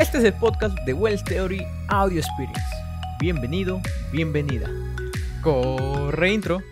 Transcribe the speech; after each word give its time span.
Este 0.00 0.16
es 0.16 0.24
el 0.24 0.32
podcast 0.32 0.78
de 0.86 0.94
Wells 0.94 1.22
Theory 1.24 1.62
Audio 1.88 2.20
Experience. 2.20 2.64
Bienvenido, 3.20 3.82
bienvenida. 4.10 4.66
Corre 5.42 6.32
intro. 6.32 6.62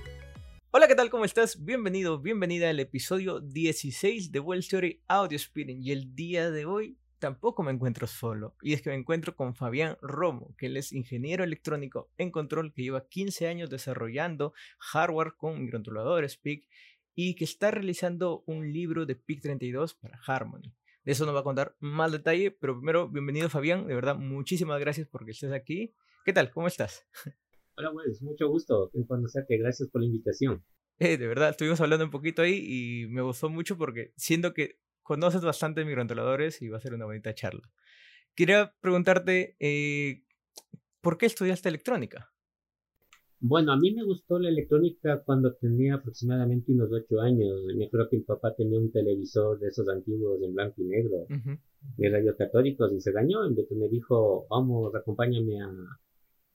Hola, 0.71 0.89
¿qué 0.89 0.95
tal? 0.95 1.11
¿Cómo 1.11 1.27
estás? 1.27 1.63
Bienvenido, 1.63 2.19
bienvenida 2.21 2.71
al 2.71 2.81
episodio 2.81 3.41
16 3.41 4.33
de 4.33 4.41
Wells 4.41 4.69
Theory 4.69 5.03
Audio 5.09 5.37
Experience. 5.37 5.87
Y 5.87 5.93
el 5.93 6.15
día 6.15 6.51
de 6.51 6.65
hoy 6.65 6.97
tampoco 7.19 7.63
me 7.63 7.71
encuentro 7.71 8.07
solo. 8.07 8.57
Y 8.63 8.73
es 8.73 8.81
que 8.81 8.89
me 8.89 8.97
encuentro 8.97 9.37
con 9.37 9.55
Fabián 9.55 9.99
Romo, 10.01 10.55
que 10.57 10.65
él 10.65 10.79
es 10.79 10.95
ingeniero 10.95 11.45
electrónico 11.45 12.11
en 12.17 12.31
control, 12.31 12.73
que 12.73 12.83
lleva 12.83 13.09
15 13.09 13.47
años 13.47 13.69
desarrollando 13.69 14.55
hardware 14.79 15.35
con 15.37 15.61
microcontroladores 15.61 16.39
PIC 16.39 16.67
y 17.15 17.35
que 17.35 17.45
está 17.45 17.71
realizando 17.71 18.43
un 18.47 18.73
libro 18.73 19.05
de 19.05 19.23
PIC32 19.23 19.99
para 20.01 20.19
Harmony. 20.27 20.73
De 21.09 21.13
eso 21.13 21.25
nos 21.25 21.35
va 21.35 21.41
a 21.41 21.43
contar 21.43 21.75
más 21.81 22.13
detalle, 22.13 22.51
pero 22.51 22.77
primero, 22.77 23.09
bienvenido 23.09 23.49
Fabián, 23.49 23.87
de 23.87 23.95
verdad, 23.95 24.17
muchísimas 24.19 24.79
gracias 24.79 25.09
porque 25.09 25.31
estés 25.31 25.53
aquí. 25.53 25.95
¿Qué 26.23 26.35
tal? 26.35 26.51
¿Cómo 26.51 26.67
estás? 26.67 27.07
Hola, 27.79 27.91
es 28.13 28.21
mucho 28.21 28.47
gusto 28.47 28.91
en 28.93 29.07
conocerte, 29.07 29.57
gracias 29.57 29.89
por 29.89 30.03
la 30.03 30.07
invitación. 30.09 30.63
Eh, 30.99 31.17
de 31.17 31.27
verdad, 31.27 31.49
estuvimos 31.49 31.81
hablando 31.81 32.05
un 32.05 32.11
poquito 32.11 32.43
ahí 32.43 32.59
y 32.63 33.07
me 33.07 33.23
gustó 33.23 33.49
mucho 33.49 33.79
porque 33.79 34.13
siento 34.19 34.53
que 34.53 34.81
conoces 35.03 35.41
bastante 35.41 35.83
microcontroladores 35.83 36.61
y 36.61 36.69
va 36.69 36.77
a 36.77 36.83
ser 36.83 36.93
una 36.93 37.07
bonita 37.07 37.35
charla. 37.35 37.73
Quería 38.35 38.75
preguntarte, 38.79 39.57
eh, 39.61 40.25
¿por 41.01 41.17
qué 41.17 41.25
estudiaste 41.25 41.71
electrónica? 41.71 42.35
Bueno, 43.41 43.73
a 43.73 43.77
mí 43.77 43.93
me 43.93 44.05
gustó 44.05 44.39
la 44.39 44.49
electrónica 44.49 45.23
cuando 45.25 45.55
tenía 45.55 45.95
aproximadamente 45.95 46.73
unos 46.73 46.91
ocho 46.93 47.21
años. 47.21 47.63
Me 47.77 47.87
acuerdo 47.87 48.09
que 48.11 48.17
mi 48.17 48.23
papá 48.25 48.53
tenía 48.55 48.79
un 48.81 48.91
televisor 48.91 49.59
de 49.61 49.69
esos 49.69 49.89
antiguos 49.89 50.43
en 50.43 50.55
blanco 50.55 50.83
y 50.83 50.85
negro, 50.87 51.27
de 51.97 52.11
radios 52.11 52.37
católicos, 52.37 52.93
y 52.93 53.01
se 53.01 53.13
dañó. 53.13 53.47
Entonces 53.47 53.79
me 53.79 53.89
dijo, 53.89 54.47
vamos, 54.51 54.93
acompáñame 54.95 55.61
a, 55.61 55.71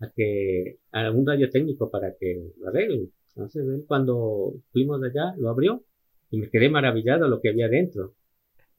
a, 0.02 0.11
que, 0.14 0.80
a 0.92 1.09
un 1.11 1.26
radio 1.26 1.50
técnico 1.50 1.89
para 1.89 2.14
que 2.20 2.52
lo 2.59 2.67
arreglen. 2.67 3.11
Entonces 3.30 3.66
él 3.66 3.86
cuando 3.88 4.54
fuimos 4.72 5.02
allá 5.04 5.36
lo 5.38 5.50
abrió 5.50 5.84
y 6.31 6.38
me 6.38 6.50
quedé 6.50 6.70
maravillado 6.70 7.30
lo 7.30 7.39
que 7.39 7.50
había 7.50 7.70
dentro 7.70 8.14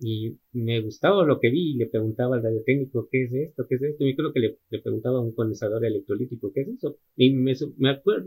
y 0.07 0.37
me 0.53 0.83
gustaba 0.83 1.25
lo 1.25 1.41
que 1.41 1.49
vi 1.49 1.73
y 1.73 1.77
le 1.77 1.87
preguntaba 1.87 2.37
al 2.37 2.43
radiotécnico 2.43 3.09
qué 3.11 3.25
es 3.25 3.33
esto, 3.33 3.67
qué 3.67 3.77
es 3.77 3.83
esto. 3.83 4.05
Y 4.05 4.15
creo 4.15 4.35
que 4.35 4.41
le, 4.41 4.59
preguntaba 4.83 5.17
a 5.17 5.23
un 5.23 5.33
condensador 5.33 5.83
electrolítico 5.83 6.53
qué 6.53 6.61
es 6.61 6.69
eso. 6.69 6.99
Y 7.17 7.33
me, 7.33 7.55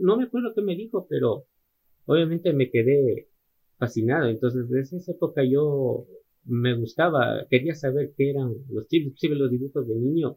no 0.00 0.16
me 0.16 0.24
acuerdo 0.24 0.52
qué 0.56 0.60
me 0.62 0.74
dijo, 0.74 1.06
pero 1.08 1.46
obviamente 2.06 2.52
me 2.52 2.68
quedé 2.68 3.28
fascinado. 3.78 4.28
Entonces, 4.28 4.68
desde 4.68 4.96
esa 4.96 5.12
época 5.12 5.44
yo 5.44 6.04
me 6.46 6.74
gustaba, 6.74 7.46
quería 7.48 7.76
saber 7.76 8.12
qué 8.16 8.30
eran 8.30 8.56
los 8.70 8.88
chips, 8.88 9.06
inclusive 9.06 9.36
los 9.36 9.50
dibujos 9.50 9.86
de 9.86 9.94
niño. 9.94 10.30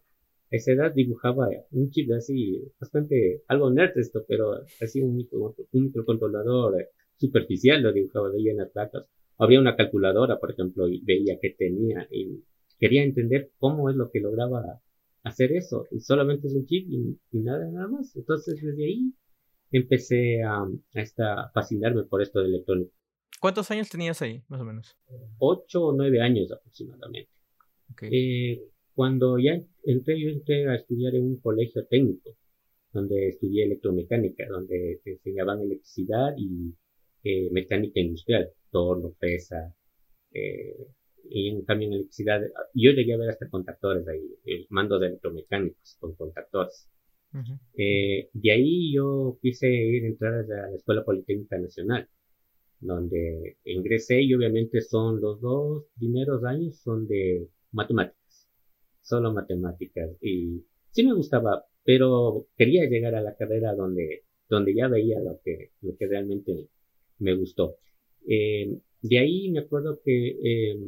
A 0.52 0.58
esa 0.58 0.74
edad 0.74 0.94
dibujaba 0.94 1.48
un 1.72 1.90
chip 1.90 2.12
así, 2.12 2.62
bastante, 2.80 3.42
algo 3.48 3.72
nerd 3.72 3.98
esto, 3.98 4.24
pero 4.28 4.62
así 4.80 5.02
un, 5.02 5.16
micro, 5.16 5.56
un 5.72 5.84
microcontrolador 5.86 6.88
superficial 7.18 7.82
lo 7.82 7.92
dibujaba 7.94 8.30
de 8.30 8.38
ahí 8.38 8.50
en 8.50 8.58
las 8.58 8.70
placas 8.70 9.06
había 9.42 9.60
una 9.60 9.76
calculadora, 9.76 10.40
por 10.40 10.52
ejemplo, 10.52 10.88
y 10.88 11.02
veía 11.04 11.40
que 11.42 11.50
tenía 11.50 12.08
y 12.12 12.44
quería 12.80 13.04
entender 13.04 13.52
cómo 13.58 13.90
es 13.90 13.96
lo 13.96 14.12
que 14.12 14.20
lograba 14.20 14.82
hacer 15.24 15.52
eso. 15.52 15.88
Y 15.92 16.00
solamente 16.00 16.48
es 16.48 16.54
un 16.54 16.66
chip 16.68 16.88
y, 16.88 17.40
nada, 17.40 17.66
nada 17.72 17.88
más. 17.88 18.16
Entonces, 18.16 18.62
desde 18.62 18.86
ahí 18.86 19.14
empecé 19.72 20.44
a, 20.44 20.62
a 20.62 21.52
fascinarme 21.54 22.04
por 22.04 22.22
esto 22.22 22.40
de 22.40 22.50
electrónica. 22.50 22.94
¿Cuántos 23.40 23.72
años 23.72 23.90
tenías 23.90 24.22
ahí, 24.22 24.44
más 24.48 24.62
o 24.62 24.66
menos? 24.66 24.96
Ocho 25.40 25.86
o 25.86 25.94
nueve 25.94 26.22
años 26.22 26.52
aproximadamente. 26.52 27.32
Eh, 28.04 28.62
cuando 28.94 29.40
ya 29.40 29.60
entré, 29.84 30.22
yo 30.22 30.30
entré 30.30 30.70
a 30.70 30.76
estudiar 30.76 31.16
en 31.16 31.24
un 31.24 31.38
colegio 31.40 31.84
técnico, 31.88 32.38
donde 32.94 33.30
estudié 33.30 33.66
electromecánica, 33.66 34.46
donde 34.48 35.02
te 35.04 35.14
enseñaban 35.14 35.62
electricidad 35.62 36.36
y 36.38 36.76
eh, 37.24 37.50
mecánica 37.52 38.00
industrial, 38.00 38.52
torno, 38.72 39.14
pesa, 39.20 39.74
eh, 40.34 40.88
y 41.30 41.50
en 41.50 41.64
cambio 41.64 41.88
en 41.88 41.94
electricidad, 41.96 42.42
yo 42.74 42.92
llegué 42.92 43.14
a 43.14 43.18
ver 43.18 43.30
hasta 43.30 43.50
contactores 43.50 44.08
ahí, 44.08 44.22
el 44.46 44.68
mando 44.70 45.00
de 45.00 45.08
electromecánicos 45.08 45.98
con 46.00 46.16
contactores. 46.16 46.90
eh, 47.76 48.30
de 48.34 48.52
ahí 48.52 48.94
yo 48.94 49.38
quise 49.42 49.68
ir 49.70 50.04
a 50.06 50.08
entrar 50.08 50.34
a 50.36 50.44
la 50.70 50.76
Escuela 50.76 51.04
Politécnica 51.06 51.58
Nacional, 51.58 52.10
donde 52.80 53.58
ingresé 53.66 54.22
y 54.22 54.34
obviamente 54.34 54.82
son 54.82 55.22
los 55.22 55.40
dos 55.42 55.86
primeros 55.98 56.44
años 56.44 56.78
son 56.80 57.08
de 57.08 57.48
matemáticas, 57.72 58.50
solo 59.02 59.34
matemáticas. 59.34 60.10
Y 60.22 60.66
sí 60.92 61.06
me 61.06 61.14
gustaba, 61.14 61.66
pero 61.84 62.48
quería 62.58 62.86
llegar 62.90 63.16
a 63.16 63.22
la 63.22 63.36
carrera 63.36 63.74
donde, 63.76 64.26
donde 64.50 64.76
ya 64.76 64.88
veía 64.88 65.20
lo 65.22 65.40
que, 65.44 65.72
lo 65.82 65.96
que 65.98 66.08
realmente 66.08 66.68
me 67.20 67.36
gustó. 67.36 67.78
Eh, 68.28 68.78
de 69.02 69.20
ahí 69.20 69.50
me 69.52 69.60
acuerdo 69.60 70.00
que 70.04 70.38
eh, 70.44 70.80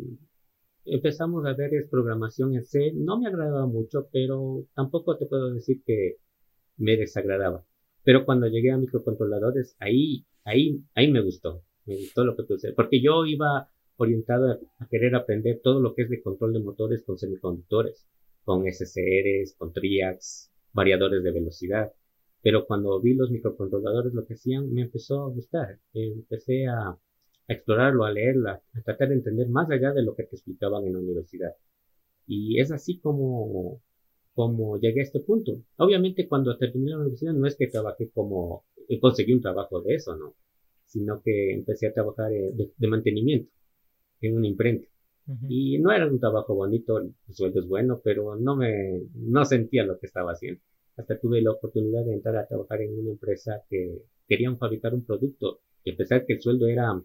empezamos 0.86 1.46
a 1.46 1.54
ver 1.54 1.72
programación 1.90 2.56
en 2.56 2.64
C. 2.64 2.92
No 2.94 3.20
me 3.20 3.28
agradaba 3.28 3.66
mucho, 3.66 4.08
pero 4.12 4.66
tampoco 4.76 5.18
te 5.18 5.26
puedo 5.26 5.54
decir 5.54 5.82
que 5.86 6.18
me 6.78 6.98
desagradaba. 6.98 7.66
Pero 8.04 8.26
cuando 8.26 8.48
llegué 8.48 8.72
a 8.72 8.78
microcontroladores, 8.78 9.76
ahí, 9.80 10.26
ahí, 10.44 10.84
ahí 10.96 11.12
me 11.12 11.22
gustó. 11.22 11.64
Me 11.86 11.96
gustó 11.96 12.24
lo 12.24 12.36
que 12.36 12.44
puse. 12.44 12.74
Porque 12.74 13.02
yo 13.02 13.26
iba 13.26 13.70
orientado 13.98 14.52
a, 14.80 14.88
querer 14.90 15.16
aprender 15.16 15.62
todo 15.64 15.80
lo 15.80 15.96
que 15.96 16.04
es 16.04 16.10
de 16.10 16.22
control 16.22 16.54
de 16.54 16.60
motores 16.60 17.04
con 17.04 17.18
semiconductores, 17.18 18.08
con 18.44 18.66
SCRs, 18.66 19.56
con 19.58 19.72
TRIACs, 19.72 20.52
variadores 20.74 21.24
de 21.24 21.32
velocidad. 21.32 21.92
Pero 22.42 22.66
cuando 22.66 23.00
vi 23.00 23.14
los 23.14 23.32
microcontroladores 23.32 24.14
lo 24.14 24.26
que 24.26 24.34
hacían, 24.34 24.74
me 24.74 24.82
empezó 24.82 25.24
a 25.24 25.30
gustar. 25.30 25.80
Empecé 25.94 26.68
a, 26.68 26.98
a 27.48 27.54
explorarlo, 27.54 28.06
a 28.06 28.12
leerla, 28.12 28.62
a 28.74 28.82
tratar 28.82 29.10
de 29.10 29.16
entender 29.16 29.48
más 29.50 29.70
allá 29.70 29.92
de 29.92 30.04
lo 30.04 30.16
que 30.16 30.24
te 30.24 30.36
explicaban 30.36 30.86
en 30.86 30.94
la 30.94 31.00
universidad. 31.00 31.56
Y 32.28 32.60
es 32.60 32.72
así 32.72 33.00
como, 33.00 33.82
como 34.34 34.80
llegué 34.80 35.02
a 35.02 35.04
este 35.04 35.20
punto. 35.20 35.62
Obviamente 35.78 36.28
cuando 36.28 36.58
terminé 36.58 36.92
la 36.92 37.00
universidad 37.00 37.34
no 37.34 37.48
es 37.48 37.56
que 37.56 37.68
trabajé 37.68 38.10
como, 38.10 38.66
conseguí 39.02 39.34
un 39.34 39.42
trabajo 39.42 39.82
de 39.82 39.96
eso, 39.96 40.16
¿no? 40.16 40.36
Sino 40.86 41.22
que 41.22 41.54
empecé 41.54 41.88
a 41.88 41.94
trabajar 41.94 42.32
eh, 42.32 42.52
de, 42.54 42.88
mantenimiento 42.88 43.52
en 44.22 44.38
una 44.38 44.48
imprenta. 44.48 44.88
Y 45.48 45.80
no 45.80 45.94
era 45.94 46.06
un 46.06 46.20
trabajo 46.20 46.54
bonito, 46.54 46.98
el 46.98 47.14
sueldo 47.32 47.62
es 47.62 47.68
bueno, 47.68 48.02
pero 48.04 48.36
no 48.36 48.58
me, 48.58 49.04
no 49.16 49.46
sentía 49.46 49.86
lo 49.86 49.98
que 49.98 50.08
estaba 50.08 50.34
haciendo 50.34 50.62
hasta 50.98 51.20
tuve 51.20 51.42
la 51.42 51.52
oportunidad 51.52 52.06
de 52.06 52.14
entrar 52.14 52.38
a 52.38 52.48
trabajar 52.48 52.82
en 52.82 52.98
una 52.98 53.12
empresa 53.12 53.64
que 53.70 54.02
querían 54.28 54.58
fabricar 54.58 54.94
un 54.94 55.06
producto 55.06 55.62
y 55.84 55.92
a 55.92 55.98
pesar 55.98 56.26
que 56.26 56.34
el 56.34 56.42
sueldo 56.42 56.68
era 56.68 57.02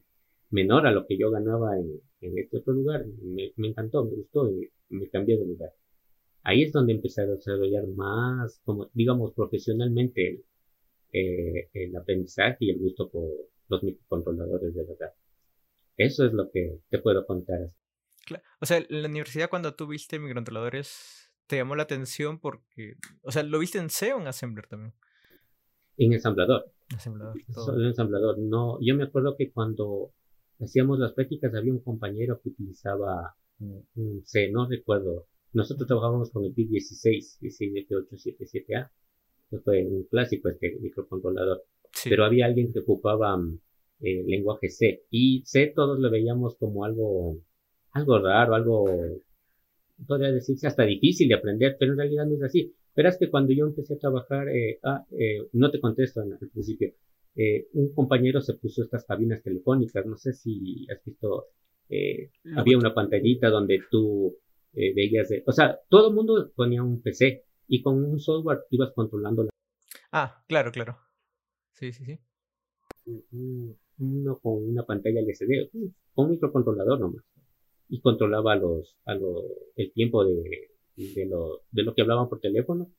menor 0.50 0.86
a 0.86 0.92
lo 0.92 1.06
que 1.06 1.19
yo 1.19 1.31
ganaba 1.31 1.76
en, 1.78 2.00
este 2.20 2.59
otro 2.59 2.72
lugar, 2.72 3.04
me, 3.22 3.53
encantó, 3.56 4.04
me 4.04 4.16
gustó 4.16 4.50
y 4.50 4.70
me 4.91 5.09
cambié 5.09 5.38
de 5.38 5.47
lugar. 5.47 5.72
Ahí 6.42 6.62
es 6.62 6.72
donde 6.72 6.94
empecé 6.94 7.22
a 7.22 7.26
desarrollar 7.26 7.86
más, 7.88 8.60
como 8.64 8.91
digamos, 8.94 9.34
profesionalmente 9.34 10.42
eh, 11.12 11.69
el 11.72 11.97
aprendizaje 11.97 12.56
y 12.60 12.70
el 12.70 12.78
gusto 12.78 13.10
por 13.10 13.28
los 13.69 13.82
microcontroladores 13.82 14.75
de 14.75 14.84
verdad. 14.84 15.12
Eso 15.97 16.25
es 16.25 16.32
lo 16.32 16.50
que 16.50 16.80
te 16.88 16.98
puedo 16.98 17.26
contar. 17.26 17.70
O 18.60 18.66
sea, 18.66 18.78
en 18.78 19.03
la 19.03 19.09
universidad 19.09 19.50
cuando 19.50 19.75
tuviste 19.75 20.19
microcontroladores 20.19 21.30
te 21.47 21.56
llamó 21.56 21.76
la 21.76 21.84
atención 21.84 22.38
porque, 22.38 22.97
o 23.22 23.32
sea, 23.32 23.42
¿lo 23.42 23.59
viste 23.59 23.78
en 23.78 23.91
C 23.91 24.12
o 24.12 24.20
en 24.20 24.26
Assembler 24.26 24.66
también? 24.66 24.94
En 25.97 26.12
ensamblador. 26.12 26.70
Ensamblador. 26.91 27.36
En 27.36 27.84
ensamblador. 27.84 28.38
No, 28.38 28.78
yo 28.80 28.94
me 28.94 29.04
acuerdo 29.04 29.34
que 29.36 29.50
cuando 29.50 30.12
hacíamos 30.60 30.98
las 30.98 31.12
prácticas 31.12 31.54
había 31.54 31.72
un 31.72 31.80
compañero 31.80 32.41
que 32.42 32.50
utilizaba 32.50 33.34
un, 33.60 34.22
C, 34.24 34.50
no 34.50 34.68
recuerdo. 34.68 35.27
Nosotros 35.53 35.86
trabajábamos 35.86 36.30
con 36.30 36.44
el 36.44 36.53
PIC 36.53 36.68
16, 36.71 37.38
16877A. 37.41 38.91
Que 39.50 39.59
fue 39.59 39.84
un 39.86 40.04
clásico 40.04 40.48
este 40.48 40.78
microcontrolador. 40.80 41.65
Pero 42.04 42.24
había 42.24 42.47
alguien 42.47 42.72
que 42.72 42.80
ocupaba 42.80 43.34
el 44.00 44.24
mm, 44.24 44.28
lenguaje 44.28 44.68
C. 44.68 45.04
Y 45.10 45.42
C 45.47 45.72
todos 45.74 45.98
lo 45.98 46.10
veíamos 46.10 46.56
como 46.56 46.84
algo, 46.84 47.38
algo 47.92 48.18
raro, 48.18 48.54
algo 48.54 48.84
podría 50.06 50.30
decirse 50.30 50.66
hasta 50.66 50.84
difícil 50.84 51.28
de 51.28 51.34
aprender, 51.34 51.77
pero 51.78 51.92
en 51.92 51.98
realidad 51.98 52.27
no 52.27 52.36
es 52.36 52.42
así. 52.42 52.72
Verás 52.94 53.16
que 53.18 53.30
cuando 53.30 53.53
yo 53.53 53.66
empecé 53.66 53.94
a 53.94 53.98
trabajar, 53.98 54.48
eh, 54.48 54.78
ah, 54.84 55.04
eh, 55.10 55.48
no 55.53 55.71
te 55.71 55.80
contesto 55.80 56.21
al 56.21 56.38
principio, 56.53 56.92
eh, 57.40 57.68
un 57.74 57.94
compañero 57.94 58.40
se 58.40 58.54
puso 58.54 58.82
estas 58.82 59.04
cabinas 59.04 59.40
telefónicas, 59.44 60.04
no 60.04 60.16
sé 60.16 60.32
si 60.32 60.88
has 60.90 61.04
visto, 61.04 61.46
eh, 61.88 62.32
había 62.56 62.76
una 62.76 62.92
pantallita 62.92 63.48
donde 63.48 63.78
tú 63.88 64.36
eh, 64.72 64.92
veías, 64.92 65.28
de, 65.28 65.44
o 65.46 65.52
sea, 65.52 65.78
todo 65.88 66.08
el 66.08 66.14
mundo 66.16 66.50
ponía 66.56 66.82
un 66.82 67.00
PC 67.00 67.44
y 67.68 67.80
con 67.80 68.02
un 68.02 68.18
software 68.18 68.64
ibas 68.70 68.92
controlando 68.92 69.44
la... 69.44 69.50
Ah, 70.10 70.42
claro, 70.48 70.72
claro. 70.72 70.98
Sí, 71.74 71.92
sí, 71.92 72.04
sí. 72.04 72.18
Uno 74.00 74.38
con 74.40 74.68
una 74.68 74.82
pantalla 74.84 75.20
LCD, 75.20 75.70
un 76.16 76.30
microcontrolador 76.30 76.98
nomás 76.98 77.24
y 77.88 78.00
controlaba 78.00 78.56
los, 78.56 78.96
a 79.04 79.14
los, 79.14 79.44
el 79.76 79.92
tiempo 79.92 80.24
de, 80.24 80.70
de 80.96 81.26
lo, 81.26 81.62
de 81.70 81.84
lo 81.84 81.94
que 81.94 82.02
hablaban 82.02 82.28
por 82.28 82.40
teléfono 82.40 82.90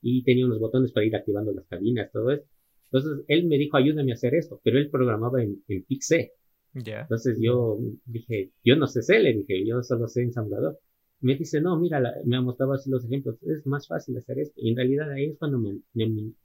y 0.00 0.22
tenía 0.22 0.46
unos 0.46 0.60
botones 0.60 0.92
para 0.92 1.04
ir 1.04 1.16
activando 1.16 1.52
las 1.52 1.66
cabinas, 1.66 2.12
todo 2.12 2.30
eso. 2.30 2.46
Entonces 2.90 3.24
él 3.28 3.46
me 3.46 3.58
dijo, 3.58 3.76
ayúdame 3.76 4.12
a 4.12 4.14
hacer 4.14 4.34
esto, 4.34 4.60
pero 4.64 4.78
él 4.78 4.90
programaba 4.90 5.42
en, 5.42 5.62
en 5.68 5.84
PIC-C. 5.84 6.32
Entonces 6.74 7.38
yo 7.40 7.78
dije, 8.04 8.52
yo 8.64 8.76
no 8.76 8.86
sé 8.86 9.02
C, 9.02 9.18
le 9.18 9.34
dije, 9.34 9.66
yo 9.66 9.82
solo 9.82 10.08
sé 10.08 10.22
ensamblador. 10.22 10.78
Me 11.20 11.34
dice, 11.34 11.60
no, 11.60 11.78
mira, 11.78 12.00
me 12.24 12.36
ha 12.36 12.40
mostrado 12.40 12.74
así 12.74 12.88
los 12.90 13.04
ejemplos, 13.04 13.42
es 13.42 13.66
más 13.66 13.88
fácil 13.88 14.16
hacer 14.16 14.38
esto. 14.38 14.60
Y 14.60 14.70
en 14.70 14.76
realidad 14.76 15.10
ahí 15.10 15.30
es 15.30 15.38
cuando 15.38 15.58
me, 15.58 15.80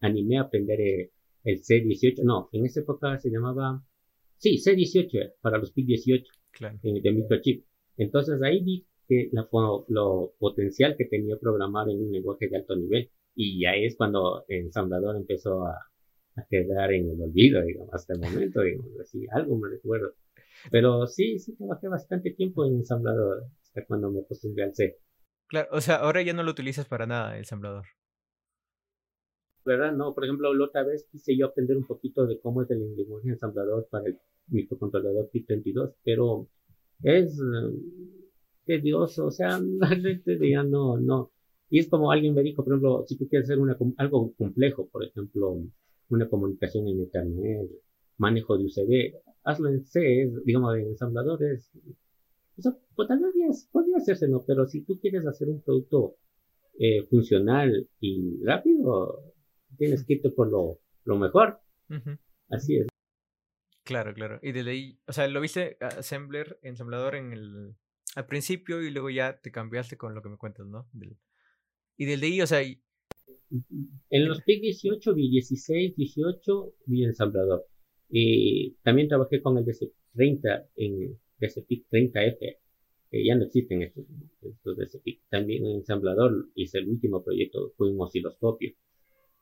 animé 0.02 0.38
a 0.40 0.44
aprender 0.44 0.82
eh, 0.82 1.12
el, 1.44 1.62
C18. 1.62 2.24
No, 2.24 2.50
en 2.52 2.66
esa 2.66 2.80
época 2.80 3.20
se 3.20 3.30
llamaba, 3.30 3.84
sí, 4.38 4.58
C18 4.58 5.34
para 5.42 5.60
los 5.60 5.72
PIC-18 5.74 6.26
claro. 6.52 6.80
Eh, 6.82 7.02
de 7.02 7.12
microchip. 7.12 7.66
Entonces 7.98 8.42
ahí 8.42 8.64
vi 8.64 8.88
que 9.08 9.30
la, 9.32 9.48
lo 9.90 10.34
potencial 10.40 10.96
que 10.98 11.06
tenía 11.06 11.38
programar 11.38 11.90
en 11.90 12.02
un 12.02 12.12
lenguaje 12.12 12.48
de 12.48 12.58
alto 12.58 12.76
nivel. 12.76 13.12
Y 13.36 13.66
ahí 13.66 13.86
es 13.86 13.96
cuando 13.96 14.44
el 14.48 14.66
ensamblador 14.66 15.16
empezó 15.16 15.66
a, 15.68 15.78
a 16.36 16.46
quedar 16.46 16.92
en 16.94 17.10
el 17.10 17.22
olvido, 17.22 17.62
digamos, 17.64 17.94
hasta 17.94 18.14
el 18.14 18.20
momento, 18.20 18.62
digamos, 18.62 19.00
así, 19.00 19.26
algo 19.32 19.58
me 19.58 19.70
recuerdo. 19.70 20.14
Pero 20.72 21.08
sí, 21.08 21.40
sí 21.40 21.56
trabajé 21.56 21.88
bastante 21.88 22.32
tiempo 22.32 22.66
en 22.66 22.76
ensamblador, 22.76 23.46
hasta 23.62 23.86
cuando 23.86 24.12
me 24.12 24.22
acostumbré 24.22 24.64
al 24.64 24.74
C. 24.74 24.98
Claro, 25.48 25.70
o 25.72 25.82
sea, 25.82 25.98
ahora 25.98 26.22
ya 26.22 26.34
no 26.34 26.44
lo 26.44 26.52
utilizas 26.52 26.88
para 26.88 27.06
nada 27.06 27.34
el 27.34 27.40
ensamblador. 27.40 27.86
¿Verdad? 29.66 29.94
No, 29.94 30.14
por 30.14 30.26
ejemplo, 30.26 30.54
la 30.54 30.66
otra 30.66 30.84
vez 30.84 31.08
quise 31.10 31.38
yo 31.38 31.48
aprender 31.48 31.78
un 31.78 31.86
poquito 31.86 32.26
de 32.26 32.40
cómo 32.40 32.64
es 32.64 32.72
el 32.72 32.96
lenguaje 32.96 33.30
ensamblador 33.30 33.88
para 33.90 34.08
el 34.08 34.20
microcontrolador 34.48 35.30
PIC32, 35.32 35.96
pero 36.04 36.50
es 37.02 37.40
eh, 37.40 38.24
tedioso, 38.66 39.28
o 39.28 39.32
sea, 39.32 39.60
realmente 39.80 40.38
ya 40.50 40.64
no, 40.64 40.98
no. 40.98 41.32
Y 41.70 41.80
es 41.80 41.90
como 41.90 42.12
alguien 42.12 42.36
me 42.36 42.44
dijo, 42.44 42.64
por 42.64 42.74
ejemplo, 42.74 43.06
si 43.08 43.18
tú 43.18 43.28
quieres 43.28 43.50
hacer 43.50 43.60
una, 43.60 43.78
algo 43.98 44.34
complejo, 44.36 44.88
por 44.90 45.04
ejemplo, 45.06 45.58
una 46.10 46.30
comunicación 46.30 46.88
en 46.88 47.00
Internet, 47.00 47.70
manejo 48.18 48.58
de 48.58 48.66
UCB, 48.66 49.22
hazlo 49.44 49.70
en 49.70 49.84
C, 49.86 50.32
digamos, 50.46 50.76
en 50.78 50.88
ensambladores. 50.88 51.72
Eso 52.58 52.78
pues, 52.96 53.10
vez 53.10 53.70
podría 53.72 53.98
hacerse, 53.98 54.28
¿no? 54.28 54.44
Pero 54.46 54.68
si 54.68 54.82
tú 54.82 55.00
quieres 55.00 55.26
hacer 55.26 55.50
un 55.50 55.62
producto 55.62 56.16
eh, 56.80 57.04
funcional 57.10 57.90
y 58.00 58.44
rápido, 58.44 59.34
tienes 59.78 60.06
que 60.06 60.14
irte 60.14 60.30
por 60.30 60.50
lo, 60.50 60.80
lo 61.06 61.18
mejor. 61.18 61.60
Así 62.50 62.78
es. 62.78 62.88
Claro, 63.84 64.14
claro. 64.14 64.40
Y 64.42 64.52
desde 64.54 64.72
ahí, 64.72 65.00
o 65.08 65.14
sea, 65.14 65.28
lo 65.28 65.42
viste 65.42 65.78
assembler, 65.82 66.60
ensamblador 66.62 67.16
en 67.16 67.34
el 67.34 67.76
al 68.16 68.28
principio 68.28 68.82
y 68.82 68.92
luego 68.92 69.10
ya 69.10 69.40
te 69.40 69.52
cambiaste 69.52 69.98
con 69.98 70.14
lo 70.14 70.22
que 70.22 70.30
me 70.30 70.38
cuentas, 70.38 70.68
¿no? 70.68 70.88
y 71.96 72.06
desde 72.06 72.26
ahí, 72.26 72.42
o 72.42 72.48
sea, 72.48 72.60
en 74.10 74.28
los 74.28 74.42
PIC 74.42 74.62
18 74.62 75.14
vi 75.14 75.30
16, 75.30 75.96
18 75.96 76.74
vi 76.88 77.04
ensamblador. 77.04 77.66
Y 78.10 78.76
también 78.84 79.08
trabajé 79.08 79.42
con 79.42 79.58
el 79.58 79.66
DC30 79.66 80.68
en 80.76 81.18
DCPIC 81.40 81.88
30F. 81.90 82.58
Que 83.10 83.26
ya 83.26 83.36
no 83.36 83.46
existen 83.46 83.84
estos, 83.84 84.06
estos 84.42 84.78
DCPIC. 84.78 85.22
También 85.30 85.66
en 85.66 85.76
ensamblador 85.78 86.50
hice 86.56 86.80
el 86.80 86.90
último 86.90 87.24
proyecto, 87.24 87.72
fue 87.78 87.92
un 87.92 88.02
osciloscopio 88.02 88.74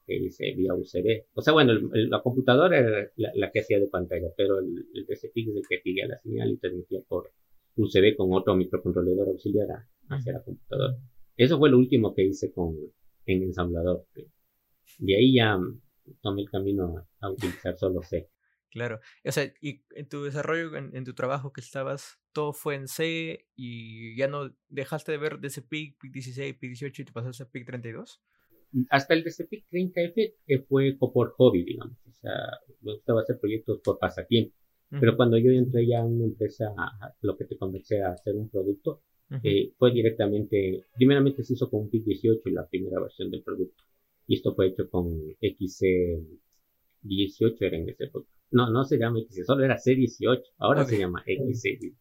que 0.06 0.16
hice 0.16 0.52
vía 0.54 0.74
UCB. 0.74 1.28
O 1.34 1.42
sea, 1.42 1.54
bueno, 1.54 1.74
la 1.94 2.22
computadora 2.22 2.78
era 2.78 3.12
la, 3.16 3.52
que 3.52 3.62
hacía 3.62 3.80
de 3.80 3.88
pantalla, 3.88 4.28
pero 4.36 4.60
el, 4.60 4.86
el 4.94 5.06
es 5.08 5.24
el 5.24 5.32
que 5.70 5.78
pide 5.84 6.08
la 6.08 6.18
señal 6.20 6.52
y 6.52 6.58
transmitía 6.58 7.02
por 7.08 7.32
UCB 7.78 8.16
con 8.18 8.34
otro 8.34 8.56
microcontrolador 8.56 9.30
auxiliar 9.30 9.86
hacia 10.10 10.34
la 10.34 10.44
computadora. 10.44 10.98
Eso 11.38 11.58
fue 11.58 11.70
lo 11.70 11.78
último 11.78 12.14
que 12.14 12.26
hice 12.26 12.52
con, 12.52 12.76
en 13.26 13.44
ensamblador. 13.44 14.06
De 14.98 15.16
ahí 15.16 15.36
ya 15.36 15.58
tomé 16.22 16.44
el 16.44 16.50
camino 16.50 17.08
a, 17.20 17.30
utilizar 17.30 17.78
solo 17.78 18.02
C. 18.04 18.30
Claro. 18.70 19.00
O 19.26 19.32
sea, 19.32 19.52
y 19.62 19.84
en 19.92 20.08
tu 20.08 20.24
desarrollo, 20.24 20.76
en, 20.76 21.04
tu 21.04 21.14
trabajo 21.14 21.52
que 21.52 21.62
estabas, 21.62 22.20
todo 22.32 22.54
fue 22.54 22.76
en 22.76 22.88
C 22.88 23.48
y 23.56 24.16
ya 24.16 24.28
no 24.28 24.56
dejaste 24.70 25.12
de 25.12 25.18
ver 25.18 25.40
ese 25.44 25.62
PIC, 25.62 26.00
PIC 26.00 26.14
16, 26.14 26.56
PIC 26.56 26.70
18 26.70 27.02
y 27.02 27.06
te 27.06 27.12
pasaste 27.12 27.44
a 27.44 27.50
PIC 27.50 27.66
32? 27.66 28.22
Hasta 28.90 29.14
el 29.14 29.24
DCPIC 29.24 29.66
30F 29.70 30.36
que 30.46 30.60
fue 30.60 30.98
por 30.98 31.32
hobby, 31.32 31.64
digamos. 31.64 31.98
O 32.08 32.14
sea, 32.14 32.32
me 32.82 32.94
gustaba 32.94 33.22
hacer 33.22 33.38
proyectos 33.40 33.82
por 33.84 34.00
pasatiempo. 34.00 34.56
Pero 35.00 35.16
cuando 35.16 35.38
yo 35.38 35.52
entré 35.52 35.88
ya 35.88 36.00
en 36.00 36.18
una 36.18 36.26
empresa, 36.26 36.66
lo 37.22 37.38
que 37.38 37.46
te 37.46 37.58
conversé 37.58 38.02
a 38.04 38.10
hacer 38.10 38.36
un 38.36 38.50
producto, 38.50 39.02
eh, 39.44 39.72
fue 39.78 39.94
directamente, 39.94 40.84
primeramente 40.96 41.44
se 41.44 41.54
hizo 41.54 41.70
con 41.70 41.82
un 41.82 41.90
PIC 41.90 42.06
18 42.06 42.50
y 42.50 42.52
la 42.52 42.68
primera 42.68 43.00
versión 43.00 43.30
del 43.32 43.44
producto. 43.44 43.84
Y 44.28 44.36
esto 44.36 44.54
fue 44.54 44.68
hecho 44.68 44.90
con 44.90 45.08
XC18 45.42 47.58
era 47.62 47.78
en 47.78 47.90
ese 47.90 48.04
época. 48.06 48.28
No, 48.52 48.70
no 48.70 48.84
se 48.84 48.98
llama 48.98 49.20
XC, 49.20 49.46
solo 49.46 49.64
era 49.64 49.78
C18, 49.78 50.42
ahora 50.58 50.86
se 50.86 51.00
llama 51.00 51.24
XC. 51.26 51.94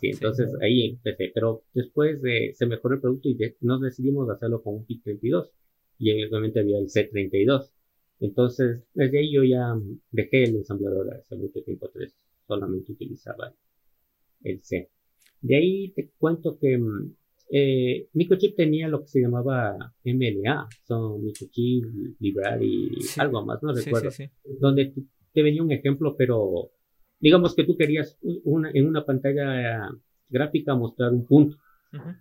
sí, 0.00 0.10
entonces 0.10 0.52
ahí 0.60 0.90
empecé, 0.90 1.30
pero 1.32 1.62
después 1.72 2.20
de, 2.20 2.52
se 2.54 2.66
mejoró 2.66 2.96
el 2.96 3.00
producto 3.00 3.28
y 3.28 3.38
nos 3.60 3.80
decidimos 3.80 4.28
hacerlo 4.28 4.62
con 4.62 4.74
un 4.74 4.84
PIC 4.84 5.04
32 5.04 5.50
y 5.98 6.24
obviamente 6.24 6.60
había 6.60 6.78
el 6.78 6.88
C32. 6.88 7.70
Entonces, 8.18 8.82
desde 8.94 9.18
ahí 9.18 9.32
yo 9.32 9.44
ya 9.44 9.74
dejé 10.10 10.44
el 10.44 10.56
ensamblador 10.56 11.14
hace 11.14 11.36
mucho 11.36 11.62
tiempo, 11.62 11.88
tres, 11.92 12.16
solamente 12.46 12.92
utilizaba 12.92 13.54
el 14.42 14.62
C. 14.62 14.90
De 15.42 15.56
ahí 15.56 15.92
te 15.92 16.10
cuento 16.18 16.56
que 16.58 16.78
mm, 16.78 17.14
eh, 17.54 18.08
Microchip 18.14 18.56
tenía 18.56 18.88
lo 18.88 19.02
que 19.02 19.08
se 19.08 19.20
llamaba 19.20 19.76
MLA, 20.04 20.68
son 20.84 21.22
Microchip, 21.22 21.84
Library, 22.18 22.96
algo 23.18 23.44
más, 23.44 23.62
no 23.62 23.74
recuerdo, 23.74 24.08
donde 24.58 24.94
te 25.34 25.42
venía 25.42 25.62
un 25.62 25.72
ejemplo, 25.72 26.14
pero 26.16 26.70
digamos 27.20 27.54
que 27.54 27.64
tú 27.64 27.76
querías 27.76 28.18
una, 28.44 28.70
en 28.72 28.86
una 28.86 29.04
pantalla 29.04 29.90
gráfica 30.30 30.74
mostrar 30.74 31.12
un 31.12 31.26
punto, 31.26 31.58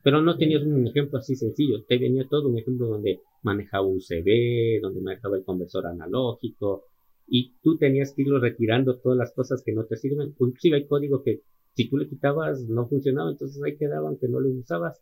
pero 0.03 0.21
no 0.21 0.37
tenías 0.37 0.63
un 0.63 0.85
ejemplo 0.85 1.19
así 1.19 1.35
sencillo, 1.35 1.85
te 1.85 1.97
venía 1.97 2.27
todo 2.27 2.49
un 2.49 2.57
ejemplo 2.57 2.87
donde 2.87 3.19
manejaba 3.43 3.87
UCB, 3.87 4.81
donde 4.81 4.99
manejaba 4.99 5.37
el 5.37 5.45
conversor 5.45 5.85
analógico, 5.87 6.87
y 7.25 7.53
tú 7.63 7.77
tenías 7.77 8.13
que 8.13 8.23
irlo 8.23 8.39
retirando 8.39 8.97
todas 8.99 9.17
las 9.17 9.31
cosas 9.33 9.63
que 9.65 9.71
no 9.71 9.85
te 9.85 9.95
sirven, 9.95 10.35
inclusive 10.37 10.75
hay 10.75 10.87
código 10.87 11.23
que 11.23 11.39
si 11.73 11.89
tú 11.89 11.97
le 11.97 12.07
quitabas 12.07 12.67
no 12.67 12.87
funcionaba, 12.87 13.31
entonces 13.31 13.61
ahí 13.63 13.77
quedaban 13.77 14.17
que 14.17 14.27
no 14.27 14.39
lo 14.39 14.49
usabas. 14.49 15.01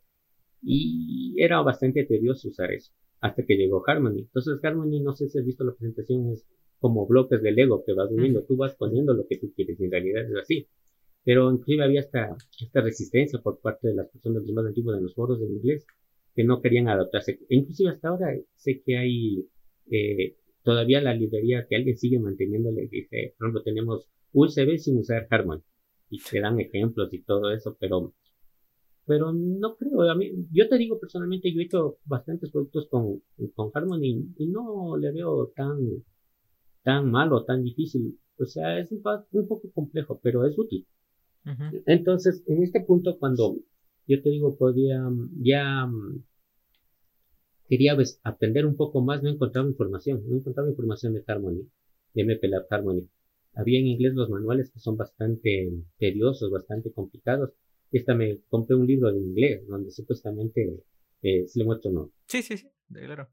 Y 0.61 1.35
era 1.41 1.61
bastante 1.61 2.03
tedioso 2.05 2.49
usar 2.49 2.71
eso, 2.71 2.91
hasta 3.21 3.45
que 3.45 3.55
llegó 3.55 3.83
Harmony. 3.87 4.19
Entonces 4.19 4.59
Harmony, 4.63 5.01
no 5.01 5.13
sé 5.13 5.29
si 5.29 5.39
has 5.39 5.45
visto 5.45 5.63
la 5.63 5.73
presentación, 5.73 6.31
es 6.33 6.45
como 6.79 7.07
bloques 7.07 7.41
de 7.41 7.51
Lego 7.51 7.83
que 7.85 7.93
vas 7.93 8.11
uniendo, 8.11 8.43
tú 8.43 8.55
vas 8.57 8.75
poniendo 8.75 9.13
lo 9.13 9.27
que 9.27 9.37
tú 9.37 9.53
quieres, 9.53 9.79
en 9.79 9.91
realidad 9.91 10.25
es 10.25 10.37
así. 10.37 10.67
Pero 11.23 11.51
inclusive 11.51 11.83
había 11.83 12.01
esta, 12.01 12.35
esta 12.61 12.81
resistencia 12.81 13.39
por 13.41 13.59
parte 13.59 13.89
de 13.89 13.95
las 13.95 14.09
personas 14.09 14.43
más 14.45 14.65
antiguas 14.65 14.97
de 14.97 15.03
los 15.03 15.13
foros 15.13 15.41
en 15.41 15.51
inglés 15.51 15.85
que 16.35 16.43
no 16.43 16.61
querían 16.61 16.87
adaptarse. 16.87 17.39
E 17.49 17.55
inclusive 17.55 17.89
hasta 17.91 18.09
ahora 18.09 18.33
sé 18.55 18.81
que 18.85 18.97
hay 18.97 19.45
eh, 19.91 20.37
todavía 20.63 21.01
la 21.01 21.13
librería 21.13 21.65
que 21.67 21.75
alguien 21.75 21.97
sigue 21.97 22.19
manteniéndole, 22.19 22.87
dice, 22.89 23.33
por 23.37 23.47
ejemplo, 23.47 23.63
tenemos 23.63 24.09
USB 24.31 24.77
sin 24.77 24.99
usar 24.99 25.27
Harmony 25.29 25.63
y 26.09 26.19
te 26.21 26.39
dan 26.39 26.59
ejemplos 26.59 27.13
y 27.13 27.21
todo 27.21 27.51
eso, 27.51 27.77
pero, 27.79 28.13
pero 29.05 29.31
no 29.33 29.75
creo, 29.75 30.09
a 30.09 30.15
mí, 30.15 30.31
yo 30.51 30.67
te 30.67 30.77
digo 30.77 30.99
personalmente, 30.99 31.53
yo 31.53 31.61
he 31.61 31.65
hecho 31.65 31.97
bastantes 32.05 32.51
productos 32.51 32.87
con, 32.89 33.21
con 33.55 33.71
Harmony 33.73 34.33
y 34.37 34.47
no 34.47 34.97
le 34.97 35.11
veo 35.11 35.51
tan, 35.55 35.77
tan 36.83 37.11
malo, 37.11 37.43
tan 37.45 37.63
difícil. 37.63 38.19
O 38.37 38.45
sea, 38.45 38.79
es 38.79 38.91
un, 38.91 39.01
un 39.31 39.47
poco 39.47 39.69
complejo, 39.71 40.19
pero 40.21 40.45
es 40.45 40.57
útil. 40.57 40.85
Entonces, 41.85 42.43
en 42.47 42.61
este 42.63 42.81
punto, 42.81 43.17
cuando 43.17 43.57
yo 44.07 44.21
te 44.21 44.29
digo, 44.29 44.55
podía, 44.55 45.01
ya 45.41 45.89
quería 47.67 47.97
aprender 48.23 48.65
un 48.65 48.75
poco 48.75 49.01
más, 49.01 49.21
no 49.23 49.29
encontraba 49.29 49.67
información, 49.67 50.23
no 50.27 50.37
encontraba 50.37 50.69
información 50.69 51.13
de 51.13 51.23
Harmony, 51.25 51.67
de 52.13 52.23
MPLAB 52.23 52.65
Harmony. 52.69 53.07
Había 53.55 53.79
en 53.79 53.87
inglés 53.87 54.13
los 54.13 54.29
manuales 54.29 54.71
que 54.71 54.79
son 54.79 54.97
bastante 54.97 55.71
tediosos, 55.97 56.51
bastante 56.51 56.91
complicados. 56.91 57.51
Esta 57.91 58.13
me 58.15 58.41
compré 58.49 58.75
un 58.75 58.85
libro 58.85 59.11
de 59.11 59.19
inglés 59.19 59.67
donde 59.67 59.91
supuestamente 59.91 60.83
eh, 61.21 61.47
se 61.47 61.59
le 61.59 61.65
muestro 61.65 61.91
no. 61.91 62.11
Sí, 62.27 62.41
sí, 62.41 62.57
sí, 62.57 62.69
claro. 62.87 63.27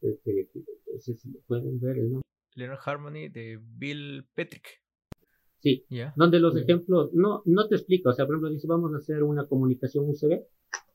Este, 0.00 0.48
este, 0.94 1.14
pueden 1.46 1.80
ver 1.80 1.98
el 1.98 2.10
nombre. 2.10 2.22
Learn 2.54 2.78
Harmony 2.84 3.28
de 3.28 3.58
Bill 3.62 4.26
Petrick. 4.34 4.82
Sí, 5.60 5.84
donde 6.14 6.38
los 6.38 6.56
ejemplos 6.56 7.12
no, 7.12 7.42
no 7.44 7.66
te 7.66 7.74
explica, 7.74 8.10
o 8.10 8.12
sea, 8.12 8.26
por 8.26 8.36
ejemplo, 8.36 8.50
dice 8.50 8.68
vamos 8.68 8.94
a 8.94 8.98
hacer 8.98 9.24
una 9.24 9.46
comunicación 9.48 10.08
USB 10.08 10.40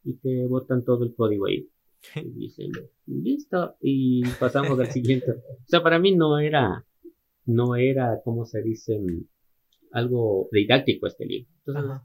y 0.05 0.13
te 0.13 0.47
botan 0.47 0.85
todo 0.85 1.03
el 1.03 1.13
código 1.15 1.47
ahí. 1.47 1.69
Y 2.15 2.29
dicen, 2.31 2.71
listo, 3.05 3.75
y 3.81 4.23
pasamos 4.39 4.79
al 4.79 4.91
siguiente. 4.91 5.31
O 5.31 5.65
sea, 5.65 5.81
para 5.81 5.99
mí 5.99 6.13
no 6.13 6.37
era 6.37 6.85
no 7.45 7.75
era, 7.75 8.21
como 8.23 8.45
se 8.45 8.61
dice, 8.61 8.99
algo 9.91 10.49
didáctico 10.51 11.07
este 11.07 11.25
libro. 11.25 11.49
Entonces, 11.65 12.01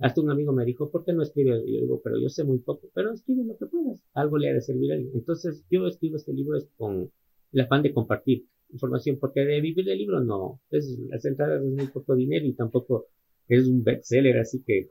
Hasta 0.00 0.20
un 0.20 0.30
amigo 0.30 0.52
me 0.52 0.64
dijo, 0.64 0.90
¿por 0.90 1.04
qué 1.04 1.12
no 1.12 1.22
escribes? 1.22 1.62
Y 1.66 1.74
yo 1.74 1.80
digo, 1.82 2.00
pero 2.02 2.18
yo 2.18 2.28
sé 2.28 2.44
muy 2.44 2.58
poco, 2.58 2.88
pero 2.94 3.12
escribe 3.12 3.44
lo 3.44 3.56
que 3.56 3.66
puedas, 3.66 4.00
algo 4.14 4.38
le 4.38 4.50
ha 4.50 4.54
de 4.54 4.62
servir 4.62 4.92
a 4.92 4.94
alguien. 4.94 5.12
Entonces 5.14 5.64
yo 5.70 5.86
escribo 5.86 6.16
este 6.16 6.32
libro 6.32 6.56
es 6.56 6.68
con 6.76 7.10
el 7.52 7.60
afán 7.60 7.82
de 7.82 7.92
compartir 7.92 8.46
información, 8.70 9.18
porque 9.20 9.40
de 9.40 9.60
vivir 9.60 9.84
del 9.84 9.98
libro 9.98 10.20
no, 10.20 10.60
es, 10.70 10.98
las 11.08 11.24
entradas 11.24 11.62
es 11.62 11.70
muy 11.70 11.86
poco 11.88 12.14
dinero 12.16 12.44
y 12.46 12.54
tampoco 12.54 13.06
es 13.48 13.66
un 13.66 13.84
bestseller, 13.84 14.38
así 14.38 14.62
que, 14.66 14.88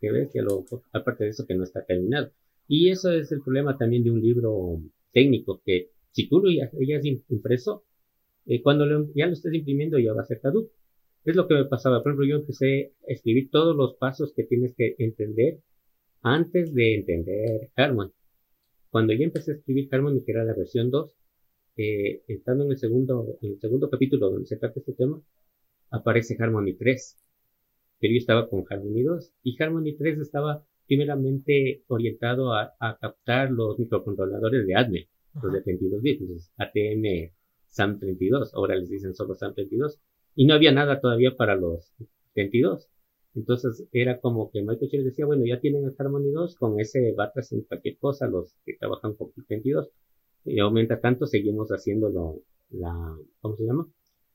que 0.00 0.10
ves 0.10 0.30
que 0.32 0.42
lo, 0.42 0.64
aparte 0.92 1.24
de 1.24 1.30
eso 1.30 1.46
que 1.46 1.54
no 1.54 1.64
está 1.64 1.84
terminado. 1.84 2.30
Y 2.66 2.90
eso 2.90 3.10
es 3.10 3.30
el 3.32 3.42
problema 3.42 3.76
también 3.76 4.02
de 4.02 4.10
un 4.10 4.20
libro 4.20 4.80
técnico, 5.12 5.60
que 5.64 5.90
si 6.10 6.28
tú 6.28 6.40
lo 6.40 6.50
ya, 6.50 6.66
has 6.96 7.04
impreso, 7.04 7.84
eh, 8.46 8.62
cuando 8.62 8.84
ya 9.14 9.26
lo 9.26 9.32
estés 9.32 9.54
imprimiendo 9.54 9.98
ya 9.98 10.12
va 10.12 10.22
a 10.22 10.26
ser 10.26 10.40
caduco. 10.40 10.72
Es 11.24 11.36
lo 11.36 11.46
que 11.46 11.54
me 11.54 11.64
pasaba. 11.66 12.02
Por 12.02 12.12
ejemplo, 12.12 12.26
yo 12.26 12.36
empecé 12.36 12.94
a 13.08 13.12
escribir 13.12 13.50
todos 13.50 13.76
los 13.76 13.94
pasos 13.94 14.32
que 14.34 14.44
tienes 14.44 14.74
que 14.76 14.96
entender 14.98 15.60
antes 16.22 16.74
de 16.74 16.96
entender 16.96 17.70
Harmony. 17.76 18.12
Cuando 18.90 19.12
yo 19.12 19.22
empecé 19.24 19.52
a 19.52 19.54
escribir 19.54 19.88
Harmony, 19.92 20.24
que 20.24 20.32
era 20.32 20.44
la 20.44 20.54
versión 20.54 20.90
2, 20.90 21.16
eh, 21.76 22.22
estando 22.26 22.64
en 22.64 22.72
el 22.72 22.78
segundo, 22.78 23.38
en 23.40 23.52
el 23.52 23.60
segundo 23.60 23.88
capítulo 23.88 24.30
donde 24.30 24.46
se 24.46 24.56
trata 24.56 24.80
este 24.80 24.92
tema, 24.94 25.22
aparece 25.90 26.36
Harmony 26.38 26.74
3. 26.74 27.18
Pero 28.00 28.12
yo 28.12 28.18
estaba 28.18 28.48
con 28.48 28.64
Harmony 28.68 29.02
2 29.02 29.32
y 29.44 29.62
Harmony 29.62 29.96
3 29.96 30.18
estaba 30.18 30.64
primeramente 30.86 31.84
orientado 31.86 32.52
a, 32.52 32.74
captar 33.00 33.52
los 33.52 33.78
microcontroladores 33.78 34.66
de 34.66 34.74
ADME, 34.74 35.08
los 35.40 35.52
de 35.52 35.62
32 35.62 36.02
bits, 36.02 36.52
ATM 36.58 37.32
SAM32, 37.76 38.50
ahora 38.54 38.76
les 38.76 38.90
dicen 38.90 39.14
solo 39.14 39.34
SAM32 39.34 39.98
y 40.34 40.46
no 40.46 40.54
había 40.54 40.72
nada 40.72 41.00
todavía 41.00 41.36
para 41.36 41.56
los 41.56 41.92
22. 42.34 42.88
Entonces 43.34 43.86
era 43.92 44.20
como 44.20 44.50
que 44.50 44.62
Michael 44.62 44.90
Chile 44.90 45.04
decía, 45.04 45.26
bueno, 45.26 45.44
ya 45.46 45.60
tienen 45.60 45.84
el 45.84 45.94
Harmony 45.98 46.30
2, 46.32 46.56
con 46.56 46.78
ese 46.80 47.12
batas 47.12 47.52
en 47.52 47.62
cualquier 47.62 47.98
cosa 47.98 48.26
los 48.26 48.54
que 48.64 48.76
trabajan 48.76 49.14
con 49.14 49.32
22. 49.48 49.90
Y 50.44 50.58
aumenta 50.60 51.00
tanto, 51.00 51.26
seguimos 51.26 51.68
haciéndolo, 51.70 52.42
la, 52.70 53.16
¿cómo 53.40 53.56
se 53.56 53.64
llama? 53.64 53.88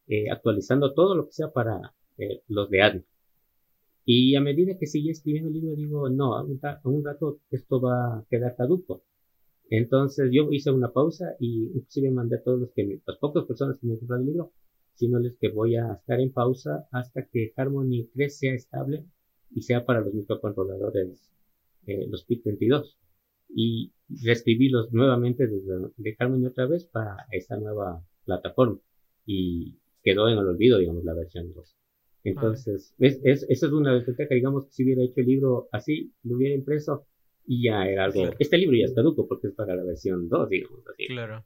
Eh, 0.08 0.30
actualizando 0.32 0.94
todo 0.94 1.16
lo 1.16 1.26
que 1.26 1.34
sea 1.34 1.52
para 1.52 1.94
eh, 2.18 2.42
los 2.48 2.70
de 2.70 2.82
ADN. 2.82 3.06
Y 4.06 4.36
a 4.36 4.42
medida 4.42 4.78
que 4.80 4.88
sigue 4.88 5.12
escribiendo 5.12 5.50
el 5.50 5.56
libro, 5.56 5.76
digo, 5.76 6.10
no, 6.10 6.36
a 6.36 6.44
un, 6.44 7.04
rato 7.04 7.40
esto 7.52 7.82
va 7.82 8.20
a 8.20 8.26
quedar 8.30 8.56
caduco. 8.56 9.04
Entonces 9.70 10.30
yo 10.32 10.48
hice 10.52 10.72
una 10.72 10.92
pausa 10.92 11.36
y 11.40 11.72
inclusive 11.76 12.12
mandé 12.12 12.38
a 12.38 12.44
todos 12.44 12.60
los 12.60 12.72
que, 12.72 13.02
las 13.06 13.18
pocas 13.18 13.46
personas 13.46 13.78
que 13.80 13.88
me 13.88 13.98
compraron 13.98 14.26
el 14.26 14.32
libro, 14.32 14.52
diciéndoles 14.94 15.36
que 15.40 15.50
voy 15.50 15.76
a 15.76 15.94
estar 15.94 16.20
en 16.20 16.32
pausa 16.32 16.88
hasta 16.92 17.26
que 17.28 17.54
Harmony 17.56 18.08
3 18.14 18.38
sea 18.38 18.54
estable 18.54 19.06
y 19.52 19.62
sea 19.62 19.86
para 19.86 20.02
los 20.02 20.14
microcontroladores, 20.14 21.32
eh, 21.86 22.08
los 22.10 22.24
PIC 22.26 22.44
22. 22.46 22.98
Y 23.50 23.94
reescribirlos 24.24 24.92
nuevamente 24.92 25.48
desde 25.48 25.90
de 25.96 26.16
Harmony 26.20 26.48
otra 26.48 26.66
vez 26.66 26.86
para 26.86 27.16
esta 27.32 27.58
nueva 27.58 28.04
plataforma. 28.26 28.80
Y 29.26 29.78
quedó 30.04 30.28
en 30.30 30.38
el 30.38 30.48
olvido, 30.48 30.78
digamos, 30.78 31.04
la 31.04 31.14
versión 31.14 31.54
2. 31.54 31.76
Entonces, 32.24 32.94
es, 33.00 33.22
es, 33.24 33.46
esa 33.48 33.68
es 33.68 33.72
una 33.72 33.94
ventaja, 33.94 34.34
digamos, 34.34 34.66
que 34.66 34.72
si 34.72 34.84
hubiera 34.84 35.04
hecho 35.04 35.22
el 35.22 35.28
libro 35.28 35.70
así, 35.72 36.14
lo 36.24 36.36
hubiera 36.36 36.56
impreso 36.56 37.06
y 37.48 37.64
ya 37.64 37.88
era 37.88 38.06
algo. 38.06 38.30
Este 38.38 38.58
libro 38.58 38.76
ya 38.78 38.86
es 38.86 38.94
caduco 38.94 39.28
porque 39.28 39.48
es 39.48 39.54
para 39.54 39.76
la 39.76 39.84
versión 39.84 40.28
2, 40.28 40.50
digamos 40.50 40.86
así. 40.94 41.08
Claro. 41.08 41.44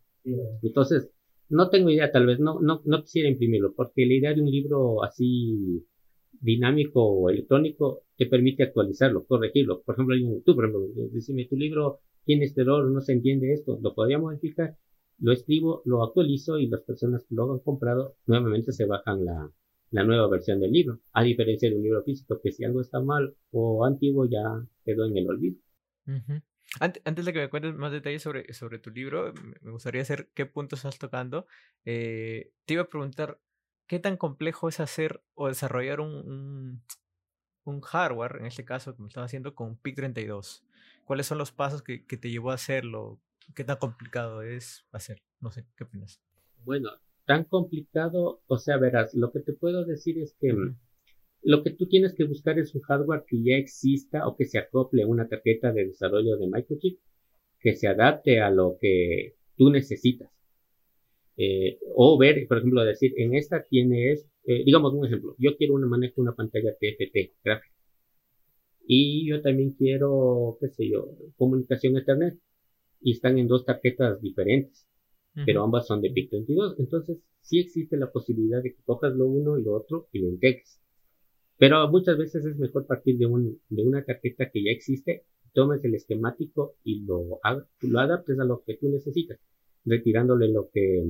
Entonces, 0.63 1.11
no 1.49 1.69
tengo 1.69 1.89
idea, 1.89 2.11
tal 2.11 2.25
vez 2.25 2.39
no, 2.39 2.59
no, 2.59 2.81
no 2.85 3.01
quisiera 3.03 3.29
imprimirlo, 3.29 3.73
porque 3.75 4.05
la 4.05 4.13
idea 4.15 4.33
de 4.33 4.41
un 4.41 4.49
libro 4.49 5.03
así 5.03 5.85
dinámico 6.31 7.03
o 7.03 7.29
electrónico 7.29 8.03
te 8.17 8.25
permite 8.25 8.63
actualizarlo, 8.63 9.25
corregirlo. 9.25 9.81
Por 9.83 9.95
ejemplo, 9.95 10.15
tú, 10.43 10.55
por 10.55 10.65
ejemplo, 10.65 10.87
decime, 11.11 11.45
tu 11.45 11.55
libro 11.55 11.99
tiene 12.25 12.45
este 12.45 12.61
error, 12.61 12.89
no 12.89 13.01
se 13.01 13.13
entiende 13.13 13.53
esto, 13.53 13.79
lo 13.81 13.93
podría 13.93 14.17
modificar, 14.17 14.75
lo 15.19 15.31
escribo, 15.31 15.83
lo 15.85 16.03
actualizo 16.03 16.57
y 16.57 16.67
las 16.67 16.81
personas 16.81 17.25
que 17.25 17.35
lo 17.35 17.51
han 17.51 17.59
comprado 17.59 18.15
nuevamente 18.25 18.71
se 18.71 18.85
bajan 18.85 19.23
la, 19.23 19.51
la 19.91 20.03
nueva 20.03 20.27
versión 20.29 20.59
del 20.59 20.71
libro, 20.71 20.99
a 21.13 21.23
diferencia 21.23 21.69
de 21.69 21.75
un 21.75 21.83
libro 21.83 22.01
físico 22.03 22.39
que 22.41 22.51
si 22.51 22.63
algo 22.63 22.81
está 22.81 22.99
mal 23.01 23.35
o 23.51 23.85
antiguo 23.85 24.25
ya 24.25 24.65
quedó 24.83 25.05
en 25.05 25.17
el 25.17 25.27
olvido. 25.27 25.57
Antes 26.79 27.25
de 27.25 27.33
que 27.33 27.39
me 27.39 27.49
cuentes 27.49 27.75
más 27.75 27.91
detalles 27.91 28.21
sobre, 28.21 28.53
sobre 28.53 28.79
tu 28.79 28.91
libro, 28.91 29.33
me 29.61 29.71
gustaría 29.71 30.05
saber 30.05 30.29
qué 30.33 30.45
puntos 30.45 30.79
estás 30.79 30.99
tocando. 30.99 31.45
Eh, 31.85 32.53
te 32.65 32.75
iba 32.75 32.83
a 32.83 32.87
preguntar, 32.87 33.39
¿qué 33.87 33.99
tan 33.99 34.15
complejo 34.17 34.69
es 34.69 34.79
hacer 34.79 35.21
o 35.33 35.47
desarrollar 35.47 35.99
un, 35.99 36.81
un, 37.65 37.81
hardware, 37.81 38.37
en 38.39 38.45
este 38.45 38.63
caso 38.63 38.95
me 38.99 39.07
estás 39.07 39.25
haciendo 39.25 39.53
con 39.53 39.81
PIC32? 39.81 40.63
¿Cuáles 41.03 41.25
son 41.25 41.37
los 41.37 41.51
pasos 41.51 41.81
que, 41.81 42.05
que, 42.05 42.17
te 42.17 42.29
llevó 42.29 42.51
a 42.51 42.55
hacerlo? 42.55 43.19
¿Qué 43.53 43.65
tan 43.65 43.77
complicado 43.77 44.41
es 44.41 44.85
hacer? 44.93 45.21
No 45.41 45.51
sé, 45.51 45.65
¿qué 45.75 45.83
opinas? 45.83 46.21
Bueno, 46.63 46.89
tan 47.25 47.43
complicado, 47.43 48.41
o 48.47 48.57
sea, 48.57 48.77
verás, 48.77 49.13
lo 49.13 49.31
que 49.31 49.41
te 49.41 49.51
puedo 49.51 49.83
decir 49.83 50.19
es 50.19 50.35
que 50.39 50.55
lo 51.43 51.63
que 51.63 51.71
tú 51.71 51.87
tienes 51.87 52.13
que 52.13 52.23
buscar 52.23 52.59
es 52.59 52.73
un 52.75 52.81
hardware 52.81 53.23
que 53.27 53.41
ya 53.43 53.55
exista 53.55 54.27
o 54.27 54.35
que 54.35 54.45
se 54.45 54.59
acople 54.59 55.03
a 55.03 55.07
una 55.07 55.27
tarjeta 55.27 55.71
de 55.71 55.85
desarrollo 55.85 56.37
de 56.37 56.47
microchip 56.47 56.99
que 57.59 57.75
se 57.75 57.87
adapte 57.87 58.41
a 58.41 58.49
lo 58.49 58.77
que 58.79 59.35
tú 59.55 59.69
necesitas. 59.69 60.29
Eh, 61.37 61.79
o 61.95 62.17
ver, 62.17 62.45
por 62.47 62.57
ejemplo, 62.57 62.83
decir, 62.83 63.13
en 63.17 63.35
esta 63.35 63.63
tienes, 63.63 64.27
eh, 64.43 64.63
digamos 64.63 64.93
un 64.93 65.05
ejemplo, 65.05 65.35
yo 65.39 65.55
quiero 65.57 65.75
una 65.75 65.87
manejo 65.87 66.21
una 66.21 66.35
pantalla 66.35 66.73
TFT 66.73 67.33
gráfica. 67.43 67.75
Y 68.85 69.27
yo 69.29 69.41
también 69.41 69.71
quiero, 69.71 70.57
qué 70.59 70.69
sé 70.69 70.89
yo, 70.89 71.07
comunicación 71.37 71.97
Ethernet. 71.97 72.37
Y 72.99 73.13
están 73.13 73.39
en 73.39 73.47
dos 73.47 73.65
tarjetas 73.65 74.21
diferentes, 74.21 74.87
pero 75.45 75.63
ambas 75.63 75.87
son 75.87 76.01
de 76.01 76.11
PIC32. 76.11 76.75
Entonces, 76.77 77.17
sí 77.39 77.59
existe 77.59 77.97
la 77.97 78.11
posibilidad 78.11 78.61
de 78.61 78.75
que 78.75 78.83
cojas 78.83 79.15
lo 79.15 79.25
uno 79.25 79.57
y 79.57 79.63
lo 79.63 79.73
otro 79.73 80.07
y 80.11 80.19
lo 80.19 80.27
integres. 80.27 80.79
Pero 81.61 81.87
muchas 81.91 82.17
veces 82.17 82.43
es 82.43 82.57
mejor 82.57 82.87
partir 82.87 83.19
de, 83.19 83.27
un, 83.27 83.61
de 83.69 83.83
una 83.83 84.03
tarjeta 84.03 84.49
que 84.49 84.63
ya 84.63 84.71
existe, 84.71 85.25
tomes 85.53 85.85
el 85.85 85.93
esquemático 85.93 86.73
y 86.83 87.05
lo, 87.05 87.39
lo 87.81 87.99
adaptes 87.99 88.39
a 88.39 88.45
lo 88.45 88.63
que 88.65 88.77
tú 88.77 88.89
necesitas, 88.89 89.39
retirándole 89.85 90.49
lo 90.49 90.71
que, 90.73 91.03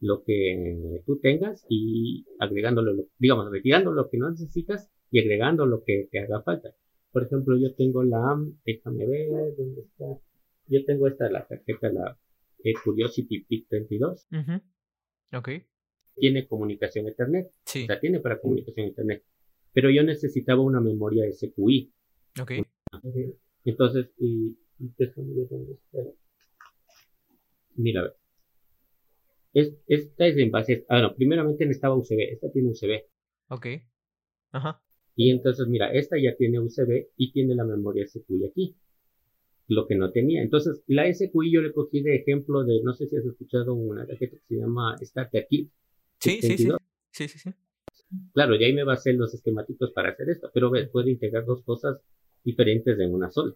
lo 0.00 0.24
que 0.24 1.02
tú 1.06 1.20
tengas 1.20 1.64
y 1.68 2.26
agregándole, 2.40 2.94
lo, 2.94 3.04
digamos, 3.20 3.48
retirando 3.48 3.92
lo 3.92 4.08
que 4.10 4.18
no 4.18 4.28
necesitas 4.28 4.90
y 5.12 5.20
agregando 5.20 5.66
lo 5.66 5.84
que 5.84 6.08
te 6.10 6.18
haga 6.18 6.42
falta. 6.42 6.74
Por 7.12 7.22
ejemplo, 7.22 7.56
yo 7.56 7.72
tengo 7.76 8.02
la, 8.02 8.44
déjame 8.64 9.06
ver, 9.06 9.54
¿dónde 9.56 9.82
está? 9.82 10.06
Yo 10.66 10.84
tengo 10.84 11.06
esta, 11.06 11.30
la 11.30 11.46
tarjeta, 11.46 11.92
la 11.92 12.18
eh, 12.64 12.74
Curiosity 12.82 13.44
PIC 13.44 13.68
32. 13.68 14.26
Ok. 15.32 15.48
Tiene 16.16 16.48
comunicación 16.48 17.06
Ethernet. 17.06 17.52
Sí. 17.64 17.84
O 17.84 17.86
sea, 17.86 18.00
tiene 18.00 18.18
para 18.18 18.40
comunicación 18.40 18.88
Ethernet 18.88 19.22
pero 19.76 19.90
yo 19.90 20.02
necesitaba 20.02 20.62
una 20.62 20.80
memoria 20.80 21.30
SQI. 21.30 21.92
Ok. 22.40 22.52
Entonces, 23.62 24.08
y, 24.18 24.56
déjame 24.78 25.34
ver 25.34 25.48
dónde 25.50 25.72
está. 25.74 25.98
Mira, 27.74 28.10
es, 29.52 29.74
esta 29.86 30.26
es 30.28 30.38
en 30.38 30.50
base, 30.50 30.86
ah, 30.88 31.02
no, 31.02 31.14
primeramente 31.14 31.66
necesitaba 31.66 31.94
USB, 31.94 32.20
esta 32.32 32.50
tiene 32.50 32.70
USB. 32.70 33.02
Ok. 33.50 33.66
Ajá. 34.52 34.82
Y 35.14 35.30
entonces, 35.30 35.68
mira, 35.68 35.92
esta 35.92 36.16
ya 36.18 36.34
tiene 36.36 36.58
USB 36.58 37.08
y 37.18 37.32
tiene 37.32 37.54
la 37.54 37.64
memoria 37.64 38.06
SQI 38.06 38.46
aquí. 38.46 38.76
Lo 39.68 39.86
que 39.86 39.94
no 39.94 40.10
tenía. 40.10 40.40
Entonces, 40.40 40.84
la 40.86 41.12
SQI 41.12 41.52
yo 41.52 41.60
le 41.60 41.74
cogí 41.74 42.00
de 42.00 42.16
ejemplo 42.16 42.64
de, 42.64 42.80
no 42.82 42.94
sé 42.94 43.08
si 43.08 43.16
has 43.18 43.26
escuchado 43.26 43.74
una 43.74 44.06
tarjeta 44.06 44.38
que 44.38 44.54
se 44.54 44.58
llama 44.58 44.96
Starter 45.02 45.46
Kit. 45.50 45.70
Sí, 46.18 46.40
sí, 46.40 46.56
sí. 46.56 46.70
Sí, 47.10 47.28
sí, 47.28 47.38
sí. 47.38 47.50
Claro, 48.32 48.56
ya 48.56 48.66
ahí 48.66 48.72
me 48.72 48.84
va 48.84 48.92
a 48.92 48.96
hacer 48.96 49.16
los 49.16 49.34
esquemáticos 49.34 49.90
para 49.92 50.10
hacer 50.10 50.30
esto, 50.30 50.50
pero 50.52 50.70
puede 50.92 51.10
integrar 51.10 51.44
dos 51.44 51.62
cosas 51.62 51.98
diferentes 52.44 52.96
en 52.98 53.12
una 53.12 53.30
sola. 53.30 53.54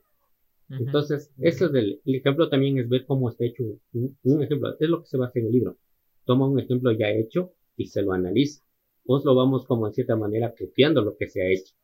Entonces, 0.69 1.33
eso 1.39 1.67
es 1.67 1.75
el, 1.75 2.01
ejemplo 2.05 2.49
también 2.49 2.79
es 2.79 2.89
ver 2.89 3.05
cómo 3.05 3.29
está 3.29 3.45
hecho 3.45 3.65
un, 3.93 4.43
ejemplo. 4.43 4.77
Es 4.79 4.89
lo 4.89 5.03
que 5.03 5.09
se 5.09 5.19
va 5.19 5.27
a 5.27 5.29
hacer 5.29 5.43
en 5.43 5.49
el 5.49 5.55
libro. 5.55 5.77
Toma 6.25 6.49
un 6.49 6.61
ejemplo 6.61 6.93
ya 6.93 7.11
hecho 7.11 7.53
y 7.77 7.87
se 7.87 8.03
lo 8.03 8.13
analiza. 8.13 8.63
Pues 9.05 9.25
lo 9.25 9.35
vamos 9.35 9.67
como 9.67 9.89
en 9.89 9.95
cierta 9.95 10.15
manera 10.15 10.55
copiando 10.57 11.03
lo 11.03 11.17
que 11.17 11.29
se 11.29 11.43
ha 11.43 11.51
hecho. 11.51 11.75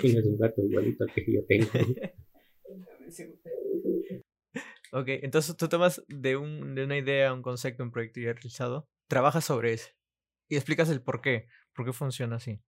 Tienes 0.00 0.24
un 0.26 0.38
gato 0.38 0.62
igualito 0.62 1.02
al 1.02 1.12
que 1.12 1.24
yo 1.26 1.44
tengo. 1.44 1.66
ok, 4.92 5.08
entonces 5.08 5.56
tú 5.56 5.68
tomas 5.68 6.04
de, 6.06 6.36
un, 6.36 6.76
de 6.76 6.84
una 6.84 6.98
idea, 6.98 7.34
un 7.34 7.42
concepto, 7.42 7.82
un 7.82 7.90
proyecto 7.90 8.20
ya 8.20 8.32
realizado, 8.32 8.86
trabajas 9.08 9.44
sobre 9.44 9.72
eso 9.72 9.90
y 10.52 10.56
explicas 10.56 10.90
el 10.90 11.00
por 11.00 11.22
qué, 11.22 11.46
por 11.74 11.86
qué 11.86 11.94
funciona 11.94 12.36
así. 12.36 12.60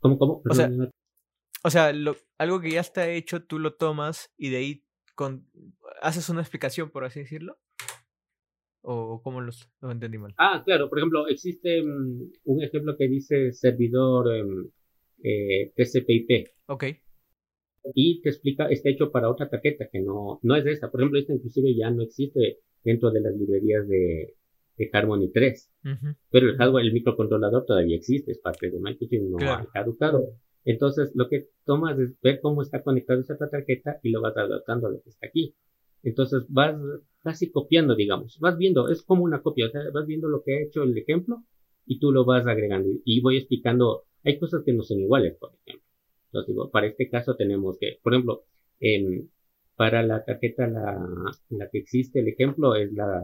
¿Cómo, 0.00 0.16
cómo? 0.16 0.42
o 0.48 0.54
sea, 0.54 0.70
o 1.62 1.68
sea 1.68 1.92
algo 2.38 2.60
que 2.62 2.70
ya 2.70 2.80
está 2.80 3.10
hecho, 3.10 3.44
tú 3.44 3.58
lo 3.58 3.74
tomas 3.74 4.32
y 4.38 4.48
de 4.48 4.56
ahí 4.56 4.84
con, 5.14 5.50
haces 6.00 6.30
una 6.30 6.40
explicación, 6.40 6.88
por 6.88 7.04
así 7.04 7.20
decirlo. 7.20 7.58
¿O 8.80 9.20
cómo 9.22 9.42
los, 9.42 9.68
lo 9.82 9.90
entendí 9.90 10.16
mal? 10.16 10.32
Ah, 10.38 10.62
claro, 10.64 10.88
por 10.88 10.98
ejemplo, 10.98 11.28
existe 11.28 11.82
mm, 11.82 12.30
un 12.44 12.62
ejemplo 12.62 12.96
que 12.96 13.06
dice 13.06 13.52
servidor 13.52 14.34
em, 14.34 14.70
eh, 15.22 15.74
TCP/IP. 15.76 16.54
Ok. 16.68 16.84
Y 17.92 18.22
te 18.22 18.30
explica, 18.30 18.68
está 18.68 18.88
hecho 18.88 19.12
para 19.12 19.28
otra 19.28 19.50
tarjeta 19.50 19.90
que 19.92 20.00
no, 20.00 20.40
no 20.42 20.56
es 20.56 20.64
de 20.64 20.72
esta. 20.72 20.90
Por 20.90 21.02
ejemplo, 21.02 21.18
esta 21.18 21.34
inclusive 21.34 21.76
ya 21.76 21.90
no 21.90 22.02
existe 22.02 22.60
dentro 22.82 23.10
de 23.10 23.20
las 23.20 23.34
librerías 23.34 23.86
de, 23.86 24.36
de 24.76 24.90
Harmony 24.92 25.30
3. 25.32 25.70
Pero 26.30 26.50
el 26.50 26.56
hardware, 26.56 26.84
el 26.84 26.92
microcontrolador 26.92 27.64
todavía 27.64 27.96
existe, 27.96 28.32
es 28.32 28.38
parte 28.38 28.70
de 28.70 28.78
Microchip, 28.78 29.22
no 29.22 29.38
ha 29.52 29.66
caducado. 29.72 30.34
Entonces, 30.64 31.12
lo 31.14 31.28
que 31.28 31.48
tomas 31.64 31.98
es 31.98 32.20
ver 32.20 32.40
cómo 32.40 32.62
está 32.62 32.82
conectada 32.82 33.20
esa 33.20 33.36
tarjeta 33.36 34.00
y 34.02 34.10
lo 34.10 34.20
vas 34.20 34.36
adaptando 34.36 34.88
a 34.88 34.90
lo 34.90 35.00
que 35.00 35.10
está 35.10 35.26
aquí. 35.28 35.54
Entonces, 36.02 36.44
vas 36.48 36.76
casi 37.22 37.50
copiando, 37.50 37.94
digamos. 37.94 38.38
Vas 38.40 38.58
viendo, 38.58 38.88
es 38.88 39.02
como 39.02 39.24
una 39.24 39.42
copia, 39.42 39.66
o 39.66 39.70
sea, 39.70 39.82
vas 39.92 40.06
viendo 40.06 40.28
lo 40.28 40.42
que 40.42 40.54
ha 40.54 40.62
hecho 40.62 40.82
el 40.82 40.96
ejemplo 40.98 41.44
y 41.86 41.98
tú 42.00 42.12
lo 42.12 42.24
vas 42.24 42.46
agregando. 42.46 42.90
Y 43.04 43.20
voy 43.20 43.38
explicando, 43.38 44.04
hay 44.24 44.38
cosas 44.38 44.62
que 44.64 44.72
no 44.72 44.82
son 44.82 45.00
iguales, 45.00 45.36
por 45.38 45.52
ejemplo. 45.64 45.86
Entonces, 46.26 46.48
digo, 46.48 46.70
para 46.70 46.88
este 46.88 47.08
caso 47.08 47.36
tenemos 47.36 47.78
que, 47.78 47.98
por 48.02 48.14
ejemplo, 48.14 48.44
para 49.76 50.02
la 50.02 50.24
tarjeta, 50.24 50.66
la, 50.66 51.06
la 51.50 51.68
que 51.70 51.78
existe, 51.78 52.20
el 52.20 52.28
ejemplo 52.28 52.74
es 52.74 52.92
la 52.92 53.22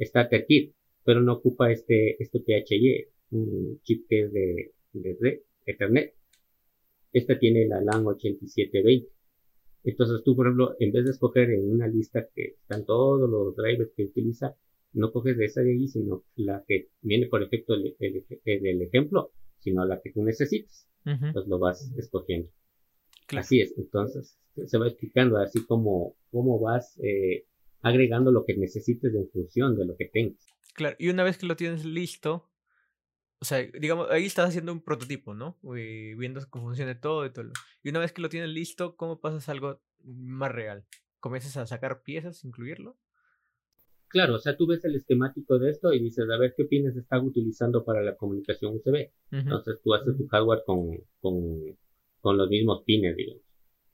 Starter 0.00 0.44
Kit 0.46 0.74
pero 1.04 1.20
no 1.22 1.34
ocupa 1.34 1.70
este, 1.70 2.22
este 2.22 2.40
PHY, 2.40 3.06
un 3.32 3.80
chip 3.82 4.06
que 4.08 4.22
es 4.22 4.32
de, 4.32 4.72
de, 4.92 5.42
Ethernet. 5.66 6.14
Esta 7.12 7.38
tiene 7.38 7.66
la 7.66 7.80
LAN 7.80 8.06
8720. 8.06 9.08
Entonces 9.84 10.22
tú, 10.24 10.36
por 10.36 10.46
ejemplo, 10.46 10.76
en 10.78 10.92
vez 10.92 11.04
de 11.04 11.10
escoger 11.10 11.50
en 11.50 11.70
una 11.70 11.88
lista 11.88 12.28
que 12.34 12.56
están 12.60 12.84
todos 12.84 13.28
los 13.28 13.56
drivers 13.56 13.90
que 13.96 14.04
utiliza, 14.04 14.54
no 14.92 15.12
coges 15.12 15.36
de 15.36 15.46
esa 15.46 15.62
de 15.62 15.72
ahí, 15.72 15.88
sino 15.88 16.24
la 16.36 16.64
que 16.66 16.88
viene 17.02 17.26
por 17.26 17.42
efecto 17.42 17.74
del, 17.76 18.82
ejemplo, 18.82 19.30
sino 19.60 19.84
la 19.86 20.00
que 20.00 20.12
tú 20.12 20.22
necesitas. 20.22 20.86
Entonces 21.04 21.48
lo 21.48 21.58
vas 21.58 21.90
escogiendo. 21.96 22.50
Así 23.28 23.60
es. 23.60 23.76
Entonces 23.78 24.36
se 24.66 24.78
va 24.78 24.88
explicando 24.88 25.38
así 25.38 25.64
como 25.64 26.14
cómo 26.30 26.58
vas 26.58 26.98
eh, 27.02 27.44
agregando 27.82 28.30
lo 28.30 28.44
que 28.44 28.56
necesites 28.56 29.14
en 29.14 29.28
función 29.28 29.76
de 29.76 29.86
lo 29.86 29.96
que 29.96 30.06
tengas. 30.06 30.46
Claro, 30.74 30.96
y 30.98 31.08
una 31.08 31.24
vez 31.24 31.38
que 31.38 31.46
lo 31.46 31.56
tienes 31.56 31.84
listo, 31.84 32.50
o 33.40 33.44
sea, 33.44 33.58
digamos, 33.58 34.10
ahí 34.10 34.26
estás 34.26 34.48
haciendo 34.48 34.72
un 34.72 34.82
prototipo, 34.82 35.34
¿no? 35.34 35.58
viendo 35.62 36.40
cómo 36.50 36.66
funciona 36.66 37.00
todo 37.00 37.24
y 37.24 37.32
todo. 37.32 37.50
Y 37.82 37.88
una 37.88 38.00
vez 38.00 38.12
que 38.12 38.22
lo 38.22 38.28
tienes 38.28 38.50
listo, 38.50 38.96
¿cómo 38.96 39.20
pasas 39.20 39.48
a 39.48 39.52
algo 39.52 39.80
más 40.04 40.52
real? 40.52 40.84
¿Comienzas 41.20 41.56
a 41.56 41.66
sacar 41.66 42.02
piezas, 42.02 42.44
incluirlo? 42.44 42.96
Claro, 44.08 44.34
o 44.34 44.38
sea, 44.38 44.56
tú 44.56 44.66
ves 44.66 44.84
el 44.84 44.96
esquemático 44.96 45.58
de 45.58 45.70
esto 45.70 45.92
y 45.92 46.00
dices, 46.00 46.28
a 46.28 46.36
ver 46.36 46.52
qué 46.56 46.64
pines 46.64 46.96
está 46.96 47.20
utilizando 47.20 47.84
para 47.84 48.02
la 48.02 48.16
comunicación 48.16 48.74
USB. 48.74 49.10
Entonces 49.30 49.78
tú 49.82 49.94
haces 49.94 50.16
tu 50.16 50.26
hardware 50.26 50.62
con, 50.66 50.98
con, 51.20 51.78
con 52.20 52.36
los 52.36 52.48
mismos 52.48 52.82
pines, 52.84 53.16
digamos. 53.16 53.44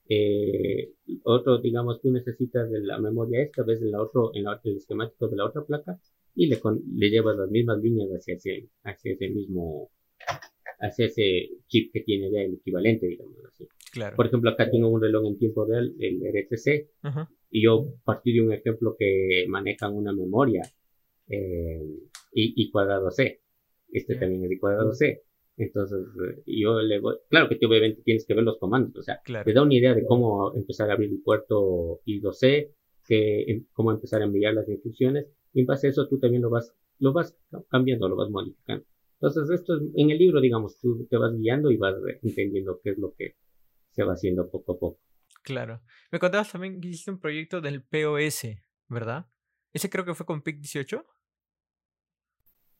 Eh, 0.08 0.94
otro, 1.24 1.58
digamos, 1.58 2.00
tú 2.00 2.10
necesitas 2.10 2.70
de 2.70 2.80
la 2.80 2.98
memoria 2.98 3.42
esta, 3.42 3.62
ves 3.62 3.82
en, 3.82 3.90
la 3.90 4.00
otro, 4.00 4.30
en 4.34 4.46
el 4.46 4.76
esquemático 4.76 5.28
de 5.28 5.36
la 5.36 5.44
otra 5.46 5.64
placa, 5.64 6.00
y 6.36 6.46
le, 6.46 6.60
le 6.94 7.10
llevas 7.10 7.36
las 7.36 7.50
mismas 7.50 7.82
líneas 7.82 8.10
hacia 8.10 8.34
ese, 8.34 8.68
hacia 8.84 9.12
ese 9.12 9.28
mismo, 9.30 9.90
hacia 10.78 11.06
ese 11.06 11.48
chip 11.66 11.90
que 11.92 12.02
tiene 12.02 12.30
ya 12.30 12.42
el 12.42 12.54
equivalente, 12.54 13.06
digamos 13.06 13.38
así. 13.46 13.66
Claro. 13.92 14.14
Por 14.14 14.26
ejemplo, 14.26 14.50
acá 14.50 14.70
tengo 14.70 14.88
un 14.88 15.00
reloj 15.00 15.26
en 15.26 15.38
tiempo 15.38 15.64
real, 15.64 15.94
el 15.98 16.20
RTC, 16.20 16.90
y 17.50 17.62
yo 17.62 17.86
partí 18.04 18.34
de 18.34 18.42
un 18.42 18.52
ejemplo 18.52 18.94
que 18.98 19.46
manejan 19.48 19.94
una 19.94 20.12
memoria 20.12 20.62
eh, 21.28 21.82
y, 22.32 22.70
cuadrado 22.70 23.10
C. 23.10 23.40
Este 23.90 24.16
también 24.16 24.44
es 24.44 24.50
de 24.50 24.58
cuadrado 24.58 24.92
C. 24.92 25.22
Entonces, 25.56 25.98
yo 26.44 26.82
le 26.82 26.98
voy, 26.98 27.16
claro 27.30 27.48
que 27.48 27.64
obviamente 27.64 28.02
tienes 28.02 28.26
que 28.26 28.34
ver 28.34 28.44
los 28.44 28.58
comandos, 28.58 28.94
o 28.98 29.02
sea, 29.02 29.22
te 29.24 29.52
da 29.54 29.62
una 29.62 29.74
idea 29.74 29.94
de 29.94 30.04
cómo 30.04 30.54
empezar 30.54 30.90
a 30.90 30.92
abrir 30.92 31.08
el 31.08 31.22
puerto 31.22 32.02
I2C, 32.04 32.72
que, 33.06 33.62
cómo 33.72 33.90
empezar 33.90 34.20
a 34.20 34.26
enviar 34.26 34.52
las 34.52 34.68
instrucciones, 34.68 35.28
y 35.52 35.60
en 35.60 35.66
base 35.66 35.86
a 35.86 35.90
eso 35.90 36.08
tú 36.08 36.18
también 36.18 36.42
lo 36.42 36.50
vas, 36.50 36.74
lo 36.98 37.12
vas 37.12 37.36
cambiando, 37.68 38.08
lo 38.08 38.16
vas 38.16 38.30
modificando. 38.30 38.84
Entonces, 39.20 39.48
esto 39.50 39.76
es, 39.76 39.82
en 39.94 40.10
el 40.10 40.18
libro, 40.18 40.40
digamos, 40.40 40.78
tú 40.78 41.06
te 41.08 41.16
vas 41.16 41.32
guiando 41.36 41.70
y 41.70 41.76
vas 41.76 41.94
entendiendo 42.22 42.80
qué 42.82 42.90
es 42.90 42.98
lo 42.98 43.14
que 43.14 43.36
se 43.90 44.04
va 44.04 44.12
haciendo 44.12 44.50
poco 44.50 44.72
a 44.72 44.78
poco. 44.78 45.00
Claro. 45.42 45.80
Me 46.12 46.18
contabas 46.18 46.52
también 46.52 46.80
que 46.80 46.88
hiciste 46.88 47.10
un 47.10 47.18
proyecto 47.18 47.60
del 47.60 47.82
POS, 47.82 48.48
¿verdad? 48.88 49.26
Ese 49.72 49.88
creo 49.88 50.04
que 50.04 50.14
fue 50.14 50.26
con 50.26 50.42
PIC 50.42 50.58
18. 50.58 51.06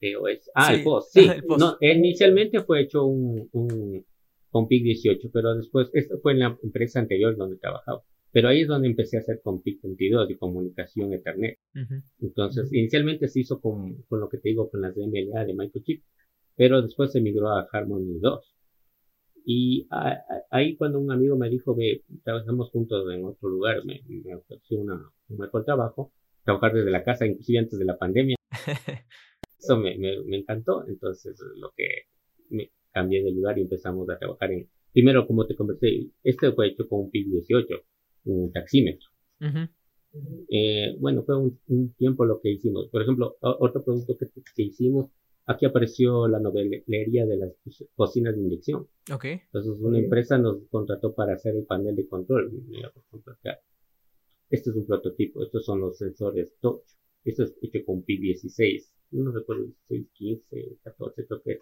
POS. 0.01 0.51
Ah, 0.55 0.75
el 0.75 0.83
POS, 0.83 1.11
sí. 1.13 1.27
No, 1.59 1.79
inicialmente 1.81 2.63
fue 2.63 2.83
hecho 2.83 3.05
un, 3.05 3.49
un 3.53 4.05
con 4.51 4.69
PIC 4.69 4.85
18, 4.85 5.31
pero 5.33 5.55
después, 5.55 5.91
esto 5.95 6.19
fue 6.23 6.33
en 6.33 6.41
la 6.41 6.59
empresa 6.63 7.01
anterior 7.01 7.37
donde 7.37 7.57
trabajaba. 7.57 8.03
Pero 8.33 8.49
ahí 8.49 8.63
es 8.63 8.69
donde 8.69 8.89
empecé 8.89 9.17
a 9.17 9.21
hacer 9.21 9.41
con 9.43 9.63
PIC 9.63 9.83
22 9.83 10.31
y 10.31 10.37
comunicación 10.37 11.13
Ethernet. 11.13 11.59
Entonces, 12.21 12.73
inicialmente 12.73 13.29
se 13.29 13.41
hizo 13.41 13.61
con, 13.61 14.03
con, 14.03 14.21
lo 14.21 14.29
que 14.29 14.39
te 14.39 14.51
digo, 14.51 14.69
con 14.71 14.83
las 14.83 14.95
DMLA 14.95 15.45
de 15.45 15.55
Microchip, 15.55 16.03
pero 16.55 16.83
después 16.83 17.13
se 17.13 17.21
migró 17.21 17.51
a 17.51 17.67
Harmony 17.73 18.19
2. 18.21 18.57
Y 19.49 19.87
ahí 20.51 20.77
cuando 20.77 20.99
un 20.99 21.13
amigo 21.13 21.37
me 21.37 21.49
dijo, 21.49 21.75
ve, 21.75 22.03
trabajamos 22.25 22.71
juntos 22.71 23.07
en 23.15 23.25
otro 23.25 23.49
lugar, 23.49 23.85
me, 23.85 24.03
me 24.09 24.35
ofreció 24.35 24.81
una, 24.81 25.13
un 25.29 25.39
mejor 25.39 25.65
trabajo, 25.65 26.13
trabajar 26.45 26.75
desde 26.75 26.91
la 26.91 27.05
casa, 27.05 27.27
inclusive 27.27 27.61
antes 27.61 27.79
de 27.79 27.85
la 27.85 27.97
pandemia. 27.97 28.37
Eso 29.59 29.77
me, 29.79 29.97
me, 29.99 30.23
me 30.25 30.39
encantó, 30.39 30.87
entonces 30.89 31.39
lo 31.57 31.73
que 31.77 31.87
me 32.51 32.73
cambié 32.93 33.23
de 33.23 33.31
lugar 33.31 33.59
y 33.59 33.63
empezamos 33.63 34.09
a 34.11 34.19
trabajar 34.19 34.51
en, 34.51 34.69
primero 34.93 35.27
como 35.27 35.47
te 35.47 35.55
conversé, 35.55 36.09
este 36.23 36.53
fue 36.53 36.69
hecho 36.69 36.89
con 36.89 37.01
un 37.01 37.11
PIC 37.11 37.29
18, 37.29 37.67
un 38.27 38.53
taxímetro. 38.53 39.09
eh, 40.49 40.97
bueno, 40.99 41.23
fue 41.25 41.37
un, 41.37 41.95
tiempo 41.97 42.25
lo 42.25 42.41
que 42.41 42.51
hicimos. 42.51 42.89
Por 42.89 43.03
ejemplo, 43.03 43.37
otro 43.41 43.85
producto 43.85 44.17
que, 44.17 44.29
que, 44.55 44.63
hicimos, 44.63 45.11
aquí 45.47 45.67
apareció 45.67 46.29
la 46.29 46.41
novelería 46.41 47.27
de 47.27 47.37
las 47.37 47.53
cocinas 47.95 48.35
de 48.37 48.43
inyección. 48.43 48.87
Okay. 49.13 49.41
Entonces, 49.47 49.81
una 49.81 49.99
empresa 49.99 50.39
nos 50.39 50.59
contrató 50.71 51.15
para 51.15 51.35
hacer 51.35 51.57
el 51.57 51.65
panel 51.65 51.95
de 51.97 52.09
control. 52.09 52.51
Mira, 52.69 52.91
por 52.91 53.03
ejemplo, 53.05 53.33
acá. 53.33 53.59
Este 54.49 54.71
es 54.71 54.77
un 54.77 54.87
prototipo. 54.87 55.43
Estos 55.43 55.65
son 55.65 55.81
los 55.81 55.99
sensores 55.99 56.55
touch. 56.61 56.83
Esto 57.25 57.43
es 57.43 57.57
hecho 57.61 57.85
con 57.85 58.05
P16. 58.05 58.89
No 59.13 59.33
recuerdo, 59.33 59.65
16, 59.89 60.09
15, 60.13 60.79
14, 60.83 61.27
creo 61.27 61.43
que 61.43 61.53
es. 61.53 61.59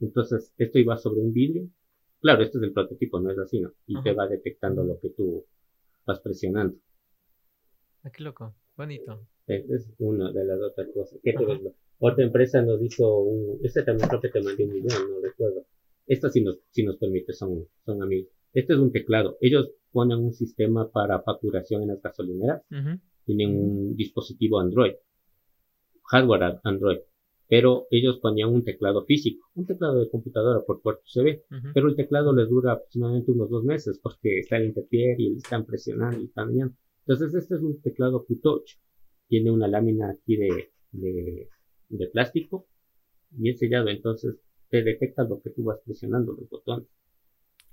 Entonces, 0.00 0.52
esto 0.58 0.78
iba 0.78 0.96
sobre 0.96 1.20
un 1.20 1.32
vidrio. 1.32 1.68
Claro, 2.20 2.42
este 2.42 2.58
es 2.58 2.64
el 2.64 2.72
prototipo, 2.72 3.20
no 3.20 3.30
es 3.30 3.38
así, 3.38 3.60
¿no? 3.60 3.72
Y 3.86 4.00
te 4.02 4.12
va 4.12 4.26
detectando 4.26 4.82
lo 4.84 4.98
que 4.98 5.10
tú 5.10 5.44
vas 6.06 6.20
presionando. 6.20 6.78
Ah, 8.02 8.10
qué 8.10 8.22
loco, 8.22 8.54
bonito. 8.76 9.26
Es 9.46 9.92
una 9.98 10.32
de 10.32 10.44
las 10.44 10.60
otras 10.60 10.88
cosas. 10.92 11.18
¿Qué 11.22 11.32
te 11.32 11.74
Otra 11.98 12.24
empresa 12.24 12.62
nos 12.62 12.82
hizo 12.82 13.18
un, 13.18 13.60
este 13.62 13.82
también 13.82 14.08
creo 14.08 14.20
que 14.20 14.28
te 14.28 14.42
mandé 14.42 14.64
un 14.64 14.72
video, 14.72 15.08
no 15.08 15.20
recuerdo. 15.20 15.66
Esta 16.06 16.30
sí 16.30 16.40
nos, 16.40 16.58
si 16.70 16.84
nos 16.84 16.96
permite, 16.96 17.32
son, 17.32 17.66
son 17.84 18.02
amigos. 18.02 18.30
Este 18.52 18.72
es 18.72 18.78
un 18.78 18.92
teclado. 18.92 19.36
Ellos 19.40 19.70
ponen 19.92 20.18
un 20.18 20.32
sistema 20.32 20.90
para 20.90 21.20
facturación 21.22 21.82
en 21.82 21.88
las 21.88 22.02
gasolineras. 22.02 22.62
Tienen 23.24 23.56
un 23.56 23.96
dispositivo 23.96 24.60
Android. 24.60 24.94
Hardware 26.04 26.60
Android. 26.62 26.98
Pero 27.48 27.86
ellos 27.90 28.18
ponían 28.18 28.52
un 28.52 28.64
teclado 28.64 29.04
físico, 29.04 29.46
un 29.54 29.66
teclado 29.66 30.00
de 30.00 30.10
computadora 30.10 30.62
por 30.66 30.82
puerto 30.82 31.02
USB, 31.06 31.42
pero 31.72 31.88
el 31.88 31.94
teclado 31.94 32.34
les 32.34 32.48
dura 32.48 32.72
aproximadamente 32.72 33.30
unos 33.30 33.50
dos 33.50 33.64
meses 33.64 34.00
porque 34.02 34.40
está 34.40 34.56
el 34.56 34.66
interpier 34.66 35.20
y 35.20 35.36
están 35.36 35.64
presionando 35.64 36.20
y 36.20 36.28
cambiando. 36.28 36.74
Entonces 37.06 37.34
este 37.34 37.54
es 37.54 37.60
un 37.60 37.80
teclado 37.80 38.24
Q-Touch. 38.24 38.78
Tiene 39.28 39.50
una 39.50 39.68
lámina 39.68 40.10
aquí 40.10 40.36
de, 40.36 40.70
de, 40.90 41.48
de 41.88 42.06
plástico 42.08 42.66
y 43.38 43.50
es 43.50 43.58
sellado. 43.58 43.88
Entonces 43.88 44.36
te 44.68 44.82
detecta 44.82 45.24
lo 45.24 45.40
que 45.40 45.50
tú 45.50 45.64
vas 45.64 45.78
presionando, 45.84 46.32
los 46.32 46.48
botones. 46.48 46.88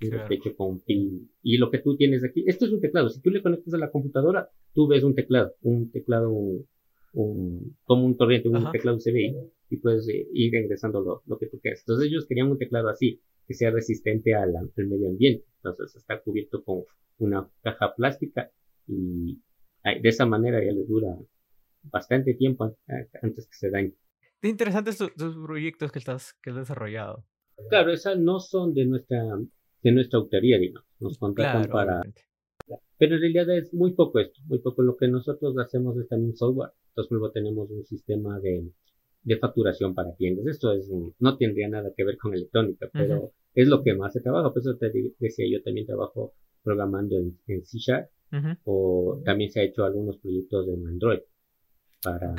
Hecho 0.00 0.54
con 0.56 0.80
pin. 0.80 1.30
Y 1.42 1.56
lo 1.56 1.70
que 1.70 1.78
tú 1.78 1.96
tienes 1.96 2.24
aquí, 2.24 2.44
esto 2.46 2.66
es 2.66 2.72
un 2.72 2.80
teclado. 2.80 3.08
Si 3.08 3.20
tú 3.20 3.30
le 3.30 3.42
conectas 3.42 3.74
a 3.74 3.78
la 3.78 3.90
computadora, 3.90 4.50
tú 4.72 4.86
ves 4.86 5.02
un 5.02 5.14
teclado, 5.14 5.54
un 5.62 5.90
teclado 5.90 6.30
un, 7.14 7.76
como 7.84 8.04
un 8.04 8.16
torrente, 8.16 8.48
un 8.48 8.70
teclado 8.70 8.96
USB 8.96 9.34
y 9.70 9.76
puedes 9.78 10.08
eh, 10.08 10.28
ir 10.32 10.54
ingresando 10.54 11.00
lo, 11.00 11.22
lo, 11.26 11.38
que 11.38 11.46
tú 11.46 11.58
quieras. 11.60 11.80
Entonces 11.80 12.08
ellos 12.08 12.26
querían 12.26 12.50
un 12.50 12.58
teclado 12.58 12.88
así, 12.88 13.20
que 13.46 13.54
sea 13.54 13.70
resistente 13.70 14.34
al, 14.34 14.54
al 14.56 14.86
medio 14.86 15.08
ambiente. 15.08 15.44
Entonces 15.56 15.96
está 15.96 16.20
cubierto 16.20 16.62
con 16.64 16.84
una 17.18 17.48
caja 17.62 17.94
plástica 17.94 18.50
y 18.86 19.40
de 19.84 20.08
esa 20.08 20.26
manera 20.26 20.64
ya 20.64 20.72
le 20.72 20.84
dura 20.84 21.16
bastante 21.82 22.34
tiempo 22.34 22.76
antes 23.22 23.46
que 23.46 23.54
se 23.54 23.70
dañe. 23.70 23.94
Qué 24.40 24.48
interesantes 24.48 24.98
tus, 24.98 25.36
proyectos 25.36 25.92
que 25.92 25.98
estás 25.98 26.34
que 26.42 26.50
has 26.50 26.56
desarrollado. 26.56 27.24
Claro, 27.68 27.92
esas 27.92 28.18
no 28.18 28.40
son 28.40 28.74
de 28.74 28.84
nuestra 28.84 29.22
de 29.82 29.92
nuestra 29.92 30.18
autoría, 30.18 30.58
digamos. 30.58 30.88
Nos 30.98 31.18
contratan 31.18 31.70
para 31.70 32.02
pero 32.98 33.14
en 33.14 33.20
realidad 33.20 33.50
es 33.50 33.72
muy 33.74 33.92
poco 33.92 34.20
esto, 34.20 34.40
muy 34.46 34.58
poco. 34.58 34.82
Lo 34.82 34.96
que 34.96 35.08
nosotros 35.08 35.56
hacemos 35.58 35.96
es 35.98 36.08
también 36.08 36.36
software. 36.36 36.70
Entonces 36.88 37.10
luego 37.10 37.30
tenemos 37.30 37.70
un 37.70 37.84
sistema 37.84 38.38
de, 38.40 38.70
de 39.22 39.38
facturación 39.38 39.94
para 39.94 40.14
tiendas. 40.14 40.46
Esto 40.46 40.72
es 40.72 40.90
no 41.18 41.36
tendría 41.36 41.68
nada 41.68 41.92
que 41.96 42.04
ver 42.04 42.16
con 42.18 42.34
electrónica, 42.34 42.88
pero 42.92 43.32
es 43.54 43.68
lo 43.68 43.82
que 43.82 43.94
más 43.94 44.12
se 44.12 44.20
trabaja. 44.20 44.52
Por 44.52 44.60
eso 44.60 44.76
te 44.76 44.92
decía, 45.18 45.46
yo 45.50 45.62
también 45.62 45.86
trabajo 45.86 46.34
programando 46.62 47.18
en, 47.18 47.64
C 47.64 47.78
Sharp 47.78 48.08
o 48.64 49.20
también 49.24 49.50
se 49.50 49.60
ha 49.60 49.64
hecho 49.64 49.84
algunos 49.84 50.18
proyectos 50.18 50.68
en 50.68 50.86
Android 50.86 51.20
para 52.02 52.34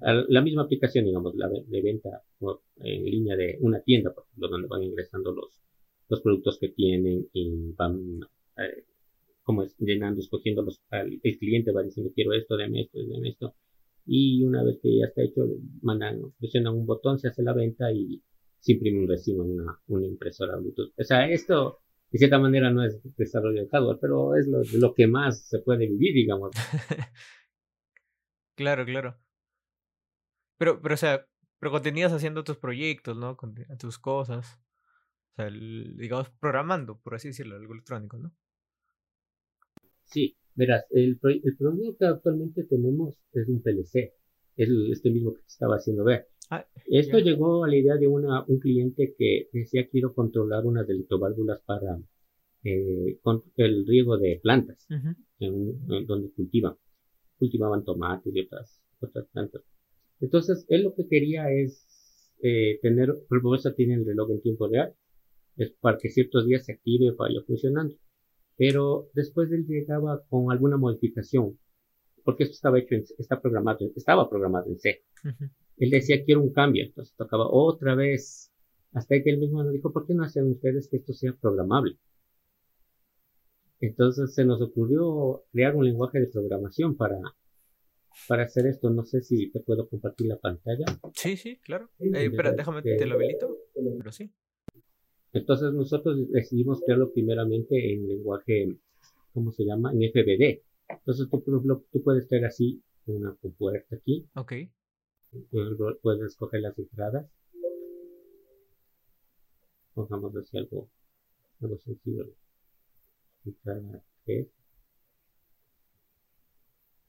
la 0.00 0.42
misma 0.42 0.62
aplicación, 0.62 1.04
digamos, 1.04 1.34
la 1.36 1.48
de 1.48 1.82
venta 1.82 2.22
en 2.76 3.04
línea 3.04 3.36
de 3.36 3.56
una 3.60 3.80
tienda, 3.80 4.12
por 4.12 4.24
ejemplo, 4.24 4.48
donde 4.48 4.68
van 4.68 4.82
ingresando 4.82 5.32
los, 5.32 5.60
los 6.08 6.20
productos 6.20 6.58
que 6.58 6.70
tienen 6.70 7.28
y 7.32 7.72
van 7.72 8.20
eh, 8.58 8.84
como 9.42 9.62
es, 9.64 9.76
llenando, 9.78 10.20
escogiendo 10.20 10.62
los, 10.62 10.82
el 10.90 11.38
cliente 11.38 11.72
va 11.72 11.82
diciendo 11.82 12.12
quiero 12.14 12.32
esto, 12.32 12.56
deme 12.56 12.82
esto, 12.82 12.98
deme 12.98 13.30
esto. 13.30 13.54
Y 14.04 14.42
una 14.44 14.64
vez 14.64 14.78
que 14.82 14.98
ya 14.98 15.06
está 15.06 15.22
hecho, 15.22 15.42
mandan, 15.82 16.20
presionan 16.38 16.74
un 16.74 16.86
botón, 16.86 17.18
se 17.18 17.28
hace 17.28 17.42
la 17.42 17.52
venta 17.52 17.92
y 17.92 18.22
se 18.58 18.72
imprime 18.72 19.00
un 19.00 19.08
recibo 19.08 19.44
en 19.44 19.52
una, 19.52 19.78
una 19.86 20.06
impresora 20.06 20.56
Bluetooth. 20.56 20.92
O 20.98 21.04
sea, 21.04 21.28
esto 21.28 21.80
de 22.10 22.18
cierta 22.18 22.38
manera 22.38 22.70
no 22.70 22.84
es 22.84 23.00
desarrollo 23.16 23.62
de 23.62 23.68
hardware, 23.68 23.98
pero 24.00 24.36
es 24.36 24.46
lo, 24.46 24.62
lo 24.78 24.94
que 24.94 25.06
más 25.06 25.48
se 25.48 25.60
puede 25.60 25.86
vivir, 25.86 26.14
digamos. 26.14 26.50
claro, 28.54 28.84
claro. 28.84 29.18
Pero, 30.58 30.80
pero, 30.82 30.94
o 30.94 30.98
sea, 30.98 31.26
pero 31.58 31.72
continuas 31.72 32.12
haciendo 32.12 32.44
tus 32.44 32.56
proyectos, 32.58 33.16
¿no? 33.16 33.36
Con 33.36 33.54
tus 33.78 33.98
cosas. 33.98 34.60
O 35.32 35.36
sea, 35.36 35.50
digamos, 35.50 36.28
programando, 36.30 37.00
por 37.00 37.14
así 37.14 37.28
decirlo, 37.28 37.56
algo 37.56 37.72
electrónico, 37.72 38.18
¿no? 38.18 38.32
Sí, 40.12 40.36
verás, 40.54 40.84
el, 40.90 41.18
el 41.22 41.56
producto 41.56 41.96
que 41.98 42.04
actualmente 42.06 42.64
tenemos 42.64 43.16
es 43.32 43.48
un 43.48 43.62
PLC. 43.62 44.12
Es 44.56 44.68
este 44.90 45.10
mismo 45.10 45.32
que 45.32 45.40
te 45.40 45.48
estaba 45.48 45.76
haciendo 45.76 46.04
ver. 46.04 46.26
Ah, 46.50 46.66
Esto 46.86 47.18
llegó 47.18 47.64
a 47.64 47.68
la 47.68 47.76
idea 47.76 47.96
de 47.96 48.06
una, 48.06 48.44
un 48.46 48.58
cliente 48.58 49.14
que 49.16 49.48
decía 49.52 49.88
quiero 49.88 50.14
controlar 50.14 50.66
unas 50.66 50.86
delitoválvulas 50.86 51.60
para 51.64 51.98
eh, 52.64 53.18
el 53.56 53.86
riego 53.86 54.18
de 54.18 54.38
plantas 54.42 54.86
en, 55.38 56.06
donde 56.06 56.30
cultivan. 56.32 56.76
Cultivaban 57.38 57.84
tomates 57.84 58.34
y 58.34 58.40
otras, 58.40 58.82
otras 59.00 59.26
plantas. 59.32 59.62
Entonces, 60.20 60.66
él 60.68 60.82
lo 60.82 60.94
que 60.94 61.08
quería 61.08 61.50
es 61.50 62.32
eh, 62.42 62.78
tener, 62.82 63.14
por 63.28 63.40
tiene 63.74 63.94
el 63.94 64.04
reloj 64.04 64.30
en 64.30 64.42
tiempo 64.42 64.68
real, 64.68 64.94
es 65.56 65.70
para 65.80 65.98
que 65.98 66.10
ciertos 66.10 66.46
días 66.46 66.64
se 66.66 66.72
active 66.72 67.06
y 67.06 67.10
vaya 67.10 67.40
funcionando. 67.46 67.96
Pero 68.56 69.08
después 69.14 69.50
él 69.52 69.66
llegaba 69.66 70.22
con 70.28 70.52
alguna 70.52 70.76
modificación, 70.76 71.58
porque 72.24 72.44
esto 72.44 72.54
estaba 72.54 72.78
hecho, 72.78 72.94
en, 72.94 73.04
está 73.18 73.40
programado, 73.40 73.90
estaba 73.96 74.28
programado 74.28 74.68
en 74.68 74.78
C. 74.78 75.02
Él 75.78 75.90
decía, 75.90 76.24
quiero 76.24 76.42
un 76.42 76.52
cambio, 76.52 76.84
entonces 76.84 77.14
tocaba 77.16 77.48
otra 77.48 77.94
vez, 77.94 78.52
hasta 78.92 79.20
que 79.22 79.30
él 79.30 79.38
mismo 79.38 79.62
nos 79.62 79.72
dijo, 79.72 79.92
¿por 79.92 80.06
qué 80.06 80.14
no 80.14 80.24
hacen 80.24 80.50
ustedes 80.50 80.88
que 80.88 80.98
esto 80.98 81.12
sea 81.12 81.34
programable? 81.34 81.98
Entonces 83.80 84.32
se 84.32 84.44
nos 84.44 84.62
ocurrió 84.62 85.44
crear 85.50 85.74
un 85.74 85.84
lenguaje 85.84 86.20
de 86.20 86.28
programación 86.28 86.96
para, 86.96 87.18
para 88.28 88.44
hacer 88.44 88.66
esto. 88.66 88.90
No 88.90 89.04
sé 89.04 89.22
si 89.22 89.50
te 89.50 89.58
puedo 89.58 89.88
compartir 89.88 90.28
la 90.28 90.38
pantalla. 90.38 90.84
Sí, 91.14 91.36
sí, 91.36 91.56
claro. 91.56 91.90
Eh, 91.98 92.26
espera, 92.26 92.52
déjame, 92.52 92.82
te 92.82 93.04
lo 93.06 93.16
habilito, 93.16 93.58
pero 93.74 94.12
sí. 94.12 94.32
Entonces 95.32 95.72
nosotros 95.72 96.30
decidimos 96.30 96.80
crearlo 96.84 97.12
primeramente 97.12 97.94
en 97.94 98.06
lenguaje, 98.06 98.76
¿cómo 99.32 99.50
se 99.52 99.64
llama? 99.64 99.92
En 99.92 100.02
FBD. 100.02 100.62
Entonces 100.88 101.28
tú, 101.30 101.42
tú 101.90 102.02
puedes 102.02 102.26
crear 102.28 102.44
así 102.44 102.82
una 103.06 103.34
compuerta 103.36 103.96
aquí. 103.96 104.28
Ok. 104.34 104.52
Puedes 106.02 106.22
escoger 106.22 106.60
las 106.60 106.78
entradas. 106.78 107.26
Pongamos 109.94 110.36
así 110.36 110.58
algo, 110.58 110.88
algo 111.60 111.78
sencillo. 111.78 112.28
Entrada 113.44 114.02
3. 114.24 114.46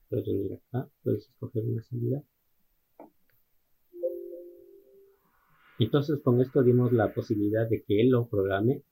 Puedes 0.09 0.25
venir 0.25 0.53
acá, 0.53 0.89
puedes 1.03 1.27
escoger 1.27 1.63
una 1.65 1.83
salida. 1.83 2.23
Entonces 5.83 6.19
con 6.23 6.41
esto 6.41 6.63
dimos 6.63 6.91
la 6.93 7.13
posibilidad 7.13 7.67
de 7.69 7.83
que 7.83 8.01
él 8.01 8.09
lo 8.09 8.27
programe 8.27 8.83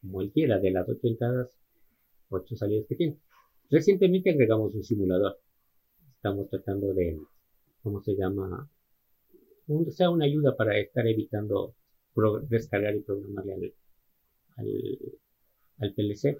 como 0.00 0.22
él 0.22 0.30
quiera, 0.32 0.58
de 0.58 0.70
las 0.70 0.88
ocho 0.88 1.08
entradas, 1.08 1.48
ocho 2.28 2.56
salidas 2.56 2.86
que 2.88 2.96
tiene. 2.96 3.18
Recientemente 3.70 4.30
agregamos 4.30 4.74
un 4.74 4.84
simulador. 4.84 5.38
Estamos 6.14 6.48
tratando 6.48 6.94
de, 6.94 7.20
¿cómo 7.82 8.00
se 8.02 8.14
llama? 8.14 8.70
Sea, 9.90 10.10
una 10.10 10.26
ayuda 10.26 10.56
para 10.56 10.78
estar 10.78 11.06
evitando 11.06 11.74
descargar 12.48 12.94
y 12.94 13.00
programarle 13.00 13.74
al, 14.56 14.66
al, 15.78 15.94
PLC. 15.94 16.38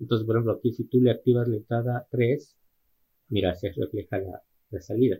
Entonces, 0.00 0.26
por 0.26 0.36
ejemplo, 0.36 0.52
aquí 0.52 0.72
si 0.72 0.84
tú 0.84 1.00
le 1.00 1.10
activas 1.10 1.48
la 1.48 1.56
entrada 1.56 2.06
3, 2.10 2.56
mira, 3.28 3.54
se 3.54 3.72
refleja 3.72 4.18
la, 4.18 4.80
salida. 4.80 5.18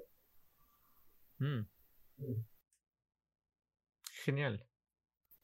Mm. 1.39 1.61
Genial. 4.25 4.65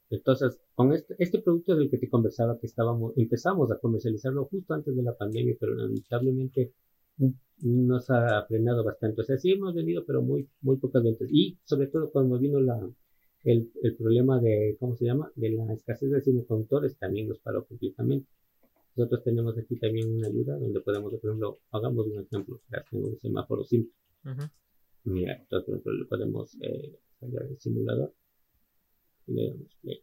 Entonces, 0.09 0.59
con 0.75 0.93
este, 0.93 1.15
este 1.19 1.41
producto 1.41 1.77
del 1.77 1.91
que 1.91 1.99
te 1.99 2.09
conversaba, 2.09 2.59
que 2.59 2.67
estábamos, 2.67 3.13
empezamos 3.17 3.71
a 3.71 3.79
comercializarlo 3.79 4.47
justo 4.47 4.75
antes 4.75 4.97
de 4.97 5.03
la 5.03 5.17
pandemia, 5.17 5.55
pero 5.61 5.75
lamentablemente 5.75 6.73
nos 7.63 8.11
ha 8.11 8.45
frenado 8.47 8.83
bastante. 8.83 9.21
O 9.21 9.25
sea, 9.25 9.39
sí 9.39 9.53
hemos 9.53 9.75
vendido, 9.75 10.05
pero 10.07 10.23
muy, 10.23 10.49
muy 10.63 10.79
pocas 10.79 11.03
ventas. 11.05 11.29
Y 11.31 11.59
sobre 11.65 11.89
todo 11.89 12.11
cuando 12.11 12.39
vino 12.39 12.59
la, 12.59 12.91
el, 13.45 13.71
el 13.83 13.97
problema 13.97 14.41
de, 14.41 14.77
¿cómo 14.81 14.97
se 14.97 15.05
llama? 15.05 15.31
De 15.37 15.51
la 15.51 15.73
escasez 15.75 16.11
de 16.11 16.23
semiconductores, 16.23 16.97
también 16.97 17.29
nos 17.29 17.39
paró 17.39 17.65
completamente. 17.67 18.27
Nosotros 18.97 19.23
tenemos 19.23 19.57
aquí 19.59 19.77
también 19.77 20.13
una 20.13 20.27
ayuda 20.27 20.59
donde 20.59 20.81
podemos, 20.81 21.13
por 21.13 21.31
ejemplo, 21.31 21.61
hagamos 21.71 22.07
un 22.07 22.21
ejemplo, 22.21 22.61
tengo 22.91 23.09
un 23.09 23.21
semáforo 23.21 23.63
simple. 23.65 23.93
Mira, 25.05 25.37
entonces, 25.37 25.67
por 25.67 25.75
ejemplo, 25.75 25.93
le 25.93 26.05
podemos 26.07 26.57
eh, 26.63 26.99
el 27.21 27.59
simulador 27.59 28.13
le 29.31 29.49
damos 29.49 29.77
play. 29.81 30.03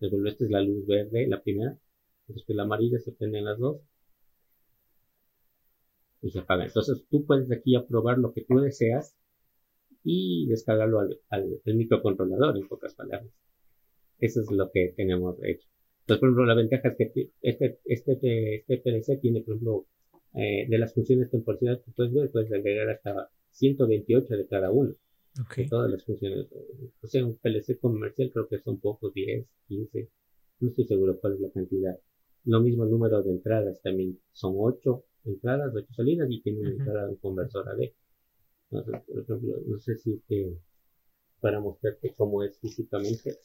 esta 0.00 0.44
es 0.44 0.50
la 0.50 0.60
luz 0.60 0.86
verde, 0.86 1.26
la 1.26 1.42
primera. 1.42 1.78
Después 2.26 2.56
la 2.56 2.64
amarilla 2.64 2.98
se 2.98 3.12
prenden 3.12 3.44
las 3.44 3.58
dos. 3.58 3.80
Y 6.20 6.30
se 6.30 6.40
apaga. 6.40 6.64
Entonces 6.64 7.04
tú 7.10 7.24
puedes 7.24 7.50
aquí 7.52 7.76
aprobar 7.76 8.18
lo 8.18 8.32
que 8.32 8.42
tú 8.42 8.58
deseas 8.58 9.16
y 10.02 10.46
descargarlo 10.46 11.00
al, 11.00 11.20
al, 11.28 11.60
microcontrolador, 11.64 12.56
en 12.56 12.68
pocas 12.68 12.94
palabras. 12.94 13.32
Eso 14.18 14.40
es 14.40 14.50
lo 14.50 14.70
que 14.70 14.92
tenemos 14.96 15.36
hecho. 15.44 15.68
Entonces, 16.00 16.20
por 16.20 16.28
ejemplo, 16.28 16.46
la 16.46 16.54
ventaja 16.54 16.88
es 16.88 16.96
que 16.96 17.30
este, 17.42 17.78
este, 17.84 18.64
este 18.66 18.78
PLC 18.78 19.20
tiene, 19.20 19.42
por 19.42 19.54
ejemplo, 19.54 19.86
eh, 20.34 20.66
de 20.68 20.78
las 20.78 20.94
funciones 20.94 21.30
temporales 21.30 21.82
que 21.84 21.92
puedes 21.92 22.30
puedes 22.30 22.52
agregar 22.52 22.88
hasta 22.90 23.30
128 23.50 24.36
de 24.36 24.46
cada 24.46 24.70
uno. 24.70 24.94
Todas 25.68 25.90
las 25.90 26.04
funciones. 26.04 26.46
O 27.00 27.06
sea, 27.06 27.24
un 27.24 27.36
PLC 27.36 27.78
comercial 27.78 28.30
creo 28.32 28.48
que 28.48 28.58
son 28.60 28.80
pocos, 28.80 29.12
10, 29.14 29.46
15. 29.68 30.10
No 30.60 30.68
estoy 30.68 30.84
seguro 30.86 31.18
cuál 31.20 31.34
es 31.34 31.40
la 31.40 31.50
cantidad. 31.50 31.98
Lo 32.44 32.60
mismo 32.60 32.84
el 32.84 32.90
número 32.90 33.22
de 33.22 33.30
entradas 33.30 33.80
también. 33.82 34.18
Son 34.32 34.54
8 34.56 35.04
entradas, 35.26 35.72
8 35.74 35.86
salidas 35.94 36.28
y 36.30 36.40
tiene 36.40 36.60
una 36.60 36.70
entrada 36.70 37.08
un 37.08 37.16
conversor 37.16 37.68
AD. 37.68 37.92
Entonces, 38.70 39.02
por 39.06 39.20
ejemplo, 39.20 39.62
no 39.66 39.78
sé 39.78 39.96
si 39.96 40.20
para 41.40 41.60
mostrarte 41.60 42.14
cómo 42.14 42.42
es 42.42 42.58
físicamente. 42.58 43.38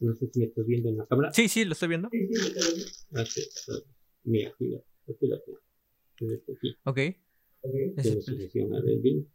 No 0.00 0.14
sé 0.14 0.28
si 0.28 0.40
me 0.40 0.46
estás 0.46 0.66
viendo 0.66 0.88
en 0.88 0.96
la 0.96 1.06
cámara. 1.06 1.32
Sí, 1.32 1.48
sí, 1.48 1.64
lo 1.64 1.72
estoy 1.72 1.88
viendo. 1.88 2.08
Sí, 2.10 2.26
sí, 2.26 2.32
lo 3.10 3.22
estoy 3.22 3.74
viendo. 3.74 3.84
mira, 4.24 4.50
aquí, 4.50 4.82
aquí 5.08 5.26
lo 5.26 5.40
tengo. 5.40 5.60
Este 6.20 6.52
aquí. 6.52 6.70
Ok. 6.84 6.88
okay. 6.88 7.16
Tiene 8.52 8.76
AD 8.76 9.26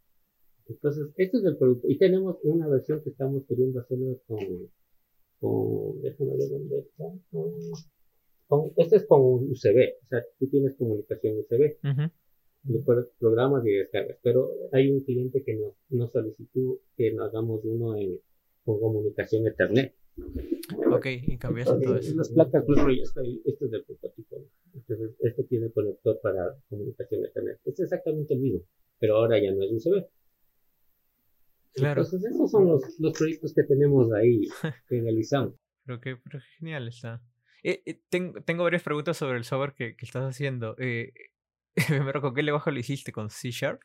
entonces, 0.68 1.08
este 1.16 1.38
es 1.38 1.44
el 1.44 1.56
producto. 1.56 1.88
Y 1.88 1.96
tenemos 1.98 2.38
una 2.42 2.66
versión 2.68 3.00
que 3.02 3.10
estamos 3.10 3.44
queriendo 3.46 3.80
hacerlo 3.80 4.18
con, 4.26 4.38
con 5.40 6.02
déjame 6.02 6.36
ver 6.36 6.48
dónde 6.50 6.78
está. 6.78 7.04
Con, 8.48 8.72
este 8.76 8.96
es 8.96 9.06
con 9.06 9.20
USB, 9.50 9.94
o 10.04 10.08
sea, 10.08 10.24
tú 10.38 10.46
tienes 10.48 10.74
comunicación 10.76 11.38
USB. 11.38 11.76
Lo 12.68 12.82
programas 13.20 13.64
y 13.64 13.70
descargas. 13.70 14.18
Pero 14.22 14.50
hay 14.72 14.90
un 14.90 15.00
cliente 15.00 15.42
que 15.44 15.54
nos, 15.54 15.74
nos 15.90 16.10
solicitó 16.10 16.80
que 16.96 17.12
nos 17.12 17.28
hagamos 17.28 17.60
uno 17.64 17.96
en, 17.96 18.18
con 18.64 18.80
comunicación 18.80 19.46
Ethernet. 19.46 19.94
Ok, 20.90 21.06
y 21.06 21.38
cambias 21.38 21.66
todo 21.66 21.96
eso. 21.96 22.16
Las 22.16 22.30
placas 22.30 22.64
está 23.02 23.20
ahí. 23.20 23.40
Este 23.44 23.66
es 23.66 23.72
el 23.72 23.84
prototipo. 23.84 24.36
Entonces, 24.74 25.10
este 25.20 25.44
tiene 25.44 25.70
conector 25.70 26.18
para 26.20 26.56
comunicación 26.68 27.24
Ethernet. 27.24 27.58
Es 27.64 27.78
exactamente 27.78 28.34
el 28.34 28.40
mismo, 28.40 28.62
pero 28.98 29.16
ahora 29.16 29.40
ya 29.40 29.52
no 29.52 29.62
es 29.62 29.70
USB. 29.70 30.04
Claro. 31.76 32.02
Entonces, 32.02 32.32
esos 32.32 32.50
son 32.50 32.66
los, 32.66 32.82
los 32.98 33.12
proyectos 33.12 33.52
que 33.54 33.62
tenemos 33.64 34.12
ahí 34.12 34.40
que 34.88 35.00
realizamos. 35.00 35.54
Pero 35.84 36.00
qué 36.00 36.16
pero 36.16 36.40
genial 36.58 36.88
está. 36.88 37.22
Eh, 37.62 37.82
eh, 37.86 38.00
tengo, 38.08 38.40
tengo 38.42 38.64
varias 38.64 38.82
preguntas 38.82 39.16
sobre 39.16 39.38
el 39.38 39.44
software 39.44 39.74
que, 39.74 39.96
que 39.96 40.04
estás 40.06 40.24
haciendo. 40.24 40.74
Eh, 40.78 41.12
¿con 42.20 42.34
qué 42.34 42.42
lenguaje 42.42 42.72
lo 42.72 42.78
hiciste? 42.78 43.12
¿Con 43.12 43.30
C 43.30 43.50
Sharp? 43.50 43.80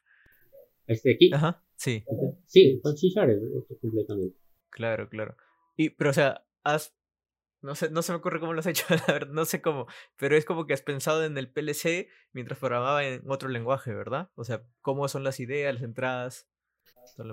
¿Este 0.88 1.14
aquí? 1.14 1.32
Ajá, 1.34 1.64
sí. 1.76 2.04
Sí, 2.46 2.80
con 2.82 2.98
C 2.98 3.08
Sharp 3.10 3.32
completamente. 3.82 4.38
Claro, 4.70 5.10
claro. 5.10 5.36
Y, 5.76 5.90
pero, 5.90 6.12
o 6.12 6.14
sea, 6.14 6.46
¿has 6.64 6.96
no 7.62 7.76
sé, 7.76 7.92
no 7.92 8.02
se 8.02 8.12
me 8.12 8.18
ocurre 8.18 8.40
cómo 8.40 8.54
lo 8.54 8.60
has 8.60 8.66
hecho, 8.68 8.86
la 8.90 9.14
verdad, 9.14 9.30
no 9.32 9.46
sé 9.46 9.62
cómo, 9.62 9.88
pero 10.18 10.36
es 10.36 10.46
como 10.46 10.66
que 10.66 10.74
has 10.74 10.82
pensado 10.82 11.24
en 11.24 11.38
el 11.38 11.52
PLC 11.52 12.10
mientras 12.34 12.60
programaba 12.60 13.06
en 13.06 13.30
otro 13.30 13.50
lenguaje, 13.50 13.94
¿verdad? 13.94 14.30
O 14.36 14.44
sea, 14.44 14.64
cómo 14.82 15.08
son 15.08 15.24
las 15.24 15.40
ideas, 15.40 15.74
las 15.74 15.84
entradas. 15.84 16.48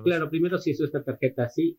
Claro, 0.05 0.31
primero 0.31 0.59
se 0.59 0.71
hizo 0.71 0.85
esta 0.85 1.03
tarjeta 1.03 1.45
así 1.45 1.79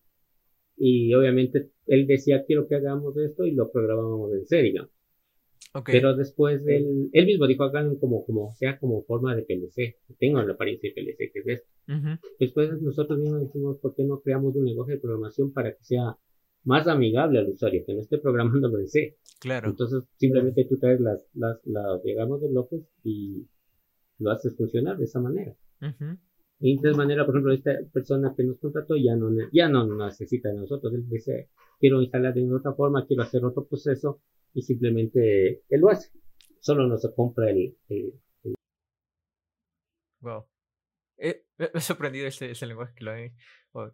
y 0.77 1.13
obviamente 1.13 1.71
él 1.87 2.07
decía 2.07 2.45
quiero 2.45 2.67
que 2.67 2.75
hagamos 2.75 3.17
esto 3.17 3.45
y 3.45 3.51
lo 3.51 3.71
programábamos 3.71 4.33
en 4.33 4.45
serio. 4.45 4.89
Pero 5.85 6.15
después 6.15 6.61
él, 6.65 7.09
él 7.13 7.25
mismo 7.25 7.45
dijo 7.45 7.63
hagan 7.63 7.95
como, 7.97 8.25
como, 8.25 8.53
sea 8.55 8.79
como 8.79 9.03
forma 9.03 9.35
de 9.35 9.43
PLC, 9.43 9.97
tengo 10.17 10.41
la 10.41 10.53
apariencia 10.53 10.89
de 10.89 11.01
PLC 11.01 11.31
que 11.31 11.39
es 11.39 11.47
esto. 11.47 11.69
Después 12.39 12.81
nosotros 12.81 13.19
mismos 13.19 13.41
decimos 13.41 13.77
por 13.77 13.95
qué 13.95 14.03
no 14.03 14.19
creamos 14.21 14.55
un 14.55 14.65
lenguaje 14.65 14.93
de 14.93 14.99
programación 14.99 15.53
para 15.53 15.71
que 15.71 15.83
sea 15.83 16.17
más 16.63 16.87
amigable 16.87 17.39
al 17.39 17.49
usuario, 17.49 17.83
que 17.85 17.93
no 17.93 18.01
esté 18.01 18.17
programando 18.17 18.79
en 18.79 18.87
C. 18.87 19.17
Claro. 19.39 19.69
Entonces, 19.69 20.03
simplemente 20.17 20.65
tú 20.65 20.77
traes 20.77 20.99
las, 20.99 21.25
las, 21.33 21.59
las 21.65 22.03
digamos, 22.03 22.41
de 22.41 22.49
bloques 22.49 22.81
y 23.03 23.47
lo 24.19 24.31
haces 24.31 24.55
funcionar 24.55 24.97
de 24.97 25.05
esa 25.05 25.19
manera. 25.19 25.55
Y 26.59 26.77
de 26.77 26.89
esa 26.89 26.97
manera, 26.97 27.25
por 27.25 27.35
ejemplo, 27.35 27.53
esta 27.53 27.71
persona 27.93 28.33
que 28.35 28.43
nos 28.43 28.59
contrató 28.59 28.95
ya 28.97 29.15
no, 29.15 29.29
ya 29.51 29.69
no 29.69 29.85
necesita 29.85 30.49
de 30.49 30.55
nosotros. 30.55 30.93
Él 30.93 31.07
dice, 31.07 31.49
quiero 31.79 32.01
instalar 32.01 32.33
de 32.33 32.53
otra 32.53 32.73
forma, 32.73 33.05
quiero 33.07 33.23
hacer 33.23 33.45
otro 33.45 33.65
proceso 33.65 34.21
y 34.53 34.61
simplemente 34.61 35.63
él 35.69 35.81
lo 35.81 35.89
hace. 35.89 36.11
Solo 36.59 36.85
no 36.87 36.97
se 36.97 37.13
compra 37.13 37.49
el... 37.49 37.75
Wow. 40.19 40.45
Eh, 41.17 41.45
me 41.57 41.69
ha 41.73 41.79
sorprendido 41.79 42.27
ese, 42.27 42.51
ese 42.51 42.65
lenguaje 42.65 42.93
que 42.95 43.05
lo 43.05 43.11
hay. 43.11 43.31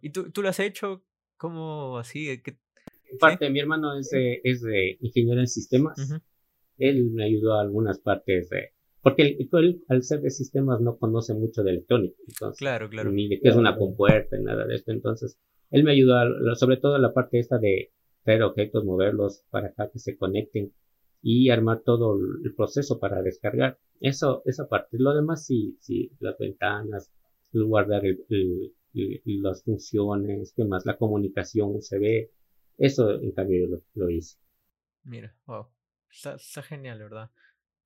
¿Y 0.02 0.10
tú, 0.10 0.32
tú 0.32 0.42
lo 0.42 0.48
has 0.48 0.58
hecho? 0.58 1.04
¿Cómo 1.36 1.98
así? 1.98 2.42
¿Qué, 2.42 2.58
parte, 3.20 3.50
mi 3.50 3.60
hermano 3.60 3.96
es 3.96 4.10
de, 4.10 4.40
es 4.42 4.62
de 4.62 4.96
ingeniero 5.00 5.40
en 5.40 5.46
sistemas. 5.46 5.96
Él 6.78 7.10
me 7.12 7.24
ayudó 7.24 7.54
a 7.54 7.62
algunas 7.62 8.00
partes 8.00 8.48
de, 8.50 8.72
porque 9.06 9.38
él, 9.52 9.84
al 9.88 10.02
ser 10.02 10.20
de 10.20 10.30
sistemas 10.30 10.80
no 10.80 10.98
conoce 10.98 11.32
mucho 11.32 11.62
de 11.62 11.70
electrónica, 11.70 12.16
entonces, 12.26 12.58
claro, 12.58 12.88
claro. 12.90 13.12
ni 13.12 13.28
de 13.28 13.38
qué 13.38 13.50
es 13.50 13.54
una 13.54 13.78
compuerta, 13.78 14.36
nada 14.40 14.66
de 14.66 14.74
esto, 14.74 14.90
entonces, 14.90 15.38
él 15.70 15.84
me 15.84 15.92
ayudó 15.92 16.16
a, 16.16 16.26
sobre 16.56 16.78
todo 16.78 16.98
la 16.98 17.12
parte 17.12 17.38
esta 17.38 17.56
de 17.58 17.92
traer 18.24 18.42
objetos, 18.42 18.84
moverlos 18.84 19.44
para 19.50 19.68
acá 19.68 19.90
que 19.92 20.00
se 20.00 20.16
conecten 20.16 20.72
y 21.22 21.50
armar 21.50 21.82
todo 21.84 22.18
el 22.44 22.52
proceso 22.56 22.98
para 22.98 23.22
descargar. 23.22 23.78
Eso, 24.00 24.42
esa 24.44 24.68
parte. 24.68 24.96
Lo 24.98 25.14
demás 25.14 25.46
sí, 25.46 25.76
sí, 25.80 26.10
las 26.18 26.36
ventanas, 26.36 27.12
guardar 27.52 28.04
el, 28.04 28.74
las 28.92 29.62
funciones, 29.62 30.52
qué 30.56 30.64
más, 30.64 30.84
la 30.84 30.96
comunicación 30.96 31.80
se 31.80 32.00
ve. 32.00 32.32
Eso 32.76 33.20
en 33.20 33.30
cambio 33.30 33.68
yo 33.68 33.82
lo, 33.94 34.10
hice. 34.10 34.36
Mira, 35.04 35.32
wow. 35.46 35.66
Está, 36.10 36.62
genial, 36.62 36.98
¿verdad? 36.98 37.30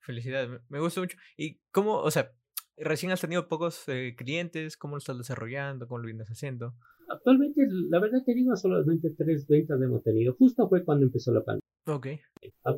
Felicidades, 0.00 0.60
me, 0.68 0.80
gusta 0.80 1.00
mucho. 1.00 1.16
¿Y 1.36 1.60
cómo, 1.70 1.98
o 1.98 2.10
sea, 2.10 2.32
recién 2.76 3.12
has 3.12 3.20
tenido 3.20 3.48
pocos 3.48 3.84
eh, 3.88 4.14
clientes? 4.16 4.76
¿Cómo 4.76 4.94
lo 4.94 4.98
estás 4.98 5.18
desarrollando? 5.18 5.86
¿Cómo 5.86 5.98
lo 5.98 6.06
vienes 6.06 6.28
haciendo? 6.28 6.74
Actualmente, 7.08 7.66
la 7.88 7.98
verdad 7.98 8.20
que 8.24 8.34
digo, 8.34 8.54
solamente 8.56 9.10
tres 9.10 9.46
ventas 9.46 9.80
hemos 9.82 10.02
tenido. 10.02 10.34
Justo 10.34 10.68
fue 10.68 10.84
cuando 10.84 11.06
empezó 11.06 11.32
la 11.32 11.42
pandemia. 11.42 11.66
Ok. 11.86 12.06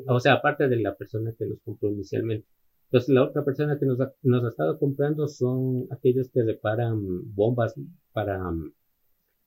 O 0.06 0.20
sea, 0.20 0.35
aparte 0.35 0.68
de 0.68 0.76
la 0.76 0.94
persona 0.94 1.32
que 1.38 1.46
nos 1.46 1.61
compró 1.61 1.90
inicialmente. 1.90 2.48
Entonces, 2.87 3.14
la 3.14 3.24
otra 3.24 3.44
persona 3.44 3.78
que 3.78 3.87
nos 3.87 4.00
ha, 4.00 4.12
nos 4.22 4.44
ha 4.44 4.48
estado 4.48 4.78
comprando 4.78 5.28
son 5.28 5.87
aquellos 5.90 6.30
que 6.30 6.42
reparan 6.42 7.00
bombas 7.35 7.74
para, 8.12 8.38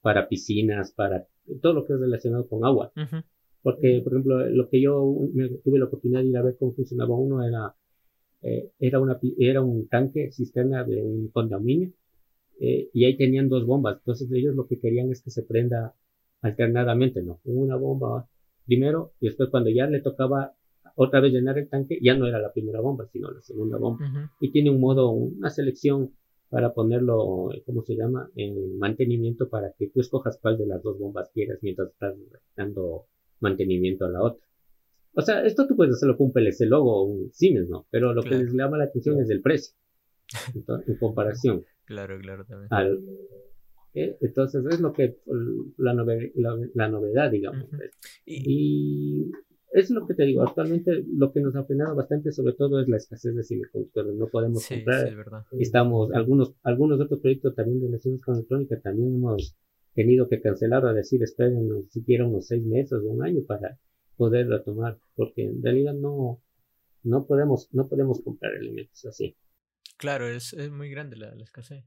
para 0.02 0.28
piscinas, 0.28 0.92
para 0.92 1.28
todo 1.62 1.74
lo 1.74 1.86
que 1.86 1.94
es 1.94 2.00
relacionado 2.00 2.48
con 2.48 2.66
agua. 2.66 2.92
Porque, 3.66 4.00
por 4.04 4.14
ejemplo, 4.14 4.48
lo 4.48 4.70
que 4.70 4.80
yo 4.80 4.94
tuve 5.64 5.80
la 5.80 5.86
oportunidad 5.86 6.22
de 6.22 6.28
ir 6.28 6.38
a 6.38 6.44
ver 6.44 6.56
cómo 6.56 6.74
funcionaba 6.74 7.16
uno 7.16 7.44
era, 7.44 7.74
eh, 8.44 8.70
era, 8.78 9.00
una, 9.00 9.18
era 9.40 9.62
un 9.64 9.88
tanque 9.88 10.32
cisterna 10.32 10.84
de 10.84 11.02
un 11.02 11.30
condominio 11.30 11.90
eh, 12.60 12.90
y 12.94 13.06
ahí 13.06 13.18
tenían 13.18 13.50
dos 13.50 13.66
bombas. 13.66 13.98
Entonces 13.98 14.32
ellos 14.32 14.56
lo 14.56 14.68
que 14.68 14.78
querían 14.78 15.10
es 15.10 15.20
que 15.24 15.32
se 15.32 15.42
prenda 15.42 15.96
alternadamente, 16.44 17.24
¿no? 17.24 17.40
Una 17.44 17.76
bomba 17.76 18.28
primero 18.68 19.14
y 19.20 19.30
después 19.30 19.50
cuando 19.50 19.72
ya 19.72 19.88
le 19.88 20.00
tocaba 20.00 20.54
otra 20.94 21.20
vez 21.20 21.34
llenar 21.34 21.58
el 21.58 21.68
tanque, 21.68 21.98
ya 22.00 22.14
no 22.14 22.28
era 22.28 22.40
la 22.40 22.54
primera 22.54 22.82
bomba, 22.82 23.08
sino 23.12 23.32
la 23.32 23.42
segunda 23.42 23.80
bomba. 23.80 24.06
Y 24.40 24.52
tiene 24.52 24.70
un 24.70 24.80
modo, 24.80 25.10
una 25.10 25.50
selección 25.50 26.12
para 26.50 26.72
ponerlo, 26.72 27.50
¿cómo 27.66 27.82
se 27.82 27.96
llama? 27.96 28.30
En 28.36 28.78
mantenimiento 28.78 29.50
para 29.50 29.72
que 29.72 29.88
tú 29.88 30.02
escojas 30.02 30.38
cuál 30.40 30.56
de 30.56 30.68
las 30.68 30.84
dos 30.84 31.00
bombas 31.00 31.32
quieras 31.34 31.58
mientras 31.64 31.90
estás 31.90 32.14
dando 32.56 33.08
mantenimiento 33.40 34.06
a 34.06 34.10
la 34.10 34.22
otra. 34.22 34.46
O 35.14 35.22
sea, 35.22 35.44
esto 35.46 35.66
tú 35.68 35.76
puedes 35.76 35.96
hacerlo 35.96 36.18
con 36.18 36.28
un 36.28 36.34
PLC 36.34 36.66
Logo 36.66 37.02
o 37.02 37.04
un 37.04 37.32
Siemens, 37.32 37.70
¿no? 37.70 37.88
Pero 37.90 38.14
lo 38.14 38.22
que 38.22 38.38
les 38.38 38.54
llama 38.54 38.78
la 38.78 38.86
atención 38.86 39.20
es 39.22 39.30
el 39.30 39.42
precio. 39.42 39.76
en 40.88 40.98
comparación. 40.98 41.64
Claro, 41.86 42.18
claro, 42.18 42.44
también. 42.46 43.00
¿eh? 43.94 44.18
Entonces 44.20 44.66
es 44.72 44.80
lo 44.80 44.92
que 44.92 45.20
la, 45.78 45.94
la, 46.74 46.90
novedad, 46.90 47.30
digamos. 47.30 47.70
y 48.26 49.30
es 49.72 49.90
lo 49.92 50.08
que 50.08 50.14
te 50.14 50.24
digo, 50.24 50.42
actualmente 50.42 51.04
lo 51.16 51.32
que 51.32 51.42
nos 51.42 51.56
ha 51.56 51.64
frenado 51.66 51.96
bastante 51.96 52.32
sobre 52.32 52.54
todo 52.54 52.80
es 52.80 52.88
la 52.88 52.98
escasez 52.98 53.36
de 53.36 53.44
semiconductores, 53.44 54.16
no 54.16 54.28
podemos 54.28 54.68
comprar. 54.68 55.14
Estamos, 55.60 56.12
algunos, 56.14 56.54
algunos 56.64 57.00
otros 57.02 57.20
proyectos 57.20 57.54
también 57.56 57.82
de 57.82 57.88
relaciones 57.88 58.22
con 58.22 58.36
electrónica 58.36 58.80
también 58.80 59.16
hemos 59.16 59.56
tenido 59.96 60.28
que 60.30 60.42
cancelar 60.42 60.86
o 60.86 60.94
decir 60.94 61.24
esperen 61.24 61.90
siquiera 61.90 62.26
unos 62.26 62.48
seis 62.48 62.64
meses 62.64 63.00
o 63.04 63.12
un 63.12 63.24
año 63.24 63.42
para 63.48 63.80
poder 64.18 64.48
retomar, 64.48 65.00
porque 65.16 65.44
en 65.44 65.64
realidad 65.64 65.94
no, 65.94 66.42
no 67.04 67.26
podemos, 67.26 67.70
no 67.74 67.88
podemos 67.88 68.22
comprar 68.22 68.54
elementos 68.54 69.06
así. 69.06 69.36
Claro, 69.98 70.28
es, 70.28 70.54
es 70.54 70.70
muy 70.72 70.90
grande 70.90 71.16
la, 71.16 71.34
la 71.34 71.44
escasez. 71.44 71.86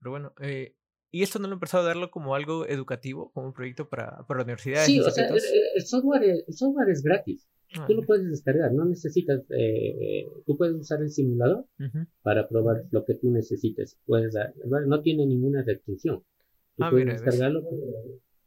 Pero 0.00 0.10
bueno, 0.10 0.34
eh, 0.40 0.74
¿Y 1.14 1.22
esto 1.22 1.38
no 1.38 1.46
lo 1.46 1.54
empezado 1.54 1.84
a 1.84 1.88
darlo 1.88 2.10
como 2.10 2.34
algo 2.34 2.66
educativo, 2.66 3.30
como 3.32 3.48
un 3.48 3.52
proyecto 3.52 3.86
para, 3.86 4.24
para 4.26 4.44
universidades? 4.44 4.86
Sí, 4.86 4.98
o 4.98 5.10
sea, 5.10 5.28
el, 5.28 5.82
software, 5.82 6.22
el 6.46 6.54
software 6.54 6.88
es 6.88 7.02
gratis. 7.02 7.46
Ah, 7.74 7.84
tú 7.86 7.94
lo 7.94 8.02
puedes 8.02 8.26
descargar, 8.30 8.72
no 8.72 8.86
necesitas, 8.86 9.42
eh, 9.50 10.26
tú 10.46 10.56
puedes 10.56 10.74
usar 10.74 11.02
el 11.02 11.10
simulador 11.10 11.66
para 12.22 12.48
probar 12.48 12.84
lo 12.90 13.04
que 13.04 13.14
tú 13.14 13.30
necesites. 13.30 13.98
Puedes 14.06 14.34
no 14.86 15.02
tiene 15.02 15.26
ninguna 15.26 15.62
restricción. 15.62 16.22
Ah, 16.78 16.90
descargarlo, 16.92 17.62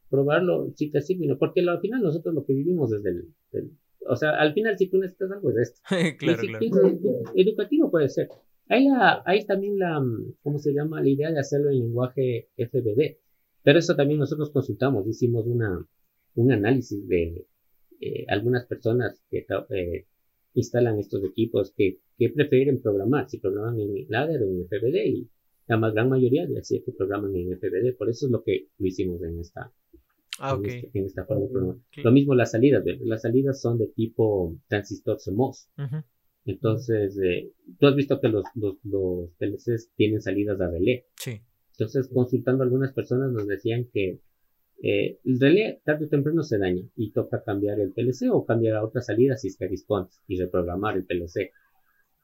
probarlo, 0.09 0.71
si 0.75 0.89
te 0.89 1.01
sirve, 1.01 1.35
porque 1.35 1.61
al 1.61 1.79
final 1.79 2.01
nosotros 2.01 2.33
lo 2.33 2.45
que 2.45 2.53
vivimos 2.53 2.89
desde 2.89 3.09
el, 3.09 3.71
o 4.07 4.15
sea, 4.15 4.31
al 4.31 4.53
final 4.53 4.77
si 4.77 4.87
tú 4.87 4.97
necesitas 4.97 5.31
algo 5.31 5.51
es 5.51 5.57
esto. 5.57 5.81
claro, 6.17 6.41
claro. 6.41 6.99
educativo 7.35 7.89
puede 7.89 8.09
ser. 8.09 8.29
Hay, 8.67 8.87
la, 8.87 9.21
hay 9.25 9.45
también 9.45 9.77
la, 9.77 10.03
¿cómo 10.41 10.59
se 10.59 10.73
llama? 10.73 11.01
La 11.01 11.09
idea 11.09 11.31
de 11.31 11.39
hacerlo 11.39 11.69
en 11.69 11.79
lenguaje 11.79 12.49
FBD. 12.57 13.17
Pero 13.63 13.79
eso 13.79 13.95
también 13.95 14.19
nosotros 14.19 14.51
consultamos, 14.51 15.07
hicimos 15.07 15.47
una, 15.47 15.83
un 16.35 16.51
análisis 16.51 17.07
de 17.07 17.45
eh, 17.99 18.25
algunas 18.27 18.65
personas 18.67 19.19
que 19.29 19.45
eh, 19.69 20.05
instalan 20.53 20.99
estos 20.99 21.23
equipos 21.23 21.73
que, 21.75 21.99
que, 22.17 22.29
prefieren 22.29 22.81
programar, 22.81 23.27
si 23.27 23.39
programan 23.39 23.79
en 23.79 24.05
ladder 24.07 24.43
o 24.43 24.45
en 24.45 24.67
FBD 24.67 25.05
y 25.07 25.29
la 25.67 25.77
más 25.77 25.93
gran 25.93 26.09
mayoría 26.09 26.45
decía 26.45 26.81
que 26.85 26.91
programan 26.91 27.35
en 27.35 27.57
FBD, 27.57 27.95
por 27.97 28.09
eso 28.09 28.27
es 28.27 28.31
lo 28.31 28.43
que 28.43 28.67
lo 28.77 28.87
hicimos 28.87 29.21
en 29.23 29.39
esta, 29.39 29.71
ah, 30.39 30.59
este, 30.63 30.91
en, 30.93 31.05
esta 31.05 31.25
forma 31.25 31.45
de 31.45 31.49
programar. 31.49 31.77
Lo 32.03 32.11
mismo 32.11 32.35
las 32.35 32.51
salidas, 32.51 32.83
las 33.01 33.21
salidas 33.21 33.61
son 33.61 33.77
de 33.77 33.87
tipo 33.87 34.55
transistor 34.67 35.17
CMOS. 35.23 35.69
Entonces, 36.45 37.17
eh, 37.23 37.51
tú 37.79 37.87
has 37.87 37.95
visto 37.95 38.21
que 38.21 38.27
los, 38.27 38.43
los, 38.53 38.75
los 38.83 39.31
PLCs 39.39 39.91
tienen 39.95 40.21
salidas 40.21 40.59
de 40.59 40.67
relé. 40.67 41.05
Sí. 41.15 41.41
Entonces, 41.71 42.07
consultando 42.13 42.63
a 42.63 42.65
algunas 42.65 42.93
personas 42.93 43.31
nos 43.31 43.47
decían 43.47 43.89
que 43.91 44.19
eh, 44.83 45.19
el 45.23 45.39
relé 45.39 45.81
tarde 45.83 46.05
o 46.05 46.09
temprano 46.09 46.43
se 46.43 46.57
daña 46.57 46.83
y 46.95 47.11
toca 47.11 47.43
cambiar 47.43 47.79
el 47.79 47.91
PLC 47.93 48.29
o 48.31 48.45
cambiar 48.45 48.75
a 48.75 48.83
otra 48.83 49.01
salida 49.01 49.37
si 49.37 49.47
es 49.47 49.57
que 49.57 49.67
responde 49.67 50.11
y 50.27 50.39
reprogramar 50.39 50.97
el 50.97 51.05
PLC. 51.05 51.51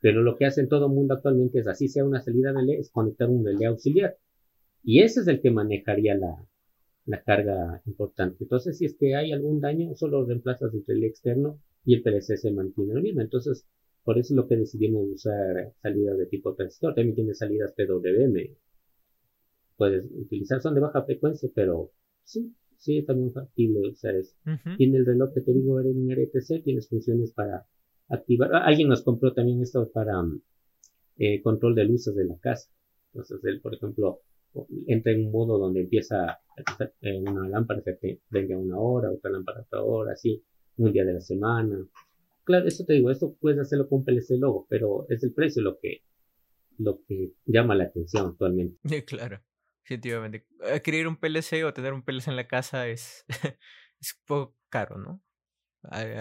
Pero 0.02 0.24
lo 0.24 0.36
que 0.36 0.46
hace 0.46 0.66
todo 0.68 0.88
el 0.88 0.94
mundo 0.94 1.14
actualmente 1.14 1.60
es 1.60 1.68
así 1.68 1.88
sea 1.88 2.04
una 2.04 2.22
salida 2.22 2.52
relé, 2.52 2.80
es 2.80 2.90
conectar 2.90 3.30
un 3.30 3.46
relé 3.46 3.68
auxiliar. 3.68 4.18
Y 4.84 5.02
ese 5.02 5.22
es 5.22 5.28
el 5.28 5.42
que 5.42 5.52
manejaría 5.52 6.18
la, 6.18 6.44
la 7.06 7.22
carga 7.22 7.82
importante. 7.86 8.38
Entonces, 8.44 8.78
si 8.78 8.86
es 8.86 8.96
que 8.96 9.16
hay 9.16 9.32
algún 9.32 9.62
daño, 9.62 9.96
solo 9.96 10.26
reemplazas 10.26 10.74
el 10.74 10.84
relé 10.88 11.08
externo 11.08 11.60
y 11.86 11.96
el 11.96 12.02
PLC 12.02 12.38
se 12.38 12.52
mantiene 12.52 12.96
lo 12.96 13.02
mismo. 13.02 13.22
Entonces, 13.22 13.66
por 14.04 14.18
eso 14.18 14.34
es 14.34 14.38
lo 14.38 14.48
que 14.48 14.58
decidimos 14.58 15.08
usar 15.08 15.74
salidas 15.82 16.18
de 16.18 16.26
tipo 16.26 16.56
transistor. 16.56 16.96
También 16.96 17.16
tiene 17.16 17.36
salidas 17.36 17.74
PWM. 17.74 18.56
Puedes 19.78 20.06
utilizar, 20.12 20.62
son 20.62 20.76
de 20.76 20.82
baja 20.82 21.04
frecuencia, 21.04 21.50
pero 21.54 21.92
sí, 22.24 22.54
sí 22.78 23.00
es 23.00 23.06
también 23.06 23.32
factible 23.32 23.90
usar 23.90 24.16
eso. 24.16 24.36
Tiene 24.78 24.98
el 24.98 25.06
reloj 25.06 25.34
que 25.34 25.42
te 25.42 25.54
digo 25.54 25.80
en 25.80 26.10
RTC, 26.12 26.64
tienes 26.64 26.90
funciones 26.90 27.32
para 27.32 27.66
activar. 28.12 28.54
Ah, 28.54 28.66
alguien 28.66 28.90
nos 28.90 29.04
compró 29.04 29.34
también 29.34 29.62
esto 29.62 29.90
para 29.92 30.24
eh, 31.18 31.42
control 31.42 31.76
de 31.76 31.86
luces 31.86 32.16
de 32.16 32.26
la 32.26 32.38
casa. 32.38 32.70
Entonces, 33.14 33.44
él, 33.44 33.62
por 33.62 33.74
ejemplo, 33.74 34.22
entra 34.88 35.12
en 35.12 35.26
un 35.26 35.32
modo 35.32 35.58
donde 35.58 35.82
empieza 35.82 36.40
una 37.04 37.48
lámpara 37.48 37.82
que 37.84 38.20
venga 38.30 38.58
una 38.58 38.78
hora, 38.78 39.12
otra 39.12 39.32
lámpara 39.32 39.62
otra 39.62 39.82
hora, 39.82 40.14
así 40.14 40.44
un 40.78 40.92
día 40.92 41.06
de 41.06 41.14
la 41.14 41.22
semana. 41.22 41.86
Claro, 42.44 42.68
eso 42.68 42.84
te 42.86 42.94
digo, 42.94 43.12
esto 43.12 43.36
puedes 43.40 43.60
hacerlo 43.60 43.88
con 43.88 44.04
PLC 44.04 44.38
Logo, 44.38 44.66
pero 44.70 45.06
es 45.10 45.24
el 45.24 45.34
precio 45.34 45.62
lo 45.62 45.80
que, 45.80 46.04
lo 46.78 47.02
que 47.08 47.34
llama 47.46 47.76
la 47.76 47.86
atención 47.86 48.28
actualmente. 48.28 48.78
claro, 49.06 49.42
definitivamente. 49.84 50.46
Adquirir 50.62 51.08
un 51.08 51.18
PLC 51.18 51.64
o 51.66 51.74
tener 51.74 51.94
un 51.94 52.04
PLC 52.04 52.30
en 52.30 52.36
la 52.36 52.48
casa 52.48 52.88
es, 52.88 53.26
es 54.00 54.20
poco 54.26 54.56
caro, 54.70 54.98
¿no? 54.98 55.22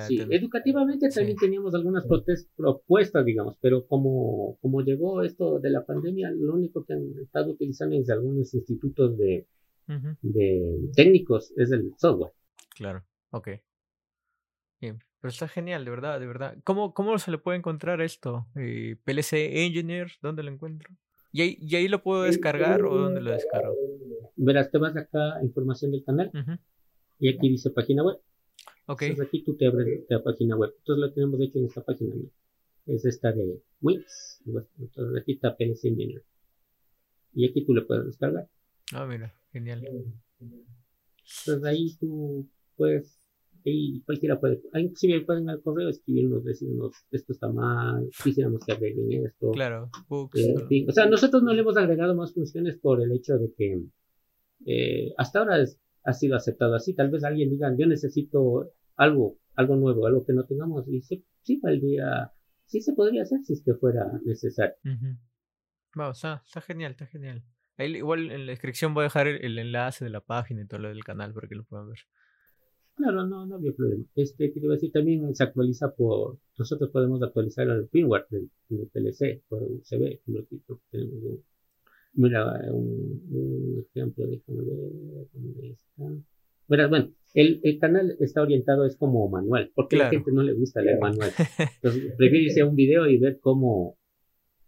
Sí, 0.09 0.19
educativamente 0.31 1.11
también 1.11 1.37
teníamos 1.37 1.75
algunas 1.75 2.07
propuestas, 2.57 3.25
digamos, 3.25 3.59
pero 3.61 3.87
como, 3.87 4.57
como 4.63 4.81
llegó 4.81 5.23
esto 5.23 5.61
de 5.61 5.71
la 5.71 5.85
pandemia, 5.85 6.31
lo 6.31 6.55
único 6.55 6.85
que 6.85 6.95
han 6.95 7.13
estado 7.23 7.51
utilizando 7.51 7.95
en 7.95 8.11
algunos 8.11 8.55
institutos 8.55 9.19
de, 9.19 9.47
de 10.23 10.91
técnicos 10.95 11.53
es 11.57 11.71
el 11.73 11.93
software. 11.99 12.33
Claro, 12.75 13.05
ok. 13.31 13.49
Bien, 14.81 14.99
pero 15.21 15.31
está 15.31 15.47
genial, 15.47 15.85
de 15.85 15.91
verdad, 15.91 16.19
de 16.19 16.27
verdad. 16.27 16.57
¿Cómo, 16.65 16.95
cómo 16.95 17.19
se 17.19 17.31
le 17.31 17.37
puede 17.37 17.59
encontrar 17.59 18.01
esto? 18.01 18.47
Eh, 18.57 18.97
PLC 19.05 19.67
Engineer, 19.67 20.11
¿dónde 20.23 20.43
lo 20.43 20.51
encuentro? 20.51 20.95
¿Y 21.33 21.43
ahí, 21.43 21.59
¿Y 21.61 21.77
ahí, 21.77 21.87
lo 21.87 22.03
puedo 22.03 22.23
descargar 22.23 22.83
o 22.85 22.97
dónde 22.97 23.21
lo 23.21 23.31
descargo? 23.31 23.75
Verás, 24.37 24.71
te 24.71 24.79
vas 24.79 24.97
acá, 24.97 25.39
información 25.43 25.91
del 25.91 26.03
canal, 26.03 26.33
y 27.19 27.29
aquí 27.29 27.51
dice 27.51 27.71
página 27.71 28.03
web. 28.03 28.17
Ok. 28.91 29.03
Entonces 29.03 29.29
aquí 29.29 29.45
tú 29.45 29.55
te 29.55 29.69
abres 29.69 30.05
la 30.09 30.21
página 30.21 30.57
web. 30.57 30.75
Entonces 30.79 31.01
lo 31.01 31.13
tenemos 31.13 31.41
hecho 31.41 31.61
en 31.61 31.67
esta 31.67 31.81
página. 31.81 32.13
Es 32.87 33.05
esta 33.05 33.31
de 33.31 33.63
Wix. 33.81 34.43
Entonces 34.81 35.23
aquí 35.23 35.33
está 35.33 35.57
PLC 35.57 35.85
Engineer. 35.85 36.25
Y 37.33 37.49
aquí 37.49 37.65
tú 37.65 37.73
le 37.73 37.83
puedes 37.83 38.07
descargar. 38.07 38.49
Ah, 38.93 39.07
mira, 39.07 39.33
genial. 39.53 39.87
Entonces 40.41 41.65
ahí 41.65 41.95
tú 42.01 42.49
puedes 42.77 43.17
y 43.63 44.01
cualquiera 44.01 44.41
puede, 44.41 44.61
inclusive 44.75 45.21
pueden 45.21 45.51
al 45.51 45.61
correo 45.61 45.91
escribirnos, 45.91 46.43
decirnos 46.43 46.95
esto 47.11 47.35
está 47.35 47.49
mal, 47.49 48.09
quisiéramos 48.25 48.65
que 48.65 48.73
agreguen 48.73 49.27
esto. 49.27 49.51
Claro, 49.53 49.91
eh, 50.35 50.87
o 50.89 50.93
sea, 50.93 51.07
nosotros 51.07 51.43
no 51.43 51.53
le 51.53 51.61
hemos 51.61 51.77
agregado 51.77 52.15
más 52.17 52.33
funciones 52.33 52.79
por 52.79 53.03
el 53.03 53.13
hecho 53.13 53.37
de 53.37 53.53
que 53.53 53.83
eh, 54.65 55.13
hasta 55.19 55.41
ahora 55.41 55.63
ha 56.05 56.13
sido 56.15 56.37
aceptado 56.37 56.75
así. 56.75 56.95
Tal 56.95 57.11
vez 57.11 57.23
alguien 57.23 57.51
diga, 57.51 57.75
yo 57.77 57.87
necesito 57.87 58.73
algo, 58.97 59.39
algo 59.55 59.77
nuevo, 59.77 60.07
algo 60.07 60.25
que 60.25 60.33
no 60.33 60.45
tengamos, 60.45 60.89
y 60.89 61.01
sí, 61.03 61.25
sí 61.43 61.61
día 61.81 62.33
sí 62.67 62.81
se 62.81 62.93
podría 62.93 63.23
hacer 63.23 63.41
si 63.43 63.55
es 63.55 63.63
que 63.65 63.75
fuera 63.75 64.07
necesario. 64.25 64.77
Vamos, 65.95 66.19
está, 66.19 66.43
está 66.47 66.61
genial, 66.61 66.93
está 66.93 67.07
genial. 67.07 67.43
igual 67.79 68.31
en 68.31 68.47
la 68.47 68.53
descripción 68.53 68.95
voy 68.95 69.03
a 69.03 69.05
dejar 69.05 69.27
el, 69.27 69.45
el, 69.45 69.59
enlace 69.59 70.05
de 70.05 70.11
la 70.11 70.21
página 70.21 70.63
y 70.63 70.67
todo 70.67 70.81
lo 70.81 70.89
del 70.89 71.03
canal 71.03 71.35
para 71.35 71.49
que 71.49 71.57
lo 71.57 71.65
puedan 71.65 71.89
ver. 71.89 71.99
Claro, 72.95 73.27
no, 73.27 73.47
no 73.47 73.55
había 73.57 73.73
problema. 73.73 74.05
Este, 74.15 74.53
quiero 74.53 74.73
decir, 74.73 74.93
también 74.93 75.35
se 75.35 75.43
actualiza 75.43 75.91
por, 75.95 76.39
nosotros 76.59 76.91
podemos 76.91 77.23
actualizar 77.23 77.67
el 77.67 77.89
firmware 77.89 78.27
del, 78.29 78.51
PLC 78.93 79.43
por 79.49 79.63
USB, 79.63 80.21
tenemos 80.91 81.23
un, 81.23 81.43
mira, 82.13 82.61
un, 82.73 83.87
ejemplo, 83.89 84.27
déjame 84.27 84.63
ver, 84.63 85.29
¿dónde 85.33 85.71
está? 85.71 86.05
Bueno, 86.89 87.13
el, 87.35 87.61
el, 87.63 87.79
canal 87.79 88.17
está 88.21 88.43
orientado, 88.43 88.85
es 88.85 88.97
como 88.97 89.29
manual, 89.29 89.71
porque 89.75 89.97
a 89.97 90.05
la 90.05 90.11
gente 90.11 90.33
no 90.33 90.43
le 90.43 90.53
gusta 90.53 90.81
leer 90.81 90.99
manual. 91.01 91.31
Entonces, 91.83 92.15
prefiere 92.17 92.45
irse 92.45 92.61
a 92.61 92.67
un 92.67 92.77
video 92.77 93.09
y 93.09 93.19
ver 93.19 93.39
cómo, 93.41 93.97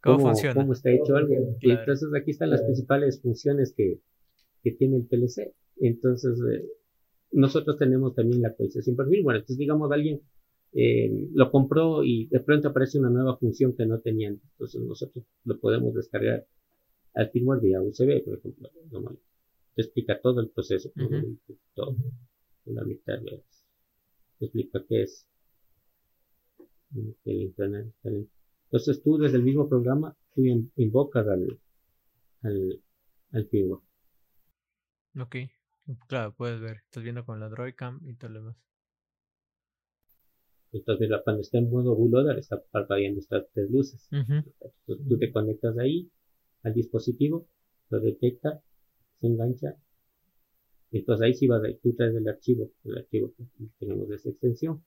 cómo, 0.01 0.19
funciona. 0.19 0.55
cómo 0.55 0.73
está 0.73 0.91
hecho 0.91 1.17
algo. 1.17 1.35
entonces, 1.61 2.09
aquí 2.15 2.33
están 2.33 2.51
las 2.51 2.63
principales 2.63 3.21
funciones 3.21 3.73
que, 3.77 4.01
que 4.63 4.73
tiene 4.73 4.97
el 4.97 5.07
PLC. 5.07 5.55
Entonces, 5.81 6.39
eh, 6.53 6.65
nosotros 7.33 7.79
tenemos 7.79 8.15
también 8.15 8.43
la 8.43 8.49
actualización 8.49 8.97
por 8.97 9.09
firmware. 9.09 9.39
Entonces, 9.39 9.59
digamos, 9.59 9.91
alguien 9.91 10.21
eh, 10.73 11.29
lo 11.35 11.51
compró 11.51 12.03
y 12.05 12.27
de 12.29 12.41
pronto 12.41 12.69
aparece 12.69 12.99
una 12.99 13.11
nueva 13.11 13.37
función 13.37 13.75
que 13.75 13.87
no 13.87 14.01
tenían. 14.01 14.41
Entonces, 14.53 14.81
nosotros 14.83 15.25
lo 15.45 15.59
podemos 15.59 15.95
descargar 15.95 16.47
al 17.15 17.31
firmware 17.31 17.61
vía 17.61 17.83
USB, 17.83 18.25
por 18.25 18.39
ejemplo. 18.39 18.71
Te 19.75 19.83
explica 19.83 20.21
todo 20.21 20.41
el 20.41 20.51
proceso, 20.51 20.91
todo, 21.75 21.97
la 22.67 22.85
mitad. 22.85 23.19
Te 24.39 24.45
explica 24.45 24.85
qué 24.89 25.03
es 25.03 25.27
el 27.25 27.43
internet. 27.43 27.93
Entonces, 28.65 29.03
tú 29.03 29.19
desde 29.19 29.37
el 29.37 29.45
mismo 29.45 29.69
programa, 29.69 30.17
tú 30.35 30.43
invocas 30.77 31.27
al, 31.27 31.59
al, 32.43 32.83
al 33.33 33.49
firmware. 33.49 33.83
Ok. 35.19 35.37
Claro, 36.07 36.35
puedes 36.35 36.61
ver. 36.61 36.79
Estás 36.85 37.03
viendo 37.03 37.25
con 37.25 37.41
la 37.41 37.49
Droidcam 37.49 38.01
y 38.09 38.15
todo 38.15 38.31
lo 38.31 38.41
demás. 38.41 38.57
Entonces, 40.73 41.11
cuando 41.23 41.43
está 41.43 41.59
en 41.59 41.71
modo 41.71 41.95
bootloader, 41.95 42.39
está 42.39 42.63
parpadeando 42.71 43.21
estas 43.21 43.45
tres 43.53 43.71
luces. 43.71 44.09
tú 44.87 45.19
te 45.19 45.31
conectas 45.31 45.77
ahí 45.79 46.11
al 46.63 46.73
dispositivo, 46.73 47.47
lo 47.91 48.01
detecta, 48.01 48.63
se 49.23 49.27
engancha. 49.29 49.77
Entonces 50.91 51.25
ahí 51.25 51.35
sí 51.35 51.47
vas, 51.47 51.63
tú 51.83 51.95
traes 51.95 52.15
el 52.15 52.29
archivo, 52.29 52.71
el 52.85 52.99
archivo 52.99 53.33
que 53.35 53.45
tenemos 53.79 54.09
de 54.09 54.17
esa 54.17 54.29
extensión. 54.29 54.85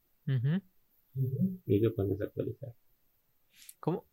Y 1.66 1.80
lo 1.80 1.96
pones 1.96 2.22
a 2.22 2.26
actualizar. 2.26 2.74
¿Cómo? 3.80 4.06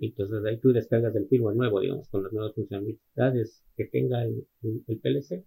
Entonces 0.00 0.44
ahí 0.44 0.58
tú 0.58 0.72
descargas 0.72 1.14
el 1.14 1.28
firmware 1.28 1.56
nuevo, 1.56 1.80
digamos, 1.80 2.08
con 2.08 2.24
las 2.24 2.32
nuevas 2.32 2.54
funcionalidades 2.54 3.64
que 3.76 3.84
tenga 3.86 4.24
el 4.24 4.46
PLC 5.00 5.46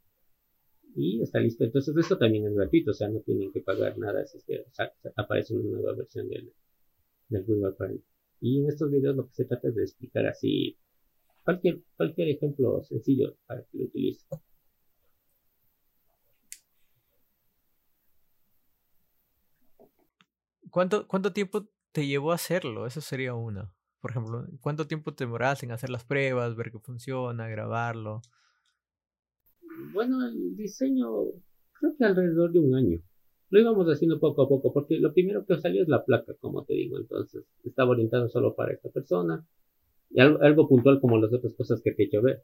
y 0.96 1.22
está 1.22 1.40
listo. 1.40 1.66
Entonces 1.66 1.96
esto 1.98 2.18
también 2.18 2.48
es 2.48 2.54
gratuito, 2.54 2.92
o 2.92 2.94
sea, 2.94 3.10
no 3.10 3.20
tienen 3.20 3.52
que 3.52 3.62
pagar 3.62 3.98
nada 3.98 4.26
si 4.26 4.38
es 4.38 4.46
que 4.46 4.66
aparece 5.16 5.54
una 5.54 5.70
nueva 5.70 5.94
versión 5.94 6.30
del, 6.30 6.54
del 7.28 7.44
Google 7.44 7.76
Y 8.40 8.62
en 8.62 8.70
estos 8.70 8.90
videos 8.90 9.16
lo 9.16 9.28
que 9.28 9.34
se 9.34 9.46
trata 9.46 9.68
es 9.68 9.76
de 9.76 9.84
explicar 9.84 10.26
así 10.26 10.78
cualquier, 11.46 11.82
cualquier 11.96 12.30
ejemplo 12.30 12.84
sencillo 12.84 13.38
para 13.46 13.64
que 13.64 13.78
lo 13.78 13.86
utilice. 13.86 14.26
¿Cuánto, 20.70 21.08
¿Cuánto 21.08 21.32
tiempo 21.32 21.70
te 21.94 22.06
llevó 22.06 22.34
a 22.34 22.36
hacerlo? 22.36 22.86
Eso 22.86 23.00
sería 23.00 23.34
uno. 23.34 23.74
Por 24.02 24.12
ejemplo, 24.12 24.46
¿cuánto 24.60 24.86
tiempo 24.86 25.14
te 25.14 25.24
demoraste 25.24 25.66
en 25.66 25.72
hacer 25.72 25.90
las 25.90 26.04
pruebas, 26.04 26.56
ver 26.56 26.72
que 26.72 26.80
funciona, 26.80 27.48
grabarlo? 27.48 28.22
bueno, 29.94 30.26
el 30.26 30.56
diseño 30.56 31.08
creo 31.74 31.96
que 31.98 32.06
alrededor 32.06 32.52
de 32.52 32.60
un 32.60 32.76
año. 32.76 33.00
Lo 33.50 33.60
íbamos 33.60 33.88
haciendo 33.88 34.20
poco 34.20 34.44
a 34.44 34.50
poco, 34.50 34.74
porque 34.74 35.00
lo 35.00 35.14
primero 35.14 35.46
que 35.46 35.58
salió 35.58 35.84
es 35.84 35.88
la 35.88 36.04
placa, 36.04 36.34
como 36.40 36.66
te 36.66 36.74
digo, 36.74 36.98
entonces 36.98 37.46
estaba 37.64 37.92
orientado 37.92 38.28
solo 38.28 38.56
para 38.56 38.74
esta 38.74 38.90
persona, 38.90 39.46
y 40.16 40.22
algo, 40.22 40.70
puntual 40.70 41.02
como 41.02 41.18
las 41.18 41.34
otras 41.34 41.54
cosas 41.56 41.82
que 41.84 41.92
te 41.92 42.04
he 42.04 42.06
hecho 42.06 42.22
ver. 42.22 42.42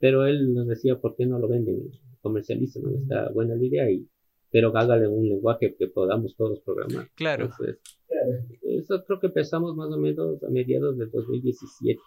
Pero 0.00 0.26
él 0.26 0.52
nos 0.52 0.66
decía, 0.66 1.00
¿por 1.00 1.14
qué 1.14 1.26
no 1.26 1.38
lo 1.38 1.46
venden? 1.46 1.90
Comercialicen, 2.20 2.82
¿no? 2.82 2.90
Está 2.90 3.30
buena 3.30 3.54
la 3.54 3.64
idea, 3.64 3.88
y, 3.88 4.08
pero 4.50 4.76
hágale 4.76 5.06
un 5.06 5.28
lenguaje 5.28 5.76
que 5.78 5.86
podamos 5.86 6.34
todos 6.36 6.60
programar. 6.60 7.08
Claro. 7.14 7.44
Entonces, 7.44 7.78
eso 8.62 9.04
creo 9.04 9.20
que 9.20 9.28
empezamos 9.28 9.76
más 9.76 9.92
o 9.92 9.96
menos 9.96 10.42
a 10.42 10.50
mediados 10.50 10.98
del 10.98 11.08
2017. 11.12 12.00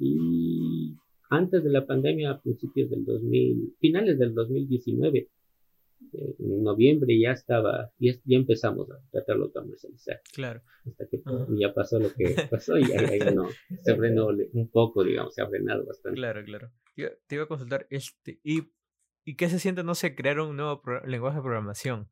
Y 0.00 0.94
antes 1.30 1.64
de 1.64 1.70
la 1.70 1.86
pandemia, 1.86 2.32
a 2.32 2.40
principios 2.42 2.90
del 2.90 3.06
2000, 3.06 3.74
finales 3.80 4.18
del 4.18 4.34
2019, 4.34 5.30
en 6.12 6.62
noviembre 6.62 7.18
ya 7.18 7.32
estaba, 7.32 7.90
ya, 7.98 8.12
ya 8.24 8.36
empezamos 8.36 8.90
a 8.90 9.00
tratarlo 9.10 9.48
de 9.48 9.52
comercializar. 9.52 10.20
Claro. 10.32 10.62
Hasta 10.86 11.06
que 11.08 11.22
ya 11.58 11.74
pasó 11.74 11.98
lo 11.98 12.12
que 12.12 12.24
pasó 12.50 12.78
y 12.78 12.84
ahí, 12.92 13.18
no, 13.34 13.48
se 13.82 13.96
frenó 13.96 14.28
un 14.28 14.70
poco, 14.70 15.04
digamos, 15.04 15.34
se 15.34 15.42
ha 15.42 15.48
frenado 15.48 15.84
bastante. 15.84 16.16
Claro, 16.16 16.44
claro. 16.44 16.70
te 16.94 17.34
iba 17.34 17.44
a 17.44 17.48
consultar, 17.48 17.86
este, 17.90 18.40
¿y, 18.42 18.72
¿y 19.24 19.36
qué 19.36 19.48
se 19.48 19.58
siente, 19.58 19.82
no 19.82 19.94
sé, 19.94 20.14
crear 20.14 20.40
un 20.40 20.56
nuevo 20.56 20.82
lenguaje 21.04 21.36
de 21.36 21.42
programación? 21.42 22.08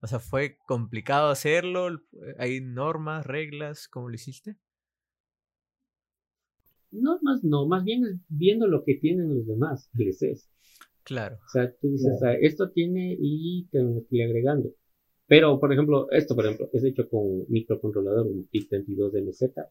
O 0.00 0.06
sea, 0.06 0.18
¿fue 0.18 0.58
complicado 0.66 1.30
hacerlo? 1.30 1.88
¿Hay 2.38 2.60
normas, 2.60 3.24
reglas? 3.26 3.88
¿Cómo 3.88 4.08
lo 4.08 4.14
hiciste? 4.14 4.56
No, 6.90 7.18
más 7.22 7.42
no, 7.42 7.66
más 7.66 7.82
bien 7.84 8.04
es 8.04 8.20
viendo 8.28 8.68
lo 8.68 8.84
que 8.84 8.94
tienen 8.94 9.34
los 9.34 9.46
demás 9.46 9.90
es 9.98 10.48
Claro. 11.04 11.36
O 11.36 11.48
sea, 11.48 11.72
tú 11.80 11.88
dices, 11.88 12.18
esto 12.40 12.70
tiene 12.70 13.16
y 13.18 13.66
te 13.70 13.78
estoy 13.98 14.22
agregando. 14.22 14.74
Pero, 15.26 15.58
por 15.58 15.72
ejemplo, 15.72 16.10
esto, 16.10 16.34
por 16.34 16.44
ejemplo, 16.44 16.68
es 16.72 16.84
hecho 16.84 17.08
con 17.08 17.44
microcontrolador, 17.48 18.26
un 18.26 18.48
PIC32MZ, 18.50 19.68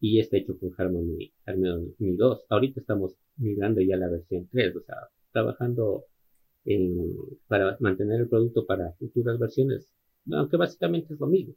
y 0.00 0.20
está 0.20 0.36
hecho 0.36 0.58
con 0.58 0.72
Harmony, 0.76 1.32
Harmony 1.46 1.94
2. 1.98 2.44
Ahorita 2.48 2.80
estamos 2.80 3.14
migrando 3.36 3.80
ya 3.80 3.96
la 3.96 4.08
versión 4.08 4.48
3, 4.50 4.76
o 4.76 4.80
sea, 4.82 4.96
trabajando 5.32 6.04
en, 6.64 7.14
para 7.48 7.76
mantener 7.80 8.20
el 8.20 8.28
producto 8.28 8.66
para 8.66 8.92
futuras 8.92 9.38
versiones, 9.38 9.88
aunque 10.30 10.56
básicamente 10.56 11.14
es 11.14 11.20
lo 11.20 11.26
mismo. 11.26 11.54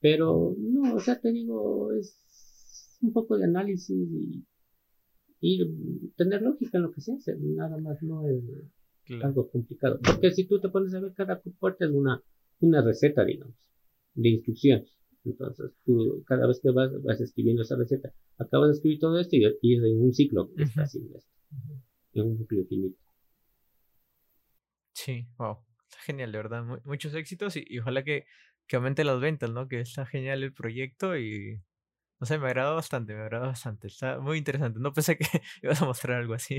Pero, 0.00 0.54
no, 0.58 0.94
o 0.94 1.00
sea, 1.00 1.18
te 1.18 1.32
digo, 1.32 1.92
es 1.92 2.98
un 3.00 3.12
poco 3.12 3.38
de 3.38 3.44
análisis 3.44 3.90
y, 3.90 4.44
tener 6.16 6.42
lógica 6.42 6.78
en 6.78 6.82
lo 6.84 6.92
que 6.92 7.00
se 7.00 7.12
hace. 7.12 7.36
Nada 7.38 7.76
más 7.78 8.02
no 8.02 8.28
es 8.28 8.42
algo 9.22 9.50
complicado. 9.50 9.98
Porque 10.02 10.30
si 10.30 10.46
tú 10.46 10.60
te 10.60 10.68
pones 10.68 10.94
a 10.94 11.00
ver 11.00 11.12
cada 11.14 11.40
puerta 11.40 11.84
es 11.84 11.90
una, 11.90 12.22
una 12.60 12.82
receta, 12.82 13.24
digamos, 13.24 13.56
de 14.14 14.28
instrucciones. 14.30 14.96
Entonces, 15.24 15.72
tú 15.84 16.22
cada 16.26 16.46
vez 16.46 16.60
que 16.62 16.70
vas, 16.70 16.90
vas 17.02 17.20
escribiendo 17.20 17.62
esa 17.62 17.76
receta, 17.76 18.12
acabas 18.38 18.68
de 18.68 18.74
escribir 18.74 18.98
todo 18.98 19.18
esto 19.18 19.36
y, 19.36 19.44
y 19.62 19.76
es 19.76 19.82
en 19.82 20.00
un 20.00 20.12
ciclo 20.12 20.50
que 20.54 20.64
está 20.64 20.82
haciendo 20.82 21.16
esto. 21.16 21.30
En 22.12 22.26
un 22.26 22.38
ciclo 22.38 22.60
infinito. 22.60 22.98
Sí, 24.92 25.26
wow. 25.38 25.58
Está 25.82 25.98
genial, 26.02 26.32
de 26.32 26.38
verdad. 26.38 26.64
muchos 26.84 27.14
éxitos 27.14 27.56
y, 27.56 27.78
ojalá 27.78 28.04
que, 28.04 28.26
que 28.66 28.76
aumente 28.76 29.04
las 29.04 29.20
ventas, 29.20 29.50
¿no? 29.50 29.66
Que 29.66 29.80
está 29.80 30.06
genial 30.06 30.42
el 30.42 30.52
proyecto 30.52 31.16
y 31.16 31.60
no 32.24 32.26
sé, 32.26 32.38
me 32.38 32.46
agrada 32.46 32.72
bastante, 32.72 33.12
me 33.12 33.20
agrada 33.20 33.48
bastante. 33.48 33.88
Está 33.88 34.18
muy 34.18 34.38
interesante. 34.38 34.80
No 34.80 34.94
pensé 34.94 35.18
que 35.18 35.26
ibas 35.62 35.82
a 35.82 35.84
mostrar 35.84 36.22
algo 36.22 36.32
así. 36.32 36.56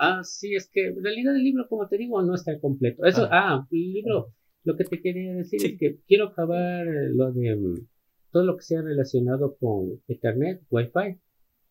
Ah, 0.00 0.24
sí, 0.24 0.56
es 0.56 0.68
que 0.68 0.88
en 0.88 1.00
realidad 1.00 1.36
el 1.36 1.44
libro, 1.44 1.68
como 1.68 1.86
te 1.86 1.96
digo, 1.96 2.20
no 2.22 2.34
está 2.34 2.58
completo. 2.58 3.04
Eso, 3.04 3.28
ah, 3.30 3.54
ah 3.54 3.68
el 3.70 3.92
libro, 3.92 4.32
lo 4.64 4.76
que 4.76 4.82
te 4.82 5.00
quería 5.00 5.32
decir 5.32 5.64
es 5.64 5.78
que 5.78 6.00
quiero 6.08 6.30
acabar 6.30 6.84
lo 7.14 7.30
de 7.30 7.54
mm, 7.54 7.86
todo 8.32 8.44
lo 8.44 8.56
que 8.56 8.64
sea 8.64 8.82
relacionado 8.82 9.56
con 9.58 10.02
Ethernet, 10.08 10.62
Wi-Fi. 10.70 11.20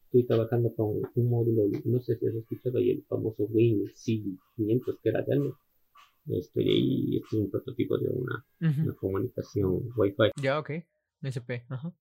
Estoy 0.06 0.26
trabajando 0.26 0.74
con 0.74 1.02
un 1.14 1.30
módulo, 1.30 1.64
no 1.84 2.00
sé 2.00 2.16
si 2.16 2.26
has 2.26 2.36
escuchado 2.36 2.78
ahí 2.78 2.92
el 2.92 3.04
famoso 3.04 3.44
Wing 3.50 3.84
C500 3.96 5.00
que 5.04 5.10
era 5.10 5.24
de 5.24 5.34
algo. 5.34 5.58
Estoy 6.28 6.70
ahí, 6.70 7.18
este 7.18 7.36
es 7.36 7.44
un 7.44 7.52
prototipo 7.52 7.98
de 7.98 8.08
una, 8.08 8.46
una 8.62 8.96
comunicación 8.96 9.92
Wi-Fi. 9.94 10.32
Ya, 10.42 10.58
ok. 10.58 10.72
SP, 11.22 11.66
ajá. 11.68 11.94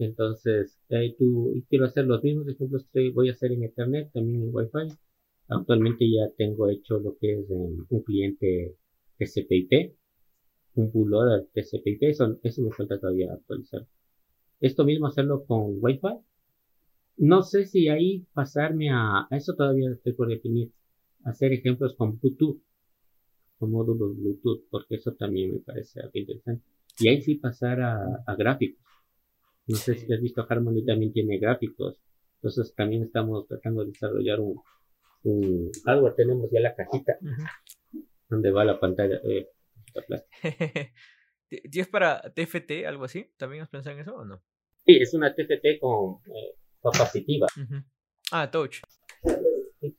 Entonces, 0.00 0.80
tú, 1.18 1.62
quiero 1.68 1.84
hacer 1.84 2.06
los 2.06 2.22
mismos 2.22 2.48
ejemplos 2.48 2.86
que 2.92 3.10
voy 3.10 3.28
a 3.28 3.32
hacer 3.32 3.52
en 3.52 3.64
Ethernet, 3.64 4.10
también 4.12 4.42
en 4.42 4.54
Wi-Fi. 4.54 4.94
Actualmente 5.48 6.10
ya 6.10 6.30
tengo 6.36 6.68
hecho 6.70 6.98
lo 6.98 7.18
que 7.18 7.40
es 7.40 7.50
em, 7.50 7.86
un 7.88 8.02
cliente 8.02 8.76
TCP/IP, 9.18 9.94
un 10.76 10.90
bootloader 10.90 11.48
TCP/IP, 11.52 12.08
eso, 12.08 12.38
eso 12.42 12.62
me 12.62 12.70
falta 12.70 12.98
todavía 12.98 13.32
actualizar. 13.32 13.86
Esto 14.60 14.84
mismo 14.84 15.06
hacerlo 15.06 15.44
con 15.44 15.76
Wi-Fi. 15.80 16.18
No 17.18 17.42
sé 17.42 17.66
si 17.66 17.88
ahí 17.88 18.26
pasarme 18.32 18.90
a, 18.90 19.26
a 19.30 19.36
eso 19.36 19.54
todavía 19.54 19.90
estoy 19.90 20.14
por 20.14 20.28
definir, 20.28 20.70
hacer 21.24 21.52
ejemplos 21.52 21.94
con 21.94 22.18
Bluetooth, 22.18 22.58
con 23.58 23.70
módulos 23.70 24.16
Bluetooth, 24.16 24.62
porque 24.70 24.94
eso 24.94 25.12
también 25.12 25.52
me 25.52 25.58
parece 25.58 26.00
algo 26.00 26.12
interesante. 26.14 26.64
Y 26.98 27.08
ahí 27.08 27.20
sí 27.20 27.34
pasar 27.34 27.82
a, 27.82 28.22
a 28.26 28.34
gráficos. 28.36 28.89
No 29.70 29.76
sé 29.76 29.94
si 29.94 30.12
has 30.12 30.20
visto, 30.20 30.44
Harmony 30.48 30.84
también 30.84 31.12
tiene 31.12 31.38
gráficos. 31.38 31.96
Entonces 32.36 32.74
también 32.74 33.04
estamos 33.04 33.46
tratando 33.46 33.84
de 33.84 33.92
desarrollar 33.92 34.40
un, 34.40 34.60
un 35.22 35.70
hardware. 35.84 36.14
Tenemos 36.16 36.50
ya 36.50 36.60
la 36.60 36.74
cajita 36.74 37.18
donde 38.28 38.50
va 38.50 38.64
la 38.64 38.80
pantalla. 38.80 39.20
Eh, 39.22 39.48
¿Y 41.50 41.78
es 41.80 41.88
para 41.88 42.20
TFT, 42.20 42.84
algo 42.84 43.04
así? 43.04 43.32
¿También 43.36 43.62
has 43.62 43.68
pensado 43.68 43.94
en 43.94 44.02
eso 44.02 44.16
o 44.16 44.24
no? 44.24 44.42
Sí, 44.84 44.96
es 44.96 45.14
una 45.14 45.32
TFT 45.32 45.78
con 45.80 46.16
eh, 46.34 46.56
capacitiva. 46.82 47.46
Ah, 48.32 48.50
touch. 48.50 48.80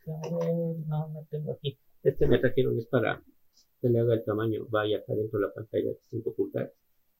No, 0.05 1.07
no 1.07 1.27
tengo 1.29 1.53
aquí. 1.53 1.79
Este 2.03 2.27
me 2.27 2.39
trajeron 2.39 2.77
es 2.77 2.87
para 2.87 3.23
que 3.79 3.87
le 3.87 3.99
haga 3.99 4.15
el 4.15 4.25
tamaño, 4.25 4.65
vaya 4.69 4.97
acá 4.97 5.13
dentro 5.13 5.39
de 5.39 5.45
la 5.45 5.53
pantalla 5.53 5.85
de 5.85 5.97
5 6.09 6.35
pulgadas. 6.35 6.73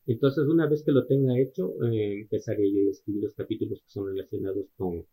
Entonces, 0.08 0.46
una 0.48 0.68
vez 0.68 0.84
que 0.84 0.92
lo 0.92 1.06
tenga 1.06 1.40
hecho, 1.40 1.74
eh, 1.86 2.22
empezaré 2.22 2.72
yo 2.72 2.88
a 2.88 2.92
escribir 2.92 3.24
los 3.24 3.36
capítulos 3.36 3.80
que 3.82 3.90
son 3.90 4.08
relacionados 4.08 4.66
con, 4.76 5.06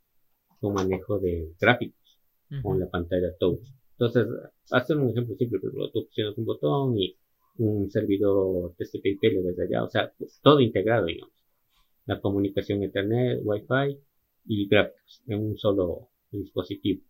con 0.60 0.74
manejo 0.74 1.18
de 1.18 1.52
gráficos, 1.60 2.18
con 2.62 2.80
la 2.80 2.88
pantalla 2.88 3.36
touch. 3.38 3.60
Entonces, 3.92 4.26
hacer 4.70 4.96
un 4.96 5.10
ejemplo 5.10 5.36
simple, 5.36 5.58
pero 5.60 5.90
tú 5.90 6.06
presionas 6.06 6.38
un 6.38 6.44
botón 6.44 6.98
y 6.98 7.16
un 7.58 7.90
servidor 7.90 8.74
TCP/IP 8.76 9.22
le 9.22 9.42
ves 9.42 9.58
allá, 9.58 9.84
o 9.84 9.88
sea, 9.88 10.12
pues, 10.16 10.40
todo 10.42 10.60
integrado, 10.60 11.06
digamos. 11.06 11.34
La 12.06 12.20
comunicación 12.20 12.82
Internet, 12.82 13.40
Wi-Fi 13.44 13.98
y 14.46 14.68
gráficos 14.68 15.22
en 15.26 15.44
un 15.44 15.58
solo 15.58 16.08
dispositivo. 16.30 17.02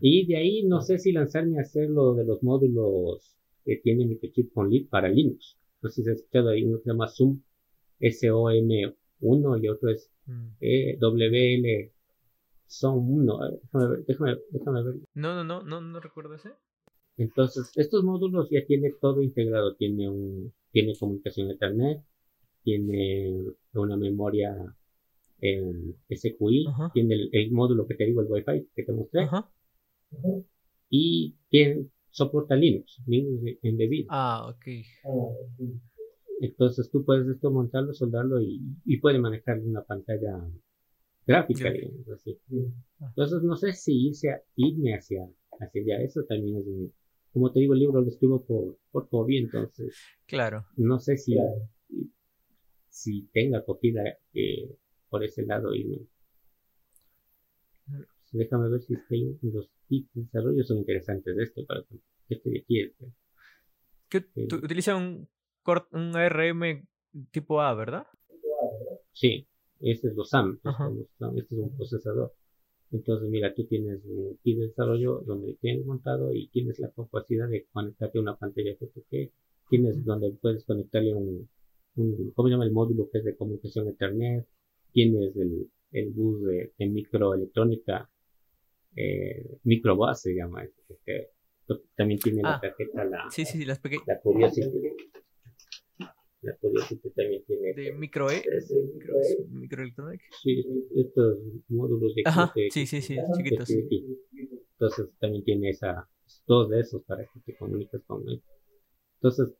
Y 0.00 0.26
de 0.26 0.36
ahí 0.36 0.62
no 0.64 0.80
sé 0.80 0.98
si 0.98 1.12
lanzarme 1.12 1.58
a 1.58 1.62
hacer 1.62 1.90
lo 1.90 2.14
de 2.14 2.24
los 2.24 2.42
módulos 2.42 3.36
que 3.64 3.76
tiene 3.76 4.06
microchip 4.06 4.52
con 4.52 4.70
para 4.88 5.08
Linux. 5.08 5.56
No 5.84 5.90
sé 5.90 6.02
si 6.02 6.10
has 6.10 6.16
escuchado 6.16 6.48
ahí 6.48 6.64
uno 6.64 6.78
se 6.78 6.90
llama 6.90 7.08
Zoom 7.08 7.42
SOM1 8.00 9.62
y 9.62 9.68
otro 9.68 9.90
es 9.90 10.10
mm. 10.26 10.48
e 10.60 10.96
WL 10.98 11.92
son 12.66 12.98
1. 12.98 13.38
Déjame 13.70 13.88
ver, 13.88 14.04
déjame, 14.06 14.36
déjame 14.50 14.82
ver. 14.82 14.94
No, 15.14 15.34
no, 15.34 15.44
no, 15.44 15.62
no, 15.62 15.80
no 15.80 16.00
recuerdo 16.00 16.34
ese. 16.34 16.52
Entonces, 17.16 17.70
estos 17.76 18.02
módulos 18.02 18.48
ya 18.50 18.64
tiene 18.66 18.92
todo 18.98 19.22
integrado. 19.22 19.76
Tiene 19.76 20.08
un, 20.08 20.52
tiene 20.72 20.96
comunicación 20.98 21.50
Ethernet, 21.50 22.02
tiene 22.62 23.44
una 23.74 23.96
memoria 23.96 24.56
en 25.40 25.96
SQI, 26.08 26.66
tiene 26.94 27.28
el, 27.30 27.52
módulo 27.52 27.86
que 27.86 27.94
te 27.94 28.06
digo, 28.06 28.22
el 28.22 28.28
Wi-Fi 28.30 28.68
que 28.74 28.82
te 28.82 28.92
mostré. 28.92 29.28
Y 30.88 31.36
tiene, 31.50 31.88
soporta 32.14 32.54
Linux, 32.54 33.02
Linux 33.06 33.58
embebido. 33.62 34.06
Ah, 34.10 34.48
ok. 34.48 34.66
Entonces 36.40 36.88
tú 36.90 37.04
puedes 37.04 37.26
esto 37.28 37.50
montarlo, 37.50 37.92
soldarlo 37.92 38.40
y, 38.40 38.60
y 38.84 38.98
puede 38.98 39.18
manejar 39.18 39.58
una 39.58 39.82
pantalla 39.82 40.48
gráfica, 41.26 41.72
digamos 41.72 42.08
así. 42.08 42.38
Entonces 43.00 43.42
no 43.42 43.56
sé 43.56 43.72
si 43.72 44.08
irse 44.08 44.30
a, 44.30 44.40
irme 44.54 44.94
hacia, 44.94 45.28
hacia 45.58 45.82
allá. 45.82 46.04
Eso 46.04 46.22
también 46.28 46.58
es 46.58 46.66
un, 46.66 46.92
como 47.32 47.50
te 47.50 47.58
digo, 47.58 47.74
el 47.74 47.80
libro 47.80 48.00
lo 48.00 48.08
escribo 48.08 48.44
por, 48.44 48.78
por 48.92 49.08
hobby, 49.08 49.38
entonces. 49.38 49.96
Claro. 50.26 50.66
No 50.76 51.00
sé 51.00 51.16
si, 51.16 51.34
si 52.88 53.28
tenga 53.32 53.58
acogida 53.58 54.02
eh, 54.34 54.70
por 55.08 55.24
ese 55.24 55.44
lado 55.44 55.74
y 55.74 56.06
déjame 58.38 58.68
ver 58.68 58.80
si 58.80 58.94
es 58.94 59.00
que 59.08 59.36
los 59.42 59.70
tips 59.88 60.14
de 60.14 60.22
desarrollo 60.22 60.64
son 60.64 60.78
interesantes 60.78 61.36
de 61.36 61.42
esto 61.42 61.64
para 61.66 61.84
este 62.28 62.50
de 62.50 62.58
aquí 62.58 62.80
este. 62.80 63.06
¿Qué, 64.08 64.24
utiliza 64.36 64.96
un, 64.96 65.28
un 65.92 66.16
ARM 66.16 66.86
tipo 67.30 67.60
A, 67.60 67.74
¿verdad? 67.74 68.06
Sí, 69.12 69.46
este 69.80 70.08
es 70.08 70.14
los 70.14 70.28
SAM, 70.30 70.60
este 71.36 71.54
es 71.54 71.60
un 71.60 71.76
procesador. 71.76 72.34
Entonces, 72.90 73.28
mira, 73.28 73.52
tú 73.54 73.64
tienes 73.66 74.04
un 74.04 74.38
kit 74.42 74.58
de 74.58 74.66
desarrollo 74.68 75.22
donde 75.26 75.54
tienes 75.54 75.84
montado 75.84 76.32
y 76.32 76.48
tienes 76.48 76.78
la 76.78 76.90
capacidad 76.90 77.48
de 77.48 77.66
conectarte 77.72 78.18
a 78.18 78.22
una 78.22 78.36
pantalla 78.36 78.74
FTP. 78.74 79.32
Tienes 79.68 80.04
donde 80.04 80.30
puedes 80.30 80.64
conectarle 80.64 81.14
un, 81.14 81.48
un, 81.96 82.32
¿cómo 82.32 82.48
se 82.48 82.52
llama 82.52 82.66
el 82.66 82.72
módulo 82.72 83.08
que 83.10 83.18
es 83.18 83.24
de 83.24 83.36
comunicación 83.36 83.88
Ethernet? 83.88 84.46
Tienes 84.92 85.36
el, 85.36 85.68
el 85.94 86.10
bus 86.10 86.42
de, 86.44 86.72
microelectrónica, 86.78 88.10
eh, 88.96 89.58
microbus 89.64 90.20
se 90.20 90.34
llama, 90.34 90.64
que 91.04 91.30
también 91.96 92.20
tiene 92.20 92.42
la 92.42 92.56
ah, 92.56 92.60
tarjeta, 92.60 93.04
la, 93.04 93.30
sí, 93.30 93.44
sí, 93.44 93.64
las 93.64 93.80
la 94.06 94.20
Curiosity. 94.20 94.70
La 96.42 96.54
Curiosity 96.56 97.10
también 97.10 97.42
tiene. 97.46 97.74
De 97.74 97.92
micro 97.94 98.30
E. 98.30 98.42
Micro, 99.50 99.84
Sí, 100.42 100.64
estos 100.94 101.38
módulos 101.68 102.14
de. 102.14 102.22
Ajá, 102.26 102.52
sí, 102.70 102.86
sí, 102.86 103.00
sí, 103.00 103.16
chiquitos. 103.36 103.70
Entonces 103.70 105.08
también 105.18 105.44
tiene 105.44 105.70
esa, 105.70 106.08
dos 106.46 106.68
de 106.68 106.80
esos 106.80 107.02
para 107.04 107.24
que 107.24 107.40
te 107.46 107.56
comuniques 107.56 108.02
con 108.06 108.28
él. 108.28 108.42
Entonces, 109.14 109.54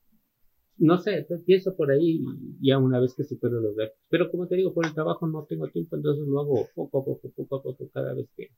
no 0.77 0.99
sé, 0.99 1.27
pienso 1.47 1.77
por 1.77 1.91
ahí 1.91 2.21
ya 2.61 2.79
una 2.79 3.01
vez 3.01 3.15
que 3.15 3.25
supero 3.25 3.61
los 3.61 3.77
datos. 3.77 3.97
Pero 4.09 4.31
como 4.31 4.47
te 4.47 4.57
digo, 4.57 4.75
por 4.75 4.87
el 4.87 4.95
trabajo 4.95 5.27
no 5.27 5.45
tengo 5.45 5.69
tiempo, 5.69 5.97
entonces 5.97 6.27
lo 6.27 6.41
hago 6.41 6.69
poco 6.75 7.01
a 7.01 7.05
poco, 7.05 7.31
poco 7.31 7.57
a 7.57 7.63
poco, 7.63 7.89
cada 7.93 8.15
vez 8.15 8.29
que, 8.37 8.51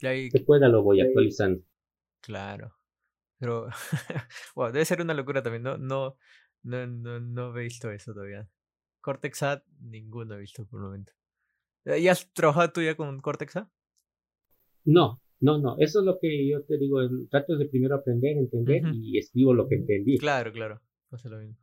que 0.00 0.44
pueda 0.46 0.68
lo 0.68 0.82
voy 0.82 1.00
actualizando. 1.00 1.62
Claro. 2.20 2.74
Pero, 3.38 3.68
wow, 4.56 4.72
debe 4.72 4.84
ser 4.84 5.00
una 5.00 5.14
locura 5.14 5.42
también, 5.42 5.62
¿no? 5.62 5.78
No, 5.78 6.16
no, 6.62 6.86
no, 6.86 7.20
no 7.20 7.56
he 7.56 7.62
visto 7.62 7.90
eso 7.90 8.12
todavía. 8.12 8.48
Cortex 9.00 9.42
A, 9.42 9.64
ninguno 9.80 10.34
he 10.34 10.40
visto 10.40 10.66
por 10.66 10.80
el 10.80 10.86
momento. 10.86 11.12
¿Y 11.84 12.08
has 12.08 12.30
trabajado 12.32 12.72
tú 12.72 12.82
ya 12.82 12.96
con 12.96 13.20
Cortex 13.20 13.56
A? 13.56 13.70
No, 14.84 15.22
no, 15.40 15.58
no. 15.58 15.76
Eso 15.78 16.00
es 16.00 16.04
lo 16.04 16.18
que 16.20 16.48
yo 16.48 16.62
te 16.64 16.76
digo. 16.78 16.98
Trato 17.30 17.56
de 17.56 17.66
primero 17.66 17.94
aprender, 17.94 18.36
entender 18.36 18.82
y 18.92 19.18
escribo 19.18 19.54
lo 19.54 19.68
que 19.68 19.76
entendí. 19.76 20.18
Claro, 20.18 20.52
claro. 20.52 20.80
Lo 21.10 21.38
mismo. 21.38 21.56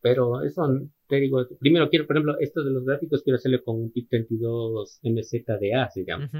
Pero 0.00 0.42
eso, 0.42 0.62
te 1.08 1.16
digo, 1.16 1.46
primero 1.58 1.88
quiero, 1.90 2.06
por 2.06 2.16
ejemplo, 2.16 2.38
esto 2.38 2.62
de 2.62 2.70
los 2.70 2.84
gráficos, 2.84 3.22
quiero 3.22 3.36
hacerlo 3.36 3.62
con 3.64 3.76
un 3.76 3.92
PIC 3.92 4.08
32 4.08 5.00
MZDA, 5.02 5.90
se 5.90 6.04
llama. 6.04 6.30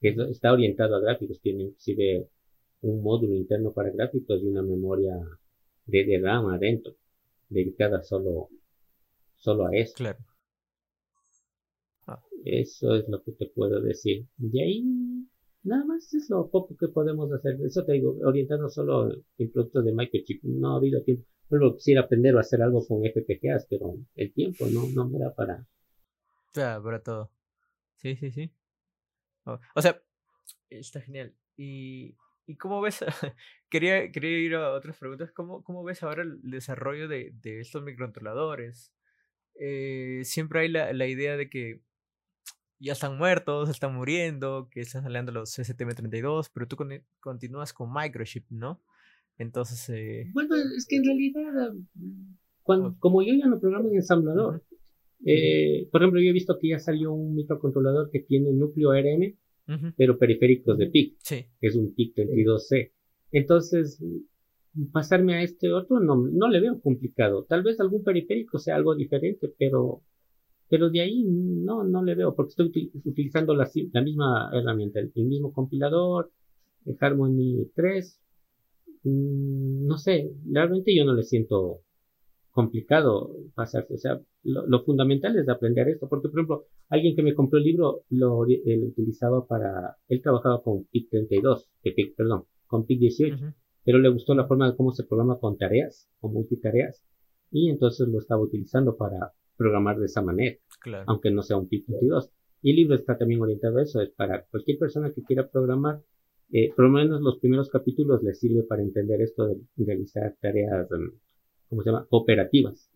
Que 0.00 0.14
está 0.30 0.52
orientado 0.52 0.96
a 0.96 1.00
gráficos, 1.00 1.40
tiene 1.40 1.64
inclusive 1.64 2.28
un 2.82 3.02
módulo 3.02 3.34
interno 3.34 3.72
para 3.72 3.90
gráficos 3.90 4.42
y 4.42 4.46
una 4.46 4.62
memoria 4.62 5.14
de, 5.86 6.04
de 6.04 6.20
RAM 6.20 6.46
adentro, 6.48 6.94
dedicada 7.48 8.02
solo, 8.02 8.48
solo 9.36 9.66
a 9.66 9.70
eso. 9.74 9.94
Claro. 9.96 10.18
Ah. 12.06 12.22
Eso 12.44 12.94
es 12.94 13.08
lo 13.08 13.22
que 13.22 13.32
te 13.32 13.46
puedo 13.46 13.80
decir. 13.80 14.26
De 14.36 14.62
ahí, 14.62 14.84
nada 15.62 15.84
más 15.84 16.12
es 16.14 16.28
lo 16.30 16.48
poco 16.50 16.76
que 16.76 16.88
podemos 16.88 17.32
hacer. 17.32 17.58
Eso 17.64 17.84
te 17.84 17.92
digo, 17.92 18.16
orientando 18.24 18.68
solo 18.68 19.10
en 19.38 19.50
productos 19.50 19.84
de 19.84 19.92
microchip. 19.92 20.42
No 20.44 20.74
ha 20.74 20.76
habido 20.76 21.02
tiempo. 21.02 21.24
Luego 21.48 21.76
quisiera 21.76 22.02
aprender 22.02 22.34
o 22.34 22.40
hacer 22.40 22.60
algo 22.60 22.84
con 22.84 23.04
FPGAs, 23.04 23.66
pero 23.70 23.94
el 24.16 24.32
tiempo 24.32 24.66
no, 24.66 24.88
no 24.94 25.08
me 25.08 25.18
da 25.18 25.32
para... 25.32 25.64
Claro, 26.52 26.82
para 26.82 27.02
todo. 27.02 27.30
Sí, 27.94 28.16
sí, 28.16 28.30
sí. 28.32 28.50
O 29.46 29.82
sea, 29.82 30.00
está 30.70 31.00
genial. 31.00 31.34
Y, 31.56 32.16
y 32.46 32.56
cómo 32.56 32.80
ves, 32.80 33.04
quería, 33.70 34.10
quería 34.12 34.38
ir 34.38 34.54
a 34.54 34.72
otras 34.72 34.96
preguntas, 34.98 35.32
¿cómo, 35.32 35.62
cómo 35.62 35.84
ves 35.84 36.02
ahora 36.02 36.22
el 36.22 36.40
desarrollo 36.42 37.08
de, 37.08 37.32
de 37.42 37.60
estos 37.60 37.82
microcontroladores? 37.82 38.92
Eh, 39.58 40.20
siempre 40.24 40.60
hay 40.60 40.68
la, 40.68 40.92
la 40.92 41.06
idea 41.06 41.36
de 41.36 41.48
que 41.48 41.80
ya 42.78 42.92
están 42.92 43.16
muertos, 43.16 43.70
están 43.70 43.94
muriendo, 43.94 44.68
que 44.70 44.80
están 44.80 45.02
saliendo 45.02 45.32
los 45.32 45.58
STM32, 45.58 46.50
pero 46.52 46.68
tú 46.68 46.76
continúas 47.20 47.72
con 47.72 47.92
microchip, 47.92 48.44
¿no? 48.50 48.82
Entonces... 49.38 49.88
Eh... 49.88 50.30
Bueno, 50.32 50.54
es 50.76 50.86
que 50.86 50.96
en 50.96 51.04
realidad, 51.04 51.72
cuando, 52.62 52.96
como 52.98 53.22
yo 53.22 53.32
ya 53.34 53.46
no 53.46 53.58
programo 53.58 53.88
en 53.88 53.96
ensamblador, 53.96 54.62
eh, 55.24 55.88
por 55.90 56.02
ejemplo, 56.02 56.20
yo 56.20 56.30
he 56.30 56.32
visto 56.32 56.58
que 56.60 56.68
ya 56.68 56.78
salió 56.78 57.12
un 57.12 57.34
microcontrolador 57.34 58.10
que 58.10 58.20
tiene 58.20 58.52
núcleo 58.52 58.90
ARM, 58.90 59.36
pero 59.96 60.18
periféricos 60.18 60.78
de 60.78 60.86
PIC, 60.86 61.16
que 61.28 61.66
es 61.66 61.74
un 61.74 61.92
PIC 61.94 62.14
32C. 62.14 62.92
Entonces, 63.32 64.00
pasarme 64.92 65.34
a 65.34 65.42
este 65.42 65.72
otro 65.72 66.00
no, 66.00 66.16
no 66.16 66.48
le 66.48 66.60
veo 66.60 66.80
complicado. 66.80 67.44
Tal 67.48 67.62
vez 67.62 67.80
algún 67.80 68.04
periférico 68.04 68.58
sea 68.58 68.76
algo 68.76 68.94
diferente, 68.94 69.52
pero, 69.58 70.02
pero 70.68 70.90
de 70.90 71.00
ahí 71.00 71.24
no, 71.24 71.84
no 71.84 72.04
le 72.04 72.14
veo, 72.14 72.34
porque 72.34 72.50
estoy 72.50 72.90
utilizando 73.04 73.54
la, 73.54 73.68
la 73.92 74.02
misma 74.02 74.50
herramienta, 74.52 75.00
el, 75.00 75.12
mismo 75.14 75.52
compilador, 75.52 76.30
el 76.84 76.96
Harmony 77.00 77.68
3. 77.74 78.20
Mm, 79.04 79.86
no 79.86 79.96
sé, 79.98 80.30
realmente 80.50 80.94
yo 80.94 81.04
no 81.04 81.14
le 81.14 81.22
siento 81.22 81.80
complicado 82.56 83.36
pasarse. 83.54 83.94
O 83.94 83.98
sea, 83.98 84.18
lo, 84.42 84.82
fundamental 84.82 85.36
es 85.36 85.46
aprender 85.48 85.88
esto, 85.88 86.08
porque 86.08 86.28
por 86.30 86.40
ejemplo, 86.40 86.64
alguien 86.88 87.14
que 87.14 87.22
me 87.22 87.34
compró 87.34 87.58
el 87.58 87.64
libro 87.64 88.00
lo, 88.08 88.38
utilizaba 88.40 89.46
para, 89.46 89.96
él 90.08 90.22
trabajaba 90.22 90.62
con 90.62 90.84
PIC 90.86 91.10
32, 91.10 91.68
perdón, 92.16 92.44
con 92.66 92.86
PIC 92.86 92.98
18 93.00 93.36
pero 93.86 94.00
le 94.00 94.08
gustó 94.08 94.34
la 94.34 94.48
forma 94.48 94.68
de 94.68 94.76
cómo 94.76 94.90
se 94.90 95.04
programa 95.04 95.38
con 95.38 95.56
tareas, 95.56 96.08
con 96.18 96.32
multitareas, 96.32 97.04
y 97.52 97.70
entonces 97.70 98.08
lo 98.08 98.18
estaba 98.18 98.42
utilizando 98.42 98.96
para 98.96 99.32
programar 99.56 99.96
de 100.00 100.06
esa 100.06 100.22
manera, 100.22 100.56
aunque 101.06 101.30
no 101.30 101.42
sea 101.42 101.56
un 101.56 101.68
PIC 101.68 101.86
22. 101.86 102.32
Y 102.62 102.70
el 102.70 102.76
libro 102.76 102.96
está 102.96 103.16
también 103.16 103.40
orientado 103.40 103.78
a 103.78 103.82
eso, 103.82 104.00
es 104.00 104.10
para 104.10 104.44
cualquier 104.50 104.78
persona 104.78 105.12
que 105.12 105.22
quiera 105.22 105.48
programar, 105.48 106.02
eh, 106.50 106.72
por 106.74 106.86
lo 106.86 106.90
menos 106.90 107.20
los 107.20 107.38
primeros 107.38 107.70
capítulos 107.70 108.24
les 108.24 108.40
sirve 108.40 108.64
para 108.64 108.82
entender 108.82 109.20
esto 109.22 109.46
de 109.46 109.60
realizar 109.76 110.34
tareas, 110.40 110.90
um, 110.90 111.12
¿cómo 111.68 111.82
se 111.82 111.90
llama?, 111.90 112.06
operativas, 112.10 112.90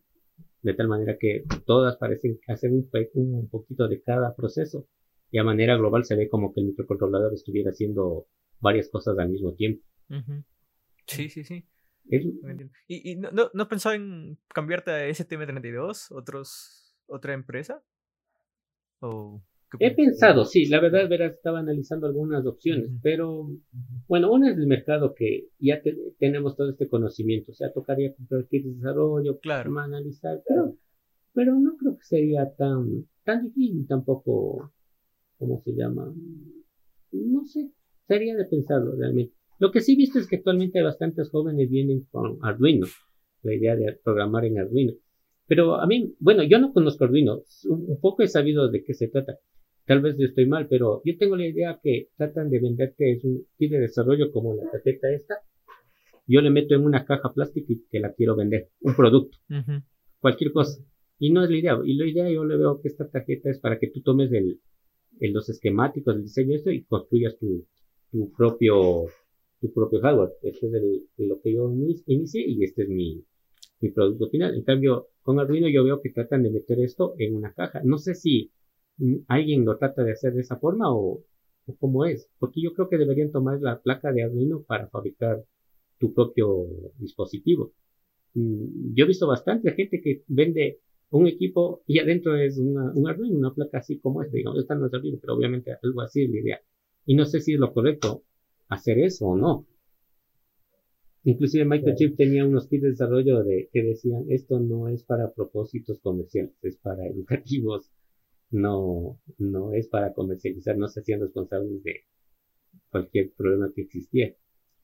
de 0.62 0.74
tal 0.74 0.88
manera 0.88 1.16
que 1.18 1.44
todas 1.66 1.96
parecen 1.96 2.38
hacer 2.48 2.70
un, 2.70 2.88
un 3.14 3.48
poquito 3.48 3.88
de 3.88 4.02
cada 4.02 4.34
proceso, 4.34 4.86
y 5.30 5.38
a 5.38 5.44
manera 5.44 5.76
global 5.76 6.04
se 6.04 6.16
ve 6.16 6.28
como 6.28 6.52
que 6.52 6.60
el 6.60 6.66
microcontrolador 6.66 7.32
estuviera 7.34 7.70
haciendo 7.70 8.26
varias 8.60 8.88
cosas 8.88 9.18
al 9.18 9.30
mismo 9.30 9.54
tiempo. 9.54 9.82
Sí, 11.06 11.28
sí, 11.28 11.44
sí. 11.44 11.66
¿Y, 12.08 13.12
y 13.12 13.16
no, 13.16 13.30
no, 13.30 13.50
no 13.54 13.68
pensado 13.68 13.94
en 13.94 14.38
cambiarte 14.48 14.90
a 14.90 15.08
STM32? 15.08 16.08
Otros, 16.10 16.80
¿Otra 17.06 17.34
empresa? 17.34 17.82
¿O 19.00 19.42
He 19.78 19.94
pensado, 19.94 20.44
sí, 20.44 20.66
la 20.66 20.80
verdad, 20.80 21.08
verás, 21.08 21.34
estaba 21.34 21.60
analizando 21.60 22.06
algunas 22.06 22.44
opciones, 22.44 22.90
pero 23.02 23.50
bueno, 24.08 24.32
una 24.32 24.50
es 24.50 24.58
el 24.58 24.66
mercado 24.66 25.14
que 25.14 25.48
ya 25.58 25.80
tenemos 26.18 26.56
todo 26.56 26.70
este 26.70 26.88
conocimiento, 26.88 27.52
o 27.52 27.54
sea, 27.54 27.72
tocaría 27.72 28.14
comprar 28.14 28.46
kits 28.48 28.64
de 28.64 28.74
desarrollo, 28.74 29.38
claro. 29.38 29.78
analizar, 29.78 30.42
pero, 30.46 30.76
pero 31.32 31.54
no 31.54 31.76
creo 31.76 31.96
que 31.96 32.04
sería 32.04 32.50
tan, 32.56 33.06
tan 33.24 33.44
difícil 33.44 33.86
tampoco, 33.86 34.72
¿cómo 35.38 35.62
se 35.64 35.72
llama? 35.72 36.12
No 37.12 37.44
sé, 37.44 37.70
sería 38.08 38.36
de 38.36 38.46
pensarlo 38.46 38.96
realmente. 38.96 39.34
Lo 39.60 39.70
que 39.70 39.82
sí 39.82 39.92
he 39.92 39.96
visto 39.96 40.18
es 40.18 40.26
que 40.26 40.36
actualmente 40.36 40.82
bastantes 40.82 41.30
jóvenes 41.30 41.70
vienen 41.70 42.06
con 42.10 42.38
Arduino, 42.42 42.86
la 43.42 43.54
idea 43.54 43.76
de 43.76 43.92
programar 44.02 44.46
en 44.46 44.58
Arduino. 44.58 44.94
Pero 45.46 45.74
a 45.74 45.86
mí, 45.86 46.14
bueno, 46.18 46.42
yo 46.42 46.58
no 46.58 46.72
conozco 46.72 47.04
Arduino, 47.04 47.42
un 47.68 48.00
poco 48.00 48.22
he 48.22 48.28
sabido 48.28 48.68
de 48.70 48.82
qué 48.82 48.94
se 48.94 49.08
trata. 49.08 49.38
Tal 49.90 50.02
vez 50.02 50.16
yo 50.16 50.26
estoy 50.26 50.46
mal, 50.46 50.68
pero 50.68 51.02
yo 51.04 51.18
tengo 51.18 51.34
la 51.34 51.48
idea 51.48 51.80
que 51.82 52.10
tratan 52.16 52.48
de 52.48 52.60
vender 52.60 52.94
que 52.96 53.10
es 53.10 53.24
un 53.24 53.44
kit 53.58 53.72
de 53.72 53.80
desarrollo 53.80 54.30
como 54.30 54.54
la 54.54 54.70
tarjeta 54.70 55.10
esta. 55.10 55.38
Yo 56.28 56.40
le 56.42 56.50
meto 56.50 56.76
en 56.76 56.84
una 56.84 57.04
caja 57.04 57.32
plástica 57.34 57.72
y 57.72 57.82
que 57.90 57.98
la 57.98 58.12
quiero 58.12 58.36
vender, 58.36 58.68
un 58.82 58.94
producto, 58.94 59.36
cualquier 60.20 60.52
cosa. 60.52 60.80
Y 61.18 61.32
no 61.32 61.42
es 61.42 61.50
la 61.50 61.56
idea. 61.56 61.76
Y 61.84 61.94
la 61.94 62.06
idea 62.06 62.30
yo 62.30 62.44
le 62.44 62.56
veo 62.56 62.80
que 62.80 62.86
esta 62.86 63.10
tarjeta 63.10 63.50
es 63.50 63.58
para 63.58 63.80
que 63.80 63.88
tú 63.88 64.00
tomes 64.00 64.30
el, 64.30 64.60
los 65.18 65.48
esquemáticos, 65.48 66.14
el 66.14 66.22
diseño 66.22 66.50
de 66.50 66.54
esto 66.54 66.70
y 66.70 66.84
construyas 66.84 67.36
tu, 67.36 67.66
tu 68.12 68.30
propio 68.30 69.06
tu 69.60 69.72
propio 69.72 70.00
hardware. 70.02 70.34
Este 70.42 70.68
es 70.68 70.72
el, 70.72 71.02
lo 71.16 71.40
que 71.40 71.52
yo 71.52 71.68
inicié 72.06 72.44
y 72.46 72.62
este 72.62 72.84
es 72.84 72.88
mi, 72.88 73.24
mi 73.80 73.90
producto 73.90 74.30
final. 74.30 74.54
En 74.54 74.62
cambio, 74.62 75.08
con 75.20 75.40
Arduino 75.40 75.68
yo 75.68 75.82
veo 75.82 76.00
que 76.00 76.10
tratan 76.10 76.44
de 76.44 76.50
meter 76.50 76.78
esto 76.78 77.16
en 77.18 77.34
una 77.34 77.52
caja. 77.54 77.80
No 77.82 77.98
sé 77.98 78.14
si 78.14 78.52
alguien 79.28 79.64
lo 79.64 79.76
trata 79.78 80.04
de 80.04 80.12
hacer 80.12 80.34
de 80.34 80.42
esa 80.42 80.56
forma 80.56 80.92
o, 80.94 81.22
o 81.66 81.76
cómo 81.78 82.04
es, 82.04 82.28
porque 82.38 82.60
yo 82.62 82.72
creo 82.74 82.88
que 82.88 82.98
deberían 82.98 83.32
tomar 83.32 83.60
la 83.60 83.80
placa 83.80 84.12
de 84.12 84.24
Arduino 84.24 84.62
para 84.62 84.88
fabricar 84.88 85.44
tu 85.98 86.12
propio 86.14 86.66
dispositivo. 86.98 87.72
Mm, 88.34 88.94
yo 88.94 89.04
he 89.04 89.08
visto 89.08 89.26
bastante 89.26 89.72
gente 89.72 90.00
que 90.00 90.22
vende 90.28 90.80
un 91.10 91.26
equipo 91.26 91.82
y 91.86 91.98
adentro 91.98 92.36
es 92.36 92.58
una, 92.58 92.92
un 92.94 93.08
Arduino, 93.08 93.38
una 93.38 93.54
placa 93.54 93.78
así 93.78 93.98
como 93.98 94.22
esta, 94.22 94.36
digamos, 94.36 94.60
esta 94.60 94.74
no 94.74 94.86
es 94.86 94.94
Arduino, 94.94 95.18
pero 95.20 95.34
obviamente 95.34 95.72
algo 95.82 96.00
así 96.02 96.24
es 96.24 96.30
la 96.30 96.38
idea. 96.40 96.60
Y 97.06 97.14
no 97.14 97.24
sé 97.24 97.40
si 97.40 97.54
es 97.54 97.60
lo 97.60 97.72
correcto 97.72 98.22
hacer 98.68 98.98
eso 98.98 99.26
o 99.26 99.36
no. 99.36 99.66
Inclusive 101.24 101.66
Microchip 101.66 102.16
tenía 102.16 102.46
unos 102.46 102.66
kits 102.66 102.82
de 102.82 102.90
desarrollo 102.90 103.42
de, 103.42 103.68
que 103.72 103.82
decían 103.82 104.24
esto 104.28 104.58
no 104.58 104.88
es 104.88 105.02
para 105.02 105.30
propósitos 105.32 106.00
comerciales, 106.00 106.52
es 106.62 106.76
para 106.76 107.06
educativos, 107.08 107.90
no, 108.50 109.20
no 109.38 109.72
es 109.72 109.88
para 109.88 110.12
comercializar, 110.12 110.76
no 110.76 110.88
se 110.88 111.00
hacían 111.00 111.20
responsables 111.20 111.82
de 111.82 112.04
cualquier 112.90 113.32
problema 113.32 113.72
que 113.74 113.82
existiera. 113.82 114.34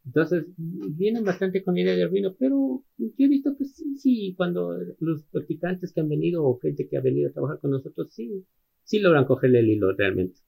Entonces, 0.05 0.45
vienen 0.57 1.25
bastante 1.25 1.65
con 1.65 1.77
idea 1.77 1.97
de 1.97 2.05
Arduino, 2.05 2.37
pero 2.39 2.85
yo 2.97 3.27
he 3.27 3.29
visto 3.29 3.57
que 3.57 3.65
sí, 3.65 3.97
sí, 3.97 4.35
cuando 4.37 4.79
los 5.01 5.25
practicantes 5.25 5.93
que 5.93 6.01
han 6.01 6.09
venido 6.09 6.45
o 6.45 6.59
gente 6.61 6.89
que 6.89 6.97
ha 6.97 7.01
venido 7.01 7.29
a 7.29 7.33
trabajar 7.33 7.59
con 7.59 7.73
nosotros, 7.73 8.13
sí, 8.13 8.45
sí 8.85 9.01
logran 9.01 9.25
cogerle 9.25 9.59
el 9.59 9.69
hilo 9.69 9.93
realmente 9.93 10.41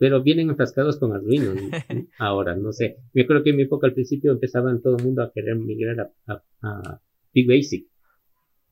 pero 0.00 0.22
vienen 0.22 0.48
enfrascados 0.48 0.98
con 0.98 1.12
Arduino 1.12 1.52
ahora, 2.18 2.56
no 2.56 2.72
sé. 2.72 2.96
Yo 3.12 3.26
creo 3.26 3.42
que 3.42 3.50
en 3.50 3.56
mi 3.56 3.64
época 3.64 3.86
al 3.86 3.92
principio 3.92 4.32
empezaban 4.32 4.80
todo 4.80 4.96
el 4.96 5.04
mundo 5.04 5.22
a 5.22 5.30
querer 5.30 5.56
migrar 5.56 6.10
a, 6.26 6.42
a, 6.62 7.00
Big 7.34 7.46
Basic. 7.46 7.86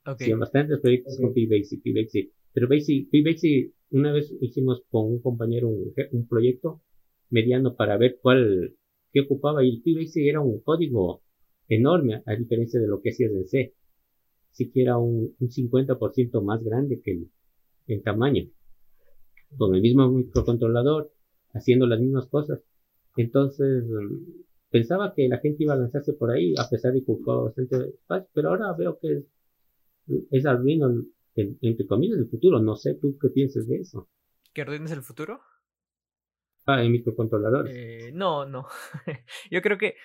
Okay. 0.06 0.28
Sí, 0.28 0.32
bastantes 0.32 0.80
proyectos 0.80 1.18
con 1.20 1.34
Big 1.34 1.50
Basic, 1.50 1.82
Big 1.82 1.94
Basic. 1.94 2.32
Pero 2.52 2.68
Basic, 2.68 3.08
Basic, 3.24 3.72
una 3.90 4.12
vez 4.12 4.32
hicimos 4.40 4.82
con 4.90 5.06
un 5.06 5.20
compañero 5.20 5.68
un, 5.68 6.28
proyecto 6.28 6.82
mediano 7.30 7.74
para 7.74 7.96
ver 7.96 8.18
cuál, 8.20 8.74
qué 9.12 9.20
ocupaba 9.20 9.64
y 9.64 9.80
Big 9.80 9.96
Basic 9.96 10.26
era 10.26 10.40
un 10.40 10.60
código 10.60 11.22
enorme 11.68 12.22
a 12.26 12.34
diferencia 12.34 12.80
de 12.80 12.88
lo 12.88 13.00
que 13.00 13.10
hacías 13.10 13.32
en 13.32 13.46
C. 13.46 13.74
Siquiera 14.50 14.98
un, 14.98 15.34
un 15.38 15.48
50% 15.48 16.42
más 16.42 16.62
grande 16.64 17.00
que 17.00 17.12
el, 17.12 17.30
el 17.86 18.02
tamaño. 18.02 18.48
Con 19.56 19.74
el 19.74 19.80
mismo 19.80 20.08
microcontrolador, 20.10 21.10
haciendo 21.52 21.86
las 21.86 22.00
mismas 22.00 22.26
cosas. 22.26 22.60
Entonces, 23.16 23.84
pensaba 24.70 25.14
que 25.14 25.28
la 25.28 25.38
gente 25.38 25.64
iba 25.64 25.74
a 25.74 25.78
lanzarse 25.78 26.12
por 26.12 26.30
ahí, 26.30 26.54
a 26.58 26.68
pesar 26.68 26.92
de 26.92 27.04
que 27.04 27.12
ocupaba 27.12 27.44
bastante 27.44 27.76
espacio, 27.76 28.28
pero 28.32 28.50
ahora 28.50 28.72
veo 28.76 28.98
que 29.00 29.12
es, 29.12 29.24
es 30.30 30.46
Arduino, 31.42 31.58
entre 31.62 31.86
comillas, 31.86 32.18
el 32.18 32.28
futuro. 32.28 32.60
No 32.60 32.76
sé, 32.76 32.94
¿tú 32.94 33.16
qué 33.20 33.28
piensas 33.28 33.66
de 33.66 33.76
eso? 33.76 34.08
¿Que 34.52 34.62
Arduino 34.62 34.86
es 34.86 34.92
el 34.92 35.02
futuro? 35.02 35.40
Ah, 36.66 36.82
en 36.82 36.92
microcontroladores. 36.92 37.74
Eh, 37.74 38.10
no, 38.12 38.44
no. 38.44 38.66
yo 39.50 39.62
creo 39.62 39.78
que, 39.78 39.96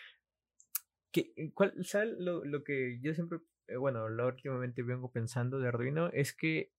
que 1.12 1.52
¿cuál, 1.54 1.74
¿sabes 1.84 2.16
lo, 2.18 2.46
lo 2.46 2.64
que 2.64 3.00
yo 3.02 3.14
siempre, 3.14 3.40
eh, 3.68 3.76
bueno, 3.76 4.08
lo 4.10 4.28
últimamente 4.28 4.82
vengo 4.82 5.12
pensando 5.12 5.60
de 5.60 5.68
Arduino 5.68 6.10
es 6.14 6.34
que 6.34 6.72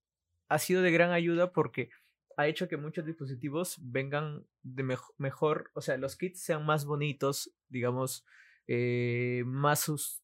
ha 0.49 0.59
sido 0.59 0.83
de 0.83 0.91
gran 0.91 1.11
ayuda 1.11 1.53
porque 1.53 1.91
ha 2.37 2.47
hecho 2.47 2.69
que 2.69 2.77
muchos 2.77 3.05
dispositivos 3.05 3.79
vengan 3.81 4.45
de 4.63 4.97
mejor, 5.19 5.71
o 5.75 5.81
sea, 5.81 5.97
los 5.97 6.17
kits 6.17 6.41
sean 6.41 6.65
más 6.65 6.85
bonitos, 6.85 7.55
digamos, 7.69 8.25
eh, 8.67 9.43
más 9.47 9.81
sus, 9.81 10.23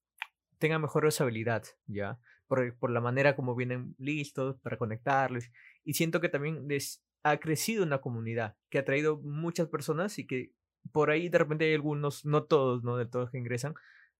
tengan 0.58 0.82
mejor 0.82 1.04
usabilidad, 1.04 1.64
¿ya? 1.86 2.18
Por, 2.50 2.90
la 2.90 3.00
manera 3.00 3.36
como 3.36 3.54
vienen 3.54 3.94
listos 3.96 4.58
para 4.60 4.76
conectarles. 4.76 5.52
Y 5.84 5.94
siento 5.94 6.20
que 6.20 6.28
también 6.28 6.66
les 6.66 7.00
ha 7.22 7.38
crecido 7.38 7.84
una 7.84 8.00
comunidad 8.00 8.56
que 8.70 8.78
ha 8.78 8.84
traído 8.84 9.18
muchas 9.18 9.68
personas 9.68 10.18
y 10.18 10.26
que 10.26 10.50
por 10.90 11.10
ahí 11.10 11.28
de 11.28 11.38
repente 11.38 11.66
hay 11.66 11.74
algunos, 11.74 12.24
no 12.24 12.42
todos, 12.42 12.82
no 12.82 12.96
de 12.96 13.06
todos 13.06 13.30
que 13.30 13.38
ingresan, 13.38 13.74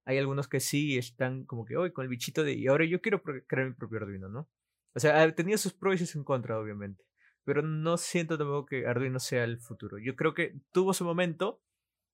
hay 0.05 0.18
algunos 0.18 0.47
que 0.47 0.61
sí 0.61 0.97
están 0.97 1.45
como 1.45 1.64
que 1.64 1.76
hoy 1.76 1.93
con 1.93 2.05
el 2.05 2.09
bichito 2.09 2.45
de 2.45 2.53
y 2.53 2.68
ahora 2.68 2.85
yo 2.85 3.01
quiero 3.01 3.20
crear 3.20 3.66
mi 3.66 3.74
propio 3.74 3.99
Arduino, 3.99 4.28
¿no? 4.28 4.49
O 4.95 5.01
sea, 5.01 5.35
tenía 5.35 5.59
sus 5.59 5.72
pros 5.72 6.01
y 6.01 6.07
sus 6.07 6.24
contras, 6.24 6.59
obviamente. 6.59 7.05
Pero 7.45 7.62
no 7.62 7.97
siento 7.97 8.39
tampoco 8.39 8.66
que 8.66 8.87
Arduino 8.87 9.18
sea 9.18 9.43
el 9.43 9.59
futuro. 9.59 9.99
Yo 9.99 10.14
creo 10.14 10.35
que 10.35 10.55
tuvo 10.70 10.93
su 10.95 11.05
momento, 11.05 11.61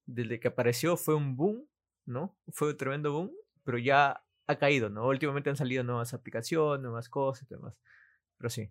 desde 0.06 0.40
que 0.40 0.48
apareció 0.48 0.96
fue 0.96 1.14
un 1.14 1.36
boom, 1.36 1.68
¿no? 2.06 2.38
Fue 2.48 2.70
un 2.70 2.76
tremendo 2.78 3.12
boom, 3.12 3.32
pero 3.64 3.76
ya 3.76 4.25
ha 4.46 4.56
caído, 4.56 4.88
¿no? 4.88 5.08
Últimamente 5.08 5.50
han 5.50 5.56
salido 5.56 5.82
nuevas 5.82 6.14
aplicaciones, 6.14 6.82
nuevas 6.82 7.08
cosas 7.08 7.50
y 7.50 7.54
demás. 7.54 7.74
Pero 8.38 8.50
sí, 8.50 8.68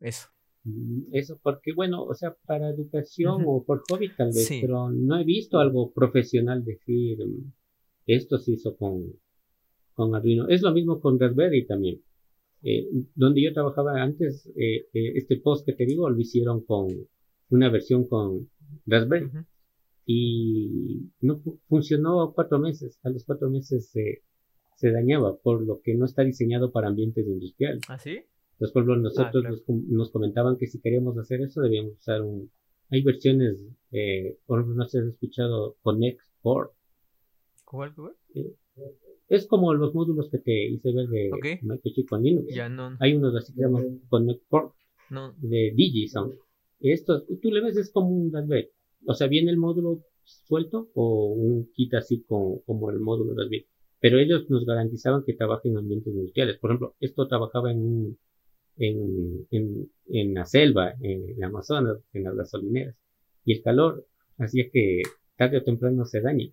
eso. 0.00 0.28
Mm, 0.64 1.02
eso 1.12 1.38
porque, 1.42 1.72
bueno, 1.74 2.02
o 2.02 2.14
sea, 2.14 2.34
para 2.46 2.68
educación 2.68 3.44
o 3.46 3.64
por 3.64 3.82
hobby 3.88 4.14
tal 4.14 4.28
vez, 4.28 4.48
pero 4.60 4.90
no 4.90 5.18
he 5.18 5.24
visto 5.24 5.58
algo 5.58 5.92
profesional 5.92 6.64
decir, 6.64 7.18
mm, 7.24 7.52
esto 8.06 8.38
se 8.38 8.52
hizo 8.52 8.76
con, 8.76 9.12
con 9.94 10.14
Arduino. 10.14 10.48
Es 10.48 10.62
lo 10.62 10.72
mismo 10.72 11.00
con 11.00 11.18
Raspberry 11.18 11.66
también. 11.66 12.02
Eh, 12.62 12.88
donde 13.14 13.42
yo 13.42 13.52
trabajaba 13.52 14.02
antes, 14.02 14.46
eh, 14.56 14.86
eh, 14.92 15.12
este 15.14 15.36
post 15.36 15.66
que 15.66 15.74
te 15.74 15.86
digo 15.86 16.10
lo 16.10 16.18
hicieron 16.18 16.64
con 16.64 16.88
una 17.50 17.70
versión 17.70 18.08
con 18.08 18.50
Raspberry. 18.86 19.30
Y 20.08 21.10
no 21.20 21.42
funcionó 21.68 22.32
cuatro 22.32 22.58
meses. 22.58 22.98
A 23.02 23.10
los 23.10 23.24
cuatro 23.24 23.50
meses 23.50 23.90
se, 23.90 24.22
se 24.76 24.92
dañaba, 24.92 25.36
por 25.36 25.62
lo 25.62 25.80
que 25.80 25.94
no 25.94 26.04
está 26.04 26.22
diseñado 26.22 26.70
para 26.70 26.88
ambientes 26.88 27.26
industriales. 27.26 27.82
¿Ah, 27.88 27.98
sí? 27.98 28.20
Entonces, 28.52 28.72
por 28.72 28.82
ejemplo, 28.82 28.94
ah, 28.94 29.02
nosotros 29.02 29.62
nos, 29.88 30.10
comentaban 30.10 30.56
que 30.56 30.66
si 30.66 30.80
queríamos 30.80 31.18
hacer 31.18 31.40
eso, 31.40 31.60
debíamos 31.60 31.94
usar 31.94 32.22
un... 32.22 32.50
Hay 32.90 33.02
versiones, 33.02 33.56
eh, 33.90 34.38
por 34.46 34.60
ejemplo, 34.60 34.76
no 34.76 34.88
sé 34.88 34.98
si 34.98 35.04
has 35.04 35.12
escuchado 35.12 35.76
Connect 35.82 36.20
Board. 36.42 36.70
¿Cuál, 37.64 37.92
eh, 38.34 38.54
es 39.28 39.46
como 39.46 39.74
los 39.74 39.92
módulos 39.94 40.30
que 40.30 40.38
te 40.38 40.68
hice 40.68 40.92
ver 40.92 41.08
de 41.08 41.30
Microchip 41.62 42.08
con 42.08 42.22
Linux. 42.22 42.54
Ya 42.54 42.68
no. 42.68 42.96
Hay 43.00 43.14
unos 43.14 43.34
así 43.34 43.52
que 43.52 43.62
llaman 43.62 44.00
Connect 44.08 44.48
Board. 44.48 44.72
No. 45.10 45.34
De 45.38 45.72
Digisound. 45.74 46.34
Esto, 46.80 47.24
tú 47.42 47.50
le 47.50 47.60
ves, 47.60 47.76
es 47.76 47.90
como 47.90 48.08
un 48.08 48.32
Raspberry. 48.32 48.68
O 49.06 49.14
sea, 49.14 49.26
viene 49.26 49.50
el 49.50 49.56
módulo 49.56 50.04
suelto 50.22 50.90
o 50.94 51.32
un 51.32 51.70
kit 51.72 51.94
así 51.94 52.22
con, 52.22 52.60
como 52.60 52.90
el 52.90 53.00
módulo 53.00 53.34
Raspberry. 53.34 53.66
Pero 54.00 54.18
ellos 54.18 54.48
nos 54.50 54.64
garantizaban 54.66 55.24
que 55.24 55.34
trabaja 55.34 55.62
en 55.68 55.78
ambientes 55.78 56.14
industriales. 56.14 56.58
Por 56.58 56.70
ejemplo, 56.70 56.94
esto 57.00 57.26
trabajaba 57.28 57.72
en 57.72 58.16
en, 58.76 59.46
en, 59.50 59.90
en 60.08 60.34
la 60.34 60.44
selva, 60.44 60.94
en 61.00 61.42
Amazonas, 61.42 61.98
en 62.12 62.24
las 62.24 62.36
gasolineras. 62.36 62.96
Y 63.44 63.54
el 63.54 63.62
calor 63.62 64.06
hacía 64.38 64.64
que 64.72 65.02
tarde 65.36 65.58
o 65.58 65.64
temprano 65.64 66.04
se 66.04 66.20
dañe. 66.20 66.52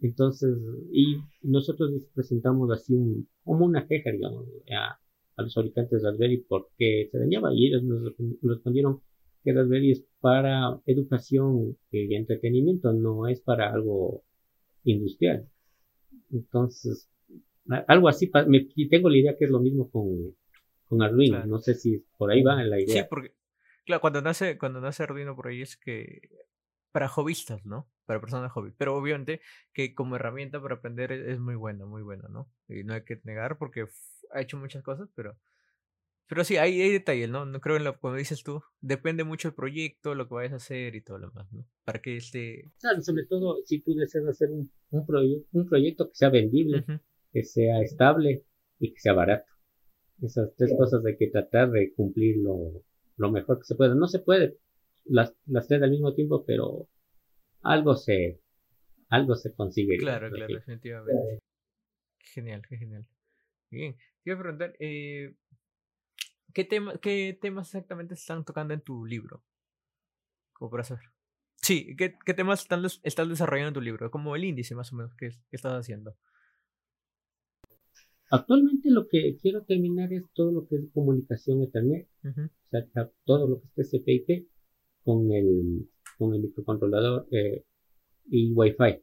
Entonces, 0.00 0.56
y 0.92 1.16
nosotros 1.42 1.90
presentamos 2.14 2.70
así 2.70 2.94
un, 2.94 3.28
como 3.44 3.64
una 3.66 3.86
queja, 3.86 4.10
digamos, 4.10 4.46
a, 4.70 4.98
a 5.36 5.42
los 5.42 5.54
fabricantes 5.54 6.02
de 6.02 6.08
Raspberry 6.08 6.38
porque 6.48 7.08
se 7.10 7.18
dañaba 7.18 7.54
y 7.54 7.68
ellos 7.68 7.84
nos, 7.84 8.12
respondieron 8.42 9.00
que 9.44 9.52
Raspberry 9.52 9.92
es 9.92 10.04
para 10.20 10.80
educación 10.86 11.76
y 11.90 12.14
entretenimiento, 12.14 12.92
no 12.92 13.28
es 13.28 13.40
para 13.40 13.72
algo 13.72 14.22
industrial. 14.84 15.48
Entonces, 16.32 17.08
algo 17.86 18.08
así, 18.08 18.30
me, 18.46 18.66
tengo 18.88 19.08
la 19.08 19.18
idea 19.18 19.36
que 19.38 19.44
es 19.44 19.50
lo 19.50 19.60
mismo 19.60 19.90
con, 19.90 20.34
con 20.86 21.02
Arduino. 21.02 21.44
No 21.46 21.58
sé 21.60 21.74
si 21.74 22.04
por 22.16 22.30
ahí 22.30 22.42
va 22.42 22.62
la 22.64 22.80
idea. 22.80 23.02
Sí, 23.02 23.08
porque, 23.08 23.34
claro, 23.84 24.00
cuando 24.00 24.22
nace, 24.22 24.58
cuando 24.58 24.80
nace 24.80 25.02
Arduino 25.02 25.36
por 25.36 25.48
ahí 25.48 25.62
es 25.62 25.76
que 25.76 26.20
para 26.92 27.08
hobbyistas, 27.08 27.64
¿no? 27.64 27.88
Para 28.04 28.20
personas 28.20 28.52
hobby. 28.52 28.72
Pero 28.76 28.96
obviamente 28.96 29.40
que 29.72 29.94
como 29.94 30.16
herramienta 30.16 30.60
para 30.60 30.76
aprender 30.76 31.12
es, 31.12 31.38
muy 31.38 31.54
buena, 31.54 31.86
muy 31.86 32.02
buena, 32.02 32.28
¿no? 32.28 32.50
Y 32.68 32.84
no 32.84 32.94
hay 32.94 33.04
que 33.04 33.20
negar 33.24 33.58
porque 33.58 33.86
ha 34.32 34.40
hecho 34.40 34.58
muchas 34.58 34.82
cosas, 34.82 35.08
pero 35.14 35.36
pero 36.26 36.44
sí, 36.44 36.56
hay, 36.56 36.80
hay 36.80 36.92
detalles, 36.92 37.28
¿no? 37.28 37.44
No 37.44 37.60
creo 37.60 37.76
en 37.76 37.84
lo 37.84 37.98
como 37.98 38.14
dices 38.14 38.42
tú, 38.42 38.62
depende 38.80 39.24
mucho 39.24 39.48
del 39.48 39.54
proyecto, 39.54 40.14
lo 40.14 40.28
que 40.28 40.34
vayas 40.34 40.52
a 40.52 40.56
hacer 40.56 40.94
y 40.94 41.02
todo 41.02 41.18
lo 41.18 41.28
demás, 41.28 41.52
¿no? 41.52 41.66
Para 41.84 42.00
que. 42.00 42.18
Claro, 42.80 43.02
sobre 43.02 43.26
todo 43.26 43.58
si 43.64 43.80
tú 43.80 43.94
deseas 43.94 44.26
hacer 44.26 44.50
un, 44.50 44.70
un, 44.90 45.46
un 45.52 45.68
proyecto 45.68 46.08
que 46.08 46.14
sea 46.14 46.30
vendible, 46.30 46.84
que 47.32 47.44
sea 47.44 47.80
estable 47.80 48.44
y 48.78 48.92
que 48.92 49.00
sea 49.00 49.12
barato. 49.12 49.50
Esas 50.22 50.54
tres 50.56 50.72
cosas 50.78 51.04
hay 51.04 51.16
que 51.16 51.28
tratar 51.28 51.70
de 51.70 51.92
cumplir 51.94 52.36
lo, 52.38 53.30
mejor 53.30 53.58
que 53.58 53.64
se 53.64 53.74
pueda. 53.74 53.94
No 53.94 54.06
se 54.06 54.20
puede 54.20 54.56
las, 55.04 55.34
las 55.46 55.66
tres 55.66 55.82
al 55.82 55.90
mismo 55.90 56.14
tiempo, 56.14 56.44
pero 56.46 56.88
algo 57.62 57.94
se, 57.96 58.40
algo 59.08 59.34
se 59.34 59.52
consigue. 59.52 59.98
Claro, 59.98 60.30
claro, 60.30 60.54
definitivamente. 60.54 61.40
Genial, 62.20 62.62
qué 62.68 62.76
genial. 62.76 63.06
Bien, 63.70 63.94
te 63.94 64.30
iba 64.30 64.36
a 64.36 64.42
preguntar, 64.42 64.74
eh, 64.78 65.34
¿qué, 66.52 66.64
tema, 66.64 66.96
¿qué 66.98 67.38
temas 67.40 67.68
exactamente 67.68 68.14
están 68.14 68.44
tocando 68.44 68.74
en 68.74 68.80
tu 68.80 69.04
libro? 69.04 69.42
Como 70.52 70.70
para 70.70 70.84
saber. 70.84 71.04
Sí, 71.56 71.94
¿qué, 71.96 72.16
qué 72.24 72.34
temas 72.34 72.62
están, 72.62 72.84
estás 73.02 73.28
desarrollando 73.28 73.68
en 73.68 73.74
tu 73.74 73.80
libro? 73.80 74.10
Como 74.10 74.34
el 74.34 74.44
índice 74.44 74.74
más 74.74 74.92
o 74.92 74.96
menos 74.96 75.14
que, 75.14 75.30
que 75.30 75.56
estás 75.56 75.72
haciendo. 75.72 76.16
Actualmente 78.32 78.90
lo 78.90 79.08
que 79.08 79.36
quiero 79.42 79.62
terminar 79.62 80.10
es 80.10 80.24
todo 80.32 80.52
lo 80.52 80.66
que 80.66 80.76
es 80.76 80.90
comunicación 80.94 81.62
Ethernet, 81.62 82.08
o 82.24 82.70
sea, 82.70 83.10
todo 83.24 83.46
lo 83.46 83.60
que 83.60 83.82
es 83.82 83.90
TCP/IP 83.90 84.48
con 85.04 85.30
el, 85.32 85.86
con 86.16 86.34
el 86.34 86.40
microcontrolador 86.40 87.28
eh, 87.30 87.64
y 88.30 88.50
Wi-Fi. 88.52 89.02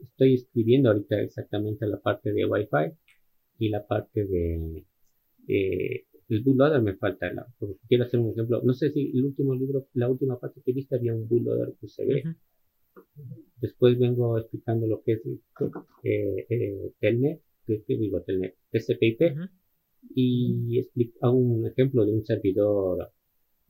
Estoy 0.00 0.34
escribiendo 0.34 0.90
ahorita 0.90 1.18
exactamente 1.18 1.86
la 1.86 1.98
parte 1.98 2.30
de 2.30 2.44
Wi-Fi 2.44 2.92
y 3.58 3.70
la 3.70 3.86
parte 3.86 4.26
de 4.26 4.84
eh, 5.48 6.04
el 6.28 6.42
bootloader 6.42 6.82
me 6.82 6.94
falta. 6.94 7.32
La, 7.32 7.46
quiero 7.88 8.04
hacer 8.04 8.20
un 8.20 8.32
ejemplo. 8.32 8.60
No 8.62 8.74
sé 8.74 8.90
si 8.90 9.10
el 9.14 9.24
último 9.24 9.54
libro, 9.54 9.86
la 9.94 10.08
última 10.08 10.38
parte 10.38 10.60
que 10.64 10.72
viste 10.72 10.96
había 10.96 11.14
un 11.14 11.28
bootloader 11.28 11.74
USB. 11.80 12.34
Después 13.60 13.98
vengo 13.98 14.38
explicando 14.38 14.86
lo 14.86 15.02
que 15.02 15.12
es 15.12 15.22
eh, 16.04 16.46
eh, 16.48 16.92
Telnet 17.00 17.40
que 17.76 17.96
digo, 17.96 18.22
tener 18.22 18.54
TCP/IP 18.70 19.36
y 20.14 20.78
explica 20.78 21.30
un 21.30 21.66
ejemplo 21.66 22.06
de 22.06 22.12
un 22.12 22.24
servidor 22.24 23.10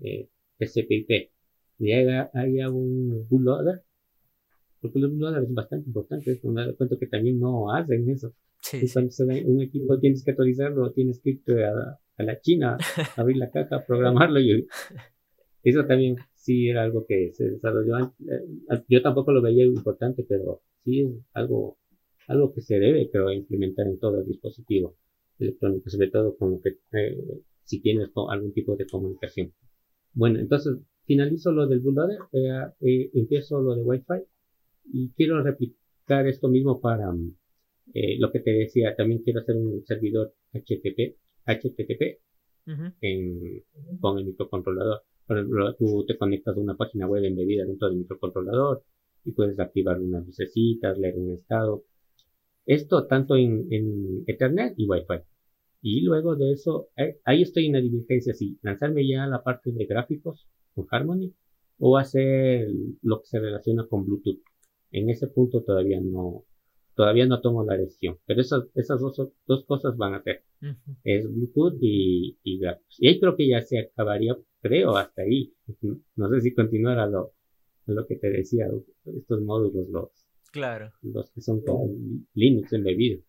eh, 0.00 0.28
TCP/IP. 0.58 1.30
Y 1.80 1.92
hay, 1.92 2.62
un 2.64 3.26
bootloader, 3.28 3.82
porque 4.80 4.98
el 4.98 5.08
bootloader 5.08 5.44
es 5.44 5.54
bastante 5.54 5.88
importante, 5.88 6.40
me 6.44 6.64
doy 6.64 6.74
cuenta 6.74 6.96
que 6.96 7.06
también 7.06 7.38
no 7.38 7.72
hacen 7.72 8.08
eso. 8.08 8.34
y 8.72 8.90
cuando 8.92 9.10
se 9.10 9.24
un 9.24 9.62
equipo 9.62 9.98
tienes 9.98 10.24
que 10.24 10.32
actualizarlo, 10.32 10.92
tienes 10.92 11.20
que 11.20 11.30
ir 11.30 11.42
a, 11.64 11.98
a 12.18 12.22
la 12.22 12.40
China, 12.40 12.76
abrir 13.16 13.36
la 13.36 13.50
caja, 13.50 13.84
programarlo 13.86 14.40
y 14.40 14.66
eso 15.62 15.84
también 15.86 16.16
sí 16.34 16.68
era 16.68 16.82
algo 16.82 17.06
que 17.06 17.32
se 17.32 17.50
desarrolló. 17.50 18.14
Eh, 18.20 18.82
yo 18.88 19.02
tampoco 19.02 19.32
lo 19.32 19.42
veía 19.42 19.64
importante, 19.64 20.24
pero 20.28 20.62
sí 20.84 21.00
es 21.02 21.10
algo 21.32 21.78
algo 22.28 22.52
que 22.52 22.60
se 22.60 22.78
debe, 22.78 23.08
pero 23.10 23.32
implementar 23.32 23.86
en 23.86 23.98
todo 23.98 24.20
el 24.20 24.26
dispositivo 24.26 24.96
electrónico, 25.38 25.88
sobre 25.88 26.10
todo 26.10 26.36
con 26.36 26.50
lo 26.52 26.60
que, 26.60 26.78
eh, 26.92 27.18
si 27.64 27.80
tienes 27.80 28.10
algún 28.28 28.52
tipo 28.52 28.76
de 28.76 28.86
comunicación. 28.86 29.52
Bueno, 30.12 30.38
entonces 30.38 30.78
finalizo 31.04 31.52
lo 31.52 31.66
del 31.66 31.80
bootloader, 31.80 32.18
eh, 32.32 32.72
eh, 32.80 33.10
empiezo 33.14 33.60
lo 33.60 33.74
de 33.74 33.82
Wi-Fi 33.82 34.22
y 34.92 35.10
quiero 35.10 35.42
replicar 35.42 36.26
esto 36.26 36.48
mismo 36.48 36.80
para 36.80 37.10
eh, 37.94 38.18
lo 38.18 38.30
que 38.30 38.40
te 38.40 38.50
decía, 38.50 38.94
también 38.94 39.22
quiero 39.22 39.40
hacer 39.40 39.56
un 39.56 39.84
servidor 39.86 40.34
HTTP, 40.52 41.16
HTTP 41.48 42.20
en, 43.00 43.62
con 44.00 44.18
el 44.18 44.26
microcontrolador. 44.26 45.02
Por 45.26 45.38
ejemplo, 45.38 45.74
tú 45.74 46.04
te 46.06 46.16
conectas 46.16 46.56
a 46.56 46.60
una 46.60 46.76
página 46.76 47.06
web 47.06 47.24
embebida 47.24 47.64
dentro 47.64 47.88
del 47.88 47.98
microcontrolador 47.98 48.84
y 49.24 49.32
puedes 49.32 49.58
activar 49.58 50.00
unas 50.00 50.26
lucecitas, 50.26 50.98
leer 50.98 51.16
un 51.16 51.32
estado, 51.32 51.84
esto 52.68 53.06
tanto 53.06 53.34
en, 53.34 54.24
Ethernet 54.26 54.74
y 54.76 54.86
Wi-Fi. 54.86 55.24
Y 55.80 56.02
luego 56.02 56.36
de 56.36 56.52
eso, 56.52 56.88
eh, 56.96 57.18
ahí 57.24 57.40
estoy 57.40 57.66
en 57.66 57.72
la 57.72 57.80
diligencia, 57.80 58.34
si 58.34 58.58
lanzarme 58.60 59.08
ya 59.08 59.24
a 59.24 59.26
la 59.26 59.42
parte 59.42 59.72
de 59.72 59.86
gráficos 59.86 60.46
con 60.74 60.86
Harmony 60.90 61.32
o 61.78 61.96
hacer 61.96 62.68
lo 63.00 63.20
que 63.20 63.26
se 63.26 63.40
relaciona 63.40 63.86
con 63.86 64.04
Bluetooth. 64.04 64.42
En 64.90 65.08
ese 65.08 65.28
punto 65.28 65.62
todavía 65.62 65.98
no, 66.00 66.44
todavía 66.98 67.26
no 67.26 67.40
tomo 67.40 67.64
la 67.64 67.76
decisión, 67.76 68.18
pero 68.26 68.40
esas, 68.40 68.64
esas 68.74 69.00
dos, 69.00 69.16
dos 69.46 69.64
cosas 69.66 69.96
van 69.96 70.14
a 70.14 70.22
ser. 70.24 70.42
Es 71.04 71.32
Bluetooth 71.32 71.78
y, 71.80 72.36
y 72.42 72.58
gráficos. 72.58 72.96
Y 72.98 73.06
ahí 73.06 73.20
creo 73.20 73.36
que 73.36 73.46
ya 73.46 73.62
se 73.62 73.78
acabaría, 73.78 74.36
creo, 74.60 74.96
hasta 74.96 75.22
ahí. 75.22 75.54
No 76.16 76.28
sé 76.28 76.40
si 76.40 76.52
continuar 76.52 76.98
a 76.98 77.06
lo, 77.06 77.34
a 77.86 77.92
lo 77.92 78.04
que 78.04 78.16
te 78.16 78.30
decía, 78.30 78.66
estos 79.04 79.40
módulos, 79.42 79.88
los, 79.88 80.10
Claro. 80.50 80.92
Los 81.02 81.30
que 81.30 81.40
son 81.40 81.62
con 81.62 82.26
Linux 82.34 82.72
embebido. 82.72 83.22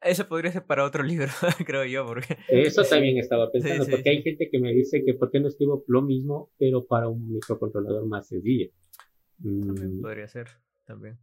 Eso 0.00 0.28
podría 0.28 0.52
ser 0.52 0.64
para 0.64 0.84
otro 0.84 1.02
libro, 1.02 1.32
creo 1.66 1.84
yo, 1.84 2.06
porque... 2.06 2.36
Eso 2.48 2.84
también 2.88 3.18
estaba 3.18 3.50
pensando, 3.50 3.86
porque 3.90 4.08
hay 4.08 4.22
gente 4.22 4.48
que 4.52 4.60
me 4.60 4.72
dice 4.72 5.02
que 5.04 5.14
por 5.14 5.32
qué 5.32 5.40
no 5.40 5.48
escribo 5.48 5.82
lo 5.88 6.00
mismo, 6.00 6.52
pero 6.58 6.86
para 6.86 7.08
un 7.08 7.28
microcontrolador 7.28 8.06
más 8.06 8.28
sencillo. 8.28 8.70
También 9.42 9.98
mm. 9.98 10.00
podría 10.00 10.28
ser, 10.28 10.46
también. 10.84 11.18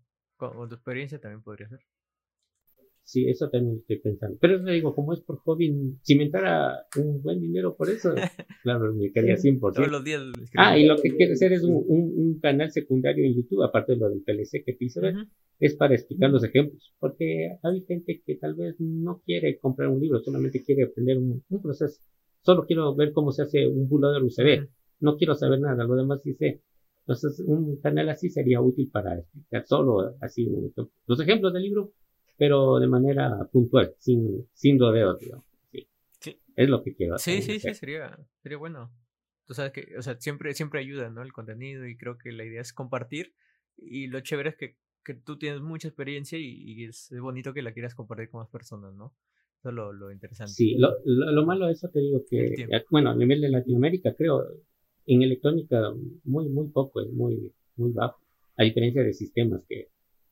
Con, 0.50 0.68
tu 0.68 0.74
experiencia 0.74 1.20
también 1.20 1.44
podría 1.44 1.70
ser. 1.70 1.82
Sí, 3.04 3.30
eso 3.30 3.48
también 3.50 3.78
estoy 3.78 4.00
pensando. 4.00 4.38
Pero 4.42 4.58
le 4.58 4.74
digo, 4.74 4.96
como 4.96 5.14
es 5.14 5.20
por 5.22 5.38
hobby, 5.38 5.98
si 6.02 6.16
me 6.16 6.24
entrara 6.24 6.88
un 6.98 7.22
buen 7.22 7.39
dinero 7.39 7.76
por 7.76 7.89
eso, 7.89 8.14
claro, 8.64 8.92
me 8.92 9.12
quedaría 9.12 9.36
100%. 9.36 9.60
Todos 9.60 9.92
los 9.92 10.04
días. 10.04 10.24
Ah, 10.58 10.80
y 10.80 10.88
lo 10.88 10.96
que 10.96 11.16
quiero 11.16 11.34
hacer 11.34 11.54
es 11.54 11.64
un, 11.64 11.84
un, 11.88 12.39
canal 12.39 12.72
secundario 12.72 13.24
en 13.24 13.36
YouTube, 13.36 13.64
aparte 13.64 13.94
de 13.94 14.00
lo 14.00 14.10
del 14.10 14.24
PLC 14.24 14.64
que 14.66 14.74
te 14.74 14.86
hice 14.86 15.00
ver, 15.00 15.14
es 15.60 15.76
para 15.76 15.94
explicar 15.94 16.32
los 16.32 16.44
ejemplos. 16.44 16.92
Porque 16.98 17.58
hay 17.62 17.86
gente 17.86 18.24
que 18.26 18.36
tal 18.38 18.56
vez 18.56 18.76
no 18.80 19.22
quiere 19.24 19.60
comprar 19.60 19.89
un 19.89 20.00
libro, 20.00 20.22
solamente 20.22 20.64
quiere 20.64 20.86
aprender 20.86 21.20
un, 21.20 21.44
proceso. 21.62 22.02
Solo 22.42 22.66
quiero 22.66 22.96
ver 22.96 23.12
cómo 23.12 23.32
se 23.32 23.44
hace 23.44 23.68
un 23.68 23.88
de 23.88 24.24
UCB. 24.24 24.70
No 25.02 25.18
quiero 25.18 25.36
saber 25.36 25.60
nada, 25.60 25.84
lo 25.84 25.96
demás 25.96 26.24
sí 26.24 26.34
sé. 26.34 26.62
Entonces, 27.02 27.43
un 27.45 27.78
canal 27.82 28.10
así 28.10 28.30
sería 28.30 28.62
útil 28.62 28.89
para 28.91 29.18
explicar 29.20 29.66
solo 29.66 30.16
así 30.22 30.47
los 31.08 31.20
ejemplos 31.20 31.54
del 31.54 31.64
libro 31.64 31.93
pero 32.41 32.80
de 32.80 32.88
manera 32.88 33.47
puntual, 33.52 33.93
sin, 33.99 34.47
sin 34.56 34.80
rodeos, 34.80 35.20
digamos. 35.20 35.45
Sí. 36.20 36.41
Es 36.56 36.68
lo 36.68 36.82
que 36.82 36.95
quiero 36.95 37.14
hacer. 37.14 37.36
Sí, 37.36 37.41
sí, 37.43 37.60
sí, 37.60 37.76
sería, 37.76 38.18
sería 38.41 38.58
bueno. 38.58 38.91
Tú 39.45 39.54
sabes 39.54 39.72
que, 39.72 39.95
o 39.95 40.02
sea, 40.02 40.20
siempre, 40.20 40.52
siempre 40.56 40.80
ayuda, 40.80 41.12
¿no? 41.12 41.22
El 41.22 41.34
contenido 41.34 41.86
y 41.86 41.95
creo 41.95 42.18
que 42.18 42.32
la 42.32 42.43
idea 42.43 42.62
es 42.62 42.74
compartir 42.74 43.36
y 43.78 44.08
lo 44.08 44.22
chévere 44.22 44.49
es 44.49 44.56
que, 44.56 44.76
que 45.06 45.14
tú 45.14 45.38
tienes 45.38 45.62
mucha 45.62 45.88
experiencia 45.88 46.39
y, 46.39 46.84
es, 46.84 47.14
bonito 47.22 47.54
que 47.54 47.62
la 47.62 47.74
quieras 47.74 47.93
compartir 47.93 48.32
con 48.32 48.39
más 48.39 48.49
personas, 48.49 48.95
¿no? 48.95 49.14
Eso 49.60 49.70
es 49.70 49.76
lo, 49.76 49.93
lo 49.93 50.12
interesante. 50.12 50.54
Sí, 50.54 50.76
lo, 50.80 50.95
lo, 51.06 51.45
malo 51.45 51.68
de 51.68 51.74
eso 51.74 51.89
te 51.89 51.99
digo 51.99 52.26
que, 52.28 52.66
bueno, 52.89 53.12
a 53.12 53.16
nivel 53.16 53.39
de 53.39 53.49
Latinoamérica 53.49 54.16
creo, 54.16 54.47
en 55.06 55.22
electrónica 55.22 55.93
muy, 56.24 56.49
muy 56.49 56.68
poco, 56.68 57.02
es 57.02 57.12
muy, 57.12 57.52
muy 57.76 57.91
bajo, 57.91 58.20
a 58.58 58.64
diferencia 58.64 59.04
de 59.04 59.14
sistemas 59.14 59.64
que 59.68 59.89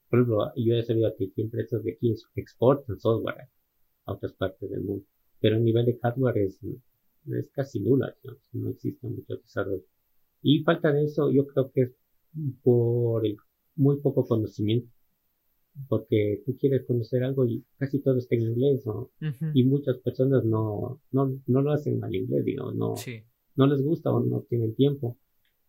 por 0.09 0.19
ejemplo, 0.19 0.51
yo 0.55 0.75
he 0.75 0.83
sabido 0.83 1.15
que 1.15 1.25
aquí 1.25 1.41
empresas 1.41 1.83
de 1.83 1.93
aquí 1.93 2.13
exportan 2.35 2.99
software 2.99 3.47
a 4.05 4.13
otras 4.13 4.33
partes 4.33 4.69
del 4.69 4.81
mundo, 4.81 5.05
pero 5.39 5.57
el 5.57 5.63
nivel 5.63 5.85
de 5.85 5.99
hardware 6.01 6.39
es, 6.39 6.59
es 7.27 7.49
casi 7.51 7.79
nula, 7.79 8.15
no 8.53 8.69
existe 8.69 9.07
mucho 9.07 9.37
desarrollo. 9.37 9.83
Y 10.41 10.63
falta 10.63 10.91
de 10.91 11.03
eso, 11.03 11.29
yo 11.29 11.45
creo 11.45 11.71
que 11.71 11.81
es 11.81 11.91
por 12.63 13.25
el 13.25 13.37
muy 13.75 13.99
poco 13.99 14.25
conocimiento, 14.25 14.91
porque 15.87 16.41
tú 16.43 16.57
quieres 16.57 16.85
conocer 16.85 17.23
algo 17.23 17.45
y 17.45 17.63
casi 17.77 17.99
todo 17.99 18.17
está 18.17 18.35
en 18.35 18.41
inglés, 18.41 18.85
¿no? 18.87 19.11
Y 19.53 19.63
muchas 19.63 19.97
personas 19.97 20.43
no, 20.43 21.01
no, 21.11 21.39
no 21.45 21.61
lo 21.61 21.71
hacen 21.71 22.03
al 22.03 22.15
inglés, 22.15 22.43
digo, 22.45 22.71
no, 22.71 22.95
no 23.59 23.67
les 23.67 23.81
gusta 23.83 24.09
o 24.09 24.21
no 24.21 24.45
tienen 24.49 24.73
tiempo. 24.73 25.17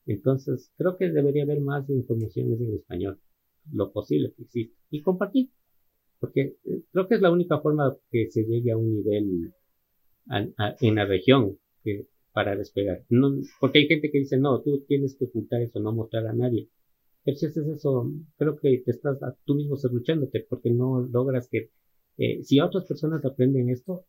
Entonces, 0.07 0.71
creo 0.79 0.97
que 0.97 1.11
debería 1.11 1.43
haber 1.43 1.61
más 1.61 1.91
informaciones 1.91 2.61
en 2.61 2.75
español 2.75 3.19
lo 3.73 3.93
posible 3.93 4.33
que 4.37 4.43
existe 4.45 4.77
y 4.91 5.03
compartir. 5.03 5.51
Porque 6.21 6.57
eh, 6.65 6.83
creo 6.93 7.09
que 7.09 7.17
es 7.17 7.21
la 7.21 7.33
única 7.33 7.59
forma 7.59 7.97
que 8.11 8.31
se 8.31 8.45
llegue 8.45 8.71
a 8.71 8.77
un 8.77 8.95
nivel 8.95 9.53
en 10.81 10.95
la 10.95 11.05
región 11.07 11.59
que, 11.83 12.07
para 12.33 12.55
despegar. 12.55 13.05
Porque 13.61 13.81
hay 13.81 13.89
gente 13.89 14.11
que 14.13 14.19
dice, 14.19 14.39
no, 14.39 14.61
tú 14.61 14.85
tienes 14.87 15.17
que 15.17 15.25
ocultar 15.25 15.61
eso, 15.61 15.81
no 15.81 15.93
mostrar 15.93 16.29
a 16.29 16.33
nadie. 16.33 16.69
Pero 17.25 17.37
si 17.37 17.47
haces 17.47 17.67
eso, 17.67 18.09
creo 18.39 18.57
que 18.57 18.83
te 18.85 18.93
estás 18.93 19.19
tú 19.45 19.57
mismo 19.57 19.77
cerruchándote 19.77 20.47
porque 20.49 20.71
no 20.71 21.01
logras 21.01 21.49
que, 21.49 21.71
eh, 22.19 22.45
si 22.45 22.61
otras 22.61 22.85
personas 22.85 23.25
aprenden 23.25 23.69
esto, 23.69 24.05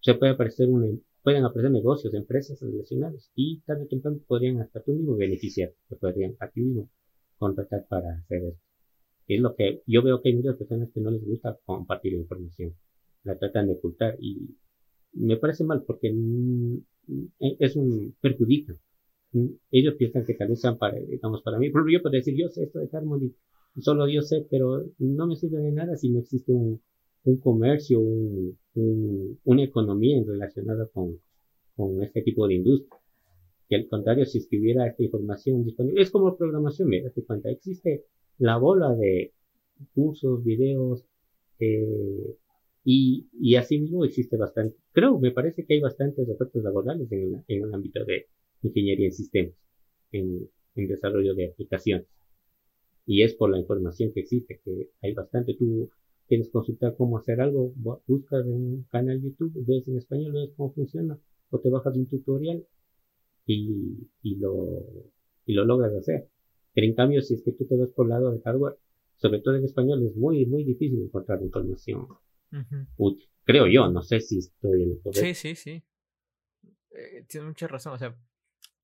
se 0.00 0.14
puede 0.14 0.32
aparecer 0.32 0.68
un, 0.68 1.02
pueden 1.26 1.44
aparecer 1.44 1.72
negocios, 1.72 2.14
empresas 2.14 2.60
relacionadas 2.60 3.32
y 3.34 3.60
tarde 3.62 3.82
o 3.82 3.88
temprano 3.88 4.20
podrían 4.28 4.60
hasta 4.60 4.80
tú 4.80 4.92
mismo 4.92 5.16
beneficiar, 5.16 5.72
te 5.88 5.96
podrían 5.96 6.36
a 6.38 6.48
ti 6.48 6.60
mismo 6.60 6.88
contratar 7.36 7.84
para 7.88 8.14
hacer 8.14 8.44
esto. 8.44 8.62
Es 9.26 9.40
lo 9.40 9.56
que 9.56 9.82
yo 9.88 10.04
veo 10.04 10.22
que 10.22 10.28
hay 10.28 10.36
muchas 10.36 10.54
personas 10.54 10.88
que 10.94 11.00
no 11.00 11.10
les 11.10 11.24
gusta 11.24 11.58
compartir 11.64 12.12
información. 12.12 12.76
La 13.24 13.36
tratan 13.36 13.66
de 13.66 13.72
ocultar 13.72 14.16
y 14.20 14.54
me 15.14 15.36
parece 15.36 15.64
mal 15.64 15.82
porque 15.84 16.14
es 17.40 17.74
un 17.74 18.14
perjudica. 18.20 18.76
Ellos 19.72 19.94
piensan 19.98 20.24
que 20.24 20.34
tal 20.34 20.50
vez 20.50 20.60
sean 20.60 20.78
para, 20.78 20.96
digamos, 20.96 21.42
para 21.42 21.58
mí. 21.58 21.70
Por 21.70 21.90
yo 21.90 22.02
podría 22.02 22.20
decir, 22.20 22.36
yo 22.38 22.48
sé 22.50 22.62
esto 22.62 22.78
de 22.78 22.88
Harmony, 22.92 23.34
solo 23.80 24.06
yo 24.08 24.22
sé, 24.22 24.46
pero 24.48 24.84
no 25.00 25.26
me 25.26 25.34
sirve 25.34 25.58
de 25.58 25.72
nada 25.72 25.96
si 25.96 26.08
no 26.08 26.20
existe 26.20 26.52
un, 26.52 26.80
un 27.26 27.38
comercio, 27.38 28.00
un, 28.00 28.56
una 29.44 29.64
economía 29.64 30.22
relacionada 30.24 30.88
con, 30.88 31.18
este 32.02 32.22
tipo 32.22 32.46
de 32.46 32.54
industria. 32.54 32.98
Que 33.68 33.76
al 33.76 33.88
contrario, 33.88 34.24
si 34.24 34.38
escribiera 34.38 34.86
esta 34.86 35.02
información 35.02 35.64
disponible, 35.64 36.00
es 36.00 36.10
como 36.10 36.36
programación, 36.36 36.88
mira, 36.88 37.10
te 37.10 37.24
cuenta, 37.24 37.50
existe 37.50 38.04
la 38.38 38.56
bola 38.56 38.94
de 38.94 39.32
cursos, 39.94 40.42
videos, 40.44 41.04
eh, 41.58 42.36
y, 42.84 43.26
y 43.32 43.56
asimismo 43.56 44.04
existe 44.04 44.36
bastante, 44.36 44.76
creo, 44.92 45.18
me 45.18 45.32
parece 45.32 45.66
que 45.66 45.74
hay 45.74 45.80
bastantes 45.80 46.28
ofertas 46.28 46.62
laborales 46.62 47.10
en, 47.10 47.44
el 47.48 47.74
ámbito 47.74 48.04
de 48.04 48.26
ingeniería 48.62 49.06
en 49.06 49.12
sistemas, 49.12 49.54
en, 50.12 50.48
en 50.76 50.86
desarrollo 50.86 51.34
de 51.34 51.48
aplicaciones. 51.48 52.06
Y 53.04 53.22
es 53.22 53.34
por 53.34 53.50
la 53.50 53.58
información 53.58 54.12
que 54.12 54.20
existe, 54.20 54.60
que 54.64 54.90
hay 55.02 55.12
bastante. 55.12 55.54
Tú 55.54 55.90
quieres 56.26 56.50
consultar 56.50 56.96
cómo 56.96 57.18
hacer 57.18 57.40
algo, 57.40 57.72
buscas 58.06 58.44
en 58.44 58.52
un 58.52 58.82
canal 58.90 59.20
YouTube, 59.20 59.52
ves 59.66 59.86
en 59.88 59.98
español, 59.98 60.32
ves 60.32 60.50
cómo 60.56 60.72
funciona, 60.72 61.18
o 61.50 61.58
te 61.60 61.70
bajas 61.70 61.96
un 61.96 62.06
tutorial 62.06 62.64
y, 63.46 64.08
y, 64.22 64.36
lo, 64.36 64.82
y 65.44 65.54
lo 65.54 65.64
logras 65.64 65.94
hacer. 65.94 66.28
Pero 66.74 66.86
en 66.86 66.94
cambio, 66.94 67.22
si 67.22 67.34
es 67.34 67.42
que 67.42 67.52
tú 67.52 67.66
te 67.66 67.76
vas 67.76 67.90
por 67.90 68.06
el 68.06 68.10
lado 68.10 68.32
de 68.32 68.40
hardware, 68.40 68.76
sobre 69.16 69.40
todo 69.40 69.56
en 69.56 69.64
español, 69.64 70.04
es 70.06 70.16
muy, 70.16 70.44
muy 70.46 70.64
difícil 70.64 71.00
encontrar 71.02 71.42
información 71.42 72.06
útil. 72.96 73.28
Creo 73.44 73.66
yo, 73.66 73.88
no 73.88 74.02
sé 74.02 74.20
si 74.20 74.38
estoy 74.38 74.82
en 74.82 74.90
el 74.90 75.14
Sí, 75.14 75.34
sí, 75.34 75.54
sí. 75.54 75.82
Eh, 76.90 77.24
tiene 77.28 77.46
mucha 77.46 77.68
razón. 77.68 77.94
O 77.94 77.98
sea, 77.98 78.16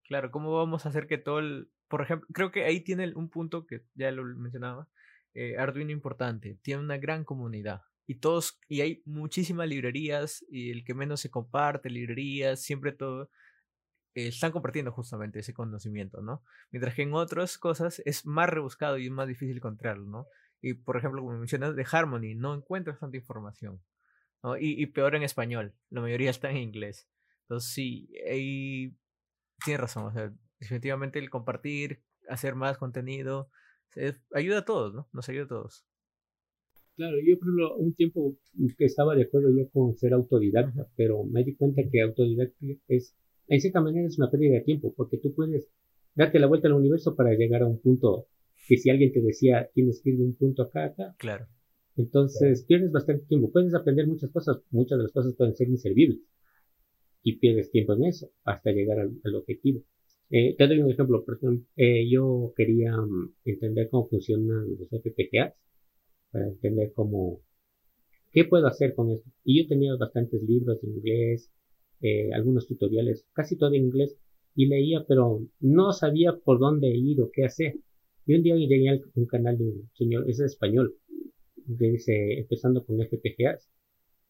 claro, 0.06 0.30
¿cómo 0.30 0.54
vamos 0.56 0.86
a 0.86 0.88
hacer 0.88 1.06
que 1.06 1.18
todo 1.18 1.40
el. 1.40 1.68
Por 1.88 2.00
ejemplo, 2.00 2.28
creo 2.32 2.50
que 2.50 2.64
ahí 2.64 2.80
tiene 2.80 3.12
un 3.14 3.28
punto 3.28 3.66
que 3.66 3.84
ya 3.94 4.10
lo 4.10 4.24
mencionaba. 4.24 4.88
Eh, 5.34 5.56
Arduino 5.58 5.90
importante. 5.92 6.58
Tiene 6.62 6.82
una 6.82 6.98
gran 6.98 7.24
comunidad. 7.24 7.82
Y 8.06 8.16
todos, 8.16 8.60
y 8.68 8.80
hay 8.80 9.02
muchísimas 9.04 9.68
librerías, 9.68 10.44
y 10.48 10.70
el 10.70 10.84
que 10.84 10.94
menos 10.94 11.20
se 11.20 11.30
comparte, 11.30 11.88
librerías, 11.88 12.60
siempre 12.60 12.92
todo 12.92 13.30
eh, 14.14 14.28
están 14.28 14.52
compartiendo 14.52 14.92
justamente 14.92 15.38
ese 15.38 15.54
conocimiento, 15.54 16.20
¿no? 16.20 16.42
Mientras 16.70 16.94
que 16.94 17.02
en 17.02 17.14
otras 17.14 17.56
cosas 17.58 18.02
es 18.04 18.26
más 18.26 18.48
rebuscado 18.48 18.98
y 18.98 19.06
es 19.06 19.12
más 19.12 19.26
difícil 19.26 19.56
encontrarlo, 19.56 20.04
¿no? 20.06 20.26
Y 20.60 20.74
por 20.74 20.96
ejemplo, 20.96 21.22
como 21.22 21.38
mencionas 21.38 21.74
de 21.74 21.86
Harmony, 21.90 22.34
no 22.36 22.54
encuentras 22.54 23.00
tanta 23.00 23.16
información, 23.16 23.82
¿no? 24.42 24.56
Y, 24.58 24.84
peor 24.86 25.14
en 25.14 25.22
español, 25.22 25.74
la 25.90 26.02
mayoría 26.02 26.30
está 26.30 26.50
en 26.50 26.58
inglés. 26.58 27.08
Entonces 27.42 27.72
sí, 27.72 28.10
ahí 28.28 28.94
tienes 29.64 29.80
razón, 29.80 30.06
o 30.06 30.12
sea, 30.12 30.32
definitivamente 30.60 31.18
el 31.18 31.30
compartir, 31.30 32.02
hacer 32.28 32.54
más 32.54 32.78
contenido, 32.78 33.50
ayuda 34.34 34.58
a 34.58 34.64
todos, 34.64 34.94
¿no? 34.94 35.08
Nos 35.12 35.28
ayuda 35.28 35.44
a 35.44 35.48
todos. 35.48 35.84
Claro, 36.96 37.16
yo 37.26 37.38
por 37.38 37.48
ejemplo, 37.48 37.76
un 37.76 37.94
tiempo 37.94 38.36
que 38.76 38.84
estaba 38.84 39.14
de 39.14 39.22
acuerdo 39.22 39.48
yo 39.56 39.68
con 39.70 39.96
ser 39.96 40.12
autodidacta, 40.12 40.88
pero 40.94 41.24
me 41.24 41.42
di 41.42 41.54
cuenta 41.56 41.82
que 41.90 42.02
autodidacta 42.02 42.66
es 42.88 43.16
en 43.48 43.60
cierta 43.60 43.80
manera 43.80 44.06
es 44.06 44.18
una 44.18 44.30
pérdida 44.30 44.54
de 44.54 44.60
tiempo, 44.62 44.94
porque 44.96 45.18
tú 45.18 45.34
puedes 45.34 45.68
darte 46.14 46.38
la 46.38 46.46
vuelta 46.46 46.68
al 46.68 46.74
universo 46.74 47.14
para 47.14 47.34
llegar 47.34 47.62
a 47.62 47.66
un 47.66 47.80
punto 47.80 48.26
que 48.66 48.76
si 48.76 48.90
alguien 48.90 49.12
te 49.12 49.20
decía, 49.20 49.68
tienes 49.74 50.00
que 50.02 50.10
ir 50.10 50.18
de 50.18 50.24
un 50.24 50.34
punto 50.36 50.62
acá, 50.62 50.86
acá. 50.86 51.14
Claro. 51.18 51.46
Entonces 51.96 52.64
pierdes 52.64 52.92
bastante 52.92 53.26
tiempo. 53.26 53.50
Puedes 53.50 53.74
aprender 53.74 54.06
muchas 54.06 54.30
cosas, 54.30 54.58
muchas 54.70 54.98
de 54.98 55.04
las 55.04 55.12
cosas 55.12 55.34
pueden 55.34 55.54
ser 55.54 55.68
inservibles. 55.68 56.20
Y 57.22 57.36
pierdes 57.36 57.70
tiempo 57.70 57.92
en 57.92 58.04
eso 58.04 58.30
hasta 58.44 58.70
llegar 58.70 59.00
al, 59.00 59.34
objetivo. 59.34 59.82
Eh, 60.34 60.56
te 60.56 60.66
doy 60.66 60.80
un 60.80 60.90
ejemplo. 60.90 61.24
Por 61.24 61.36
ejemplo, 61.36 61.66
eh, 61.76 62.08
yo 62.10 62.54
quería 62.56 62.96
mm, 62.96 63.34
entender 63.44 63.88
cómo 63.90 64.08
funcionan 64.08 64.66
los 64.78 64.88
FPGAs, 64.90 65.54
para 66.30 66.48
entender 66.48 66.92
cómo, 66.94 67.42
qué 68.32 68.44
puedo 68.46 68.66
hacer 68.66 68.94
con 68.94 69.10
esto. 69.10 69.30
Y 69.44 69.62
yo 69.62 69.68
tenía 69.68 69.94
bastantes 69.96 70.42
libros 70.42 70.82
en 70.84 70.90
inglés, 70.96 71.52
eh, 72.00 72.32
algunos 72.32 72.66
tutoriales, 72.66 73.26
casi 73.34 73.56
todo 73.56 73.74
en 73.74 73.84
inglés, 73.84 74.16
y 74.54 74.66
leía, 74.66 75.04
pero 75.06 75.46
no 75.60 75.92
sabía 75.92 76.32
por 76.44 76.58
dónde 76.58 76.88
ir 76.88 77.20
o 77.20 77.30
qué 77.30 77.44
hacer. 77.44 77.74
Y 78.26 78.34
un 78.34 78.42
día 78.42 78.56
llegué 78.56 78.88
a 78.88 79.00
un 79.14 79.26
canal 79.26 79.58
de 79.58 79.64
un 79.64 79.90
señor, 79.94 80.30
es 80.30 80.40
español, 80.40 80.96
dice, 81.66 82.38
empezando 82.38 82.84
con 82.86 83.00
FPGAs, 83.02 83.68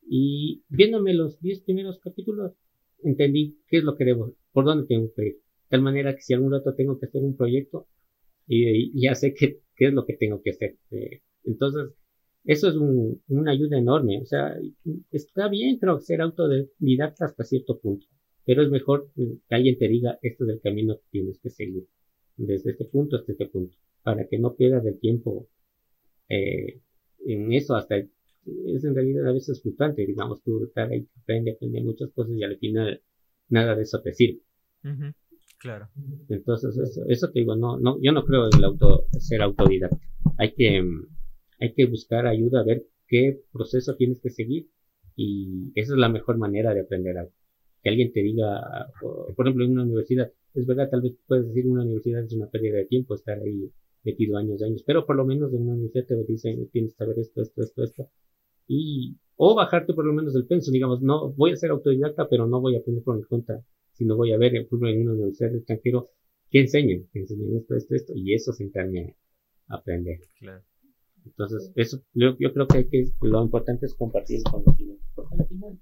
y 0.09 0.63
viéndome 0.69 1.15
los 1.15 1.41
10 1.41 1.61
primeros 1.61 2.01
capítulos, 2.01 2.55
entendí 3.05 3.59
qué 3.69 3.79
es 3.79 3.85
lo 3.85 3.97
que 3.97 4.05
debo, 4.05 4.35
por 4.53 4.65
dónde 4.65 4.87
tengo 4.87 5.13
que 5.15 5.27
ir. 5.27 5.41
Tal 5.73 5.81
manera 5.81 6.14
que 6.14 6.20
si 6.20 6.35
algún 6.35 6.53
rato 6.53 6.75
tengo 6.75 6.99
que 6.99 7.07
hacer 7.07 7.23
un 7.23 7.35
proyecto, 7.35 7.89
y, 8.47 8.93
ya 9.01 9.14
sé 9.14 9.33
qué, 9.33 9.61
qué, 9.75 9.87
es 9.87 9.95
lo 9.95 10.05
que 10.05 10.18
tengo 10.18 10.43
que 10.43 10.51
hacer. 10.51 10.77
Eh, 10.91 11.23
entonces, 11.45 11.95
eso 12.45 12.68
es 12.68 12.77
un, 12.77 13.23
una 13.29 13.53
ayuda 13.53 13.79
enorme. 13.79 14.20
O 14.20 14.27
sea, 14.27 14.55
está 15.11 15.49
bien, 15.49 15.79
creo, 15.79 15.99
ser 15.99 16.20
autodidacta 16.20 17.25
hasta 17.25 17.45
cierto 17.45 17.81
punto, 17.81 18.07
pero 18.45 18.62
es 18.62 18.68
mejor 18.68 19.11
que 19.14 19.39
alguien 19.49 19.79
te 19.79 19.89
diga, 19.89 20.18
este 20.20 20.45
es 20.45 20.51
el 20.51 20.61
camino 20.61 20.97
que 20.99 21.05
tienes 21.11 21.39
que 21.39 21.49
seguir, 21.49 21.87
desde 22.37 22.73
este 22.73 22.85
punto 22.85 23.16
hasta 23.16 23.33
este 23.33 23.47
punto, 23.47 23.75
para 24.03 24.29
que 24.29 24.39
no 24.39 24.55
pierdas 24.55 24.85
el 24.85 25.01
tiempo 25.01 25.49
eh, 26.29 26.83
en 27.25 27.51
eso 27.55 27.77
hasta 27.77 27.97
es 27.97 28.85
en 28.85 28.95
realidad 28.95 29.27
a 29.27 29.33
veces 29.33 29.62
frustrante, 29.62 30.05
digamos, 30.05 30.43
tú 30.43 30.64
estar 30.64 30.91
ahí, 30.91 31.09
aprende, 31.23 31.53
aprende 31.53 31.81
muchas 31.81 32.11
cosas 32.11 32.35
y 32.37 32.43
al 32.43 32.59
final 32.59 33.01
nada 33.49 33.75
de 33.75 33.83
eso 33.85 34.03
te 34.03 34.12
sirve. 34.12 34.43
Claro. 35.63 35.89
Entonces, 36.29 36.77
eso, 36.77 37.03
eso 37.07 37.31
te 37.31 37.39
digo, 37.39 37.55
no, 37.55 37.79
no, 37.79 37.97
yo 38.03 38.11
no 38.11 38.25
creo 38.25 38.47
en 38.47 38.59
el 38.59 38.65
auto, 38.65 39.07
ser 39.19 39.43
autodidacta. 39.43 39.97
Hay 40.37 40.53
que, 40.55 40.83
hay 41.61 41.73
que 41.73 41.87
buscar 41.87 42.27
ayuda 42.27 42.61
a 42.61 42.65
ver 42.65 42.85
qué 43.07 43.41
proceso 43.53 43.95
tienes 43.95 44.19
que 44.21 44.31
seguir 44.31 44.67
y 45.15 45.71
esa 45.77 45.93
es 45.93 45.99
la 45.99 46.09
mejor 46.09 46.37
manera 46.37 46.75
de 46.75 46.81
aprender 46.81 47.17
algo. 47.17 47.33
Que 47.81 47.91
alguien 47.91 48.13
te 48.13 48.23
diga, 48.23 48.89
por 49.01 49.47
ejemplo, 49.47 49.65
en 49.65 49.73
una 49.73 49.85
universidad, 49.85 50.33
es 50.55 50.67
verdad, 50.67 50.91
tal 50.91 51.03
vez 51.03 51.15
puedes 51.29 51.47
decir 51.47 51.69
una 51.69 51.83
universidad 51.83 52.25
es 52.25 52.33
una 52.33 52.49
pérdida 52.49 52.79
de 52.79 52.87
tiempo 52.87 53.15
estar 53.15 53.39
ahí 53.39 53.71
metido 54.03 54.37
años 54.39 54.61
y 54.61 54.65
años, 54.65 54.83
pero 54.85 55.07
por 55.07 55.15
lo 55.15 55.25
menos 55.25 55.53
en 55.53 55.63
una 55.63 55.75
universidad 55.75 56.07
te 56.07 56.25
dicen, 56.25 56.69
tienes 56.73 56.93
que 56.93 56.97
saber 56.97 57.21
esto, 57.21 57.41
esto, 57.41 57.63
esto, 57.63 57.85
esto, 57.85 58.09
y, 58.67 59.17
o 59.37 59.55
bajarte 59.55 59.95
por 59.95 60.05
lo 60.05 60.13
menos 60.13 60.35
del 60.35 60.47
penso, 60.47 60.73
digamos, 60.73 61.03
no, 61.03 61.33
voy 61.33 61.53
a 61.53 61.57
ser 61.57 61.71
autodidacta, 61.71 62.29
pero 62.29 62.47
no 62.47 62.61
voy 62.61 62.75
a 62.75 62.79
aprender 62.81 63.05
por 63.05 63.17
mi 63.17 63.23
cuenta, 63.23 63.65
sino 63.93 64.16
voy 64.16 64.32
a 64.32 64.38
ver, 64.38 64.53
por 64.68 64.78
ejemplo, 64.78 64.88
en 64.88 65.03
una 65.03 65.12
universidad 65.12 65.55
extranjero, 65.55 66.11
¿qué 66.51 66.61
enseñan? 66.61 67.09
Enseñan 67.14 67.57
esto, 67.57 67.76
esto, 67.76 67.95
esto, 67.95 68.12
y 68.14 68.34
eso 68.34 68.53
se 68.53 68.64
encarne 68.64 69.16
a 69.68 69.76
aprender. 69.76 70.20
Claro. 70.38 70.62
Entonces, 71.24 71.72
eso, 71.76 72.03
yo, 72.14 72.36
yo 72.38 72.53
creo 72.53 72.66
que, 72.66 72.88
que, 72.88 73.05
lo 73.20 73.43
importante 73.43 73.86
es 73.86 73.95
compartir 73.95 74.38
el 74.38 74.45
conocimiento, 74.51 75.05
porque 75.14 75.36
al 75.38 75.47
final, 75.47 75.78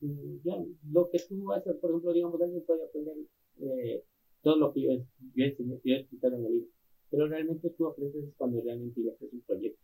mm, 0.00 0.36
ya, 0.42 0.56
lo 0.90 1.10
que 1.10 1.18
tú 1.28 1.52
haces, 1.52 1.76
por 1.76 1.90
ejemplo, 1.90 2.12
digamos, 2.12 2.40
alguien 2.40 2.64
puede 2.64 2.84
aprender 2.84 3.14
eh, 3.60 4.02
todo 4.42 4.56
lo 4.56 4.72
que 4.72 4.82
yo, 4.82 4.90
yo, 4.90 5.04
yo 5.36 5.44
he 5.84 6.00
explicado 6.00 6.36
en 6.36 6.46
el 6.46 6.52
libro, 6.52 6.68
pero 7.10 7.28
realmente 7.28 7.70
tú 7.70 7.86
aprendes 7.86 8.34
cuando 8.36 8.60
realmente 8.62 9.00
ya 9.02 9.12
haces 9.12 9.32
un 9.32 9.42
proyecto, 9.42 9.80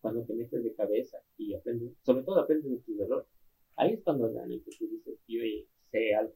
cuando 0.00 0.24
te 0.24 0.34
metes 0.34 0.64
de 0.64 0.74
cabeza 0.74 1.18
y 1.36 1.54
aprendes, 1.54 1.92
sobre 2.02 2.24
todo 2.24 2.40
aprendes 2.40 2.70
de 2.70 2.78
tus 2.78 2.98
errores. 2.98 3.26
Ahí 3.76 3.92
es 3.92 4.02
cuando 4.02 4.28
realmente 4.32 4.70
tú 4.78 4.88
dices, 4.88 5.18
yo 5.28 5.42
sé 5.90 6.14
algo. 6.14 6.34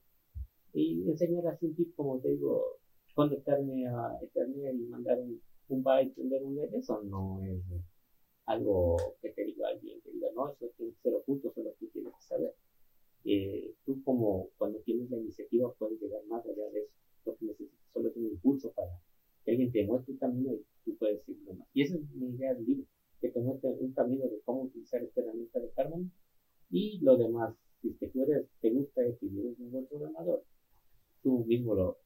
Y 0.72 1.08
enseñar 1.08 1.46
así 1.46 1.66
un 1.66 1.92
como 1.96 2.20
te 2.20 2.30
digo, 2.30 2.78
conectarme 3.14 3.86
a 3.86 4.18
Ethernet 4.22 4.74
y 4.74 4.86
mandar 4.86 5.20
un 5.20 5.40
un 5.68 5.82
byte, 5.82 6.14
vender 6.16 6.42
un 6.42 6.56
net, 6.56 6.72
eso 6.74 7.02
no 7.02 7.42
es 7.42 7.62
algo 8.46 8.96
que 9.22 9.30
te 9.30 9.44
diga 9.44 9.68
alguien, 9.68 10.00
que 10.02 10.10
diga, 10.12 10.28
no, 10.34 10.52
eso 10.52 10.70
tiene 10.76 10.92
que 10.92 11.00
ser 11.00 11.14
oculto, 11.14 11.52
solo 11.52 11.74
tú 11.78 11.86
tienes 11.88 12.12
que 12.14 12.22
saber. 12.22 12.54
Eh, 13.24 13.74
tú 13.86 14.02
como 14.04 14.50
cuando 14.58 14.80
tienes 14.80 15.10
la 15.10 15.16
iniciativa 15.16 15.72
puedes 15.78 15.98
llegar 16.00 16.22
más 16.26 16.44
allá 16.44 16.68
de 16.70 16.80
eso. 16.80 16.92
Lo 17.24 17.36
que 17.36 17.46
necesitas 17.46 17.90
solo 17.92 18.08
es 18.10 18.16
un 18.16 18.26
impulso 18.26 18.70
para 18.72 19.00
que 19.44 19.52
alguien 19.52 19.72
te 19.72 19.86
muestre 19.86 20.12
un 20.12 20.18
camino 20.18 20.52
y 20.52 20.62
tú 20.84 20.96
puedes 20.98 21.22
seguirlo 21.22 21.54
más. 21.54 21.68
Y 21.72 21.82
esa 21.82 21.96
es 21.96 22.02
mi 22.10 22.34
idea 22.34 22.52
del 22.52 22.66
libro, 22.66 22.86
que 23.20 23.30
te 23.30 23.40
muestre 23.40 23.70
un 23.70 23.92
camino 23.92 24.28
de 24.28 24.40
cómo 24.44 24.64
utilizar 24.64 25.02
esta 25.02 25.22
herramienta 25.22 25.58
de 25.58 25.70
Harmony 25.76 26.10
y 26.68 26.98
lo 26.98 27.16
demás. 27.16 27.54
Si 27.84 27.90
te, 27.98 28.08
tú 28.08 28.24
te 28.62 28.70
gusta 28.70 29.02
y 29.04 29.40
eres 29.40 29.58
un 29.58 29.70
buen 29.70 29.86
programador, 29.86 30.42
tú 31.22 31.44
mismo 31.44 31.74
lo 31.74 31.98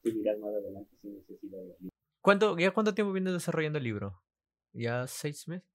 seguirás 0.00 0.38
más 0.38 0.54
adelante 0.54 0.94
sin 1.02 1.16
necesidad 1.16 1.58
de 1.58 1.74
ayuda. 1.74 1.90
¿Cuánto, 2.20 2.56
¿Ya 2.56 2.70
cuánto 2.70 2.94
tiempo 2.94 3.12
vienes 3.12 3.32
desarrollando 3.32 3.78
el 3.78 3.84
libro? 3.84 4.22
¿Ya 4.72 5.08
seis 5.08 5.48
meses? 5.48 5.66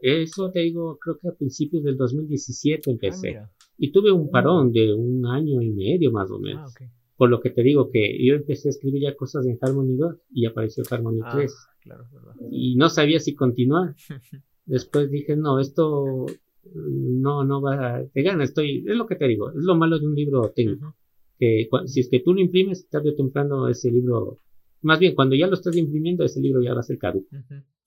Eso 0.00 0.52
te 0.52 0.60
digo, 0.60 0.96
creo 1.00 1.18
que 1.18 1.26
a 1.26 1.32
principios 1.32 1.82
del 1.82 1.96
2017 1.96 2.88
empecé. 2.88 3.36
Ah, 3.36 3.50
y 3.76 3.90
tuve 3.90 4.12
un 4.12 4.30
parón 4.30 4.70
de 4.70 4.94
un 4.94 5.26
año 5.26 5.60
y 5.60 5.70
medio 5.70 6.12
más 6.12 6.30
o 6.30 6.36
ah, 6.36 6.40
menos. 6.40 6.74
Por 7.16 7.30
lo 7.30 7.40
que 7.40 7.50
te 7.50 7.64
digo 7.64 7.90
que 7.90 8.16
yo 8.24 8.34
empecé 8.34 8.68
a 8.68 8.70
escribir 8.70 9.02
ya 9.02 9.16
cosas 9.16 9.44
en 9.44 9.58
Harmony 9.60 9.96
2 9.96 10.16
y 10.34 10.46
apareció 10.46 10.84
Harmony 10.88 11.20
3. 11.32 11.52
Ah, 11.90 12.04
y 12.48 12.76
no 12.76 12.88
sabía 12.88 13.18
si 13.18 13.34
continuar. 13.34 13.96
Después 14.66 15.10
dije, 15.10 15.34
no, 15.34 15.58
esto 15.58 16.26
no, 16.74 17.44
no 17.44 17.60
va, 17.62 18.02
te 18.12 18.22
gana, 18.22 18.44
estoy, 18.44 18.84
es 18.86 18.96
lo 18.96 19.06
que 19.06 19.16
te 19.16 19.26
digo, 19.26 19.50
es 19.50 19.64
lo 19.64 19.76
malo 19.76 19.98
de 19.98 20.06
un 20.06 20.14
libro 20.14 20.52
técnico. 20.54 20.96
Que 21.38 21.68
si 21.86 22.00
es 22.00 22.08
que 22.10 22.20
tú 22.20 22.34
lo 22.34 22.40
imprimes, 22.40 22.88
tarde 22.88 23.10
o 23.10 23.14
temprano 23.14 23.68
ese 23.68 23.90
libro 23.90 24.40
más 24.82 24.98
bien, 24.98 25.14
cuando 25.14 25.36
ya 25.36 25.46
lo 25.46 25.54
estás 25.54 25.76
imprimiendo, 25.76 26.24
ese 26.24 26.40
libro 26.40 26.62
ya 26.62 26.74
va 26.74 26.80
a 26.80 26.84
ser 26.84 26.98
caduco. 26.98 27.28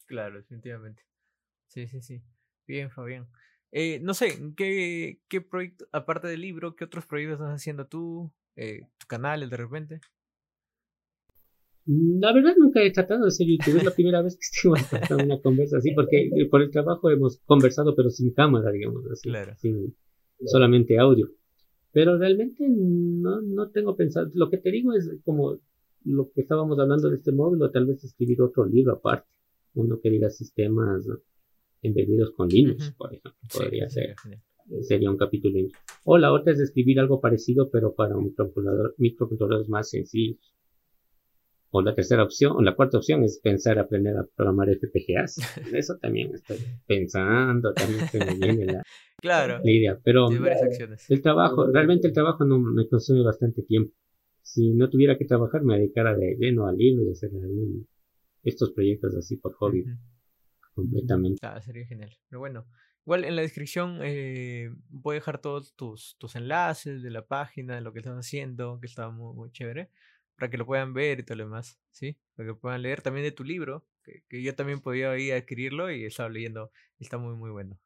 Claro, 0.05 0.38
definitivamente. 0.38 1.03
Sí, 1.67 1.88
sí, 1.88 2.01
sí. 2.01 2.21
Bien, 2.67 2.91
Fabián. 2.91 3.27
Eh, 3.71 3.99
no 4.01 4.13
sé, 4.13 4.53
¿qué, 4.55 5.19
¿qué 5.27 5.41
proyecto, 5.41 5.88
aparte 5.91 6.27
del 6.27 6.41
libro, 6.41 6.75
qué 6.75 6.86
otros 6.86 7.07
proyectos 7.07 7.39
estás 7.39 7.55
haciendo 7.55 7.88
tú? 7.88 8.31
Eh, 8.55 8.81
¿Tu 8.99 9.07
canal, 9.07 9.49
de 9.49 9.57
repente? 9.57 10.01
La 11.86 12.31
verdad 12.34 12.53
nunca 12.57 12.81
he 12.81 12.91
tratado 12.91 13.25
de 13.25 13.31
ser 13.31 13.47
youtuber, 13.47 13.77
es 13.77 13.84
la 13.84 13.91
primera 13.91 14.21
vez 14.21 14.36
que 14.36 14.41
estoy 14.41 15.17
en 15.17 15.25
una 15.25 15.41
conversa 15.41 15.77
así, 15.77 15.91
porque 15.93 16.29
por 16.49 16.61
el 16.61 16.71
trabajo 16.71 17.09
hemos 17.09 17.39
conversado 17.45 17.93
pero 17.95 18.09
sin 18.09 18.34
cámara, 18.34 18.71
digamos 18.71 19.05
así, 19.11 19.29
claro. 19.29 19.53
sin 19.57 19.93
solamente 20.45 20.97
audio. 20.97 21.29
Pero 21.91 22.17
realmente 22.17 22.65
no, 22.69 23.41
no 23.41 23.69
tengo 23.69 23.95
pensado, 23.95 24.31
lo 24.34 24.49
que 24.49 24.57
te 24.57 24.71
digo 24.71 24.93
es 24.93 25.09
como 25.25 25.59
lo 26.05 26.31
que 26.31 26.41
estábamos 26.41 26.79
hablando 26.79 27.09
de 27.09 27.17
este 27.17 27.31
módulo, 27.31 27.71
tal 27.71 27.86
vez 27.86 28.03
escribir 28.03 28.41
otro 28.41 28.65
libro 28.65 28.93
aparte, 28.93 29.27
uno 29.75 29.99
que 30.01 30.09
diga 30.09 30.29
sistemas 30.29 31.05
embebidos 31.81 32.31
con 32.31 32.47
Linux, 32.47 32.91
por 32.97 33.13
ejemplo, 33.13 33.34
podría 33.53 33.89
ser. 33.89 34.15
Sería 34.81 35.11
un 35.11 35.17
capítulo. 35.17 35.59
O 36.05 36.17
la 36.17 36.31
otra 36.31 36.53
es 36.53 36.59
escribir 36.59 36.99
algo 36.99 37.19
parecido, 37.19 37.69
pero 37.69 37.93
para 37.93 38.15
un 38.15 38.25
microcontrolador, 38.25 38.95
microcontroladores 38.97 39.69
más 39.69 39.89
sencillos. 39.89 40.53
O 41.76 41.82
la 41.82 41.95
tercera 41.95 42.24
opción, 42.24 42.53
o 42.55 42.61
la 42.61 42.76
cuarta 42.76 42.97
opción 42.97 43.24
es 43.24 43.39
pensar 43.39 43.80
aprender 43.80 44.15
a 44.15 44.26
programar 44.36 44.69
FPGAs. 44.69 45.38
Eso 45.74 45.97
también 45.97 46.34
estoy 46.34 46.57
pensando, 46.86 47.74
también 47.74 48.07
se 48.07 48.19
me 48.19 48.36
viene 48.36 48.65
la, 48.65 48.84
claro, 49.21 49.59
idea. 49.63 49.99
Pero 50.03 50.30
el 50.30 51.21
trabajo, 51.21 51.71
realmente 51.71 52.07
el 52.07 52.13
trabajo 52.13 52.45
no 52.45 52.59
me 52.59 52.88
consume 52.88 53.24
bastante 53.24 53.63
tiempo 53.63 53.93
si 54.43 54.69
no 54.71 54.89
tuviera 54.89 55.17
que 55.17 55.26
trabajar, 55.26 55.63
me 55.63 55.76
dedicara 55.80 56.15
de 56.15 56.36
lleno 56.38 56.67
al 56.67 56.78
libro 56.78 57.03
y 57.05 57.11
hacer 57.11 57.32
estos 58.43 58.71
proyectos 58.71 59.15
así 59.15 59.38
por 59.38 59.53
hobby. 59.53 59.86
Completamente. 60.76 61.39
Ah, 61.45 61.59
sería 61.61 61.88
genial. 61.88 62.11
Pero 62.30 62.39
bueno, 62.39 62.67
igual 63.05 63.24
en 63.26 63.36
la 63.36 63.41
descripción 63.41 63.99
eh, 64.03 64.69
voy 64.89 65.13
a 65.13 65.19
dejar 65.19 65.39
todos 65.39 65.74
tus, 65.76 66.17
tus 66.19 66.36
enlaces 66.36 67.01
de 67.01 67.09
la 67.09 67.26
página, 67.26 67.76
de 67.76 67.82
lo 67.82 67.93
que 67.93 67.99
estás 67.99 68.17
haciendo, 68.17 68.80
que 68.80 68.88
está 68.88 69.09
muy, 69.09 69.34
muy 69.34 69.51
chévere, 69.51 69.89
para 70.44 70.52
que 70.52 70.58
lo 70.58 70.66
puedan 70.66 70.94
ver 70.94 71.22
y 71.22 71.24
todo 71.24 71.38
lo 71.38 71.46
demás, 71.46 71.80
¿sí? 71.89 72.18
Para 72.36 72.50
que 72.50 72.56
puedan 72.56 72.82
leer 72.82 73.02
también 73.02 73.24
de 73.24 73.32
tu 73.32 73.46
libro, 73.46 73.86
que, 74.04 74.26
que 74.28 74.44
yo 74.44 74.54
también 74.54 74.82
podía 74.82 75.18
ir 75.18 75.32
a 75.32 75.38
adquirirlo 75.38 75.89
y 75.89 76.04
estaba 76.04 76.28
leyendo, 76.28 76.70
y 77.00 77.06
está 77.06 77.18
muy, 77.18 77.34
muy 77.38 77.50
bueno, 77.50 77.80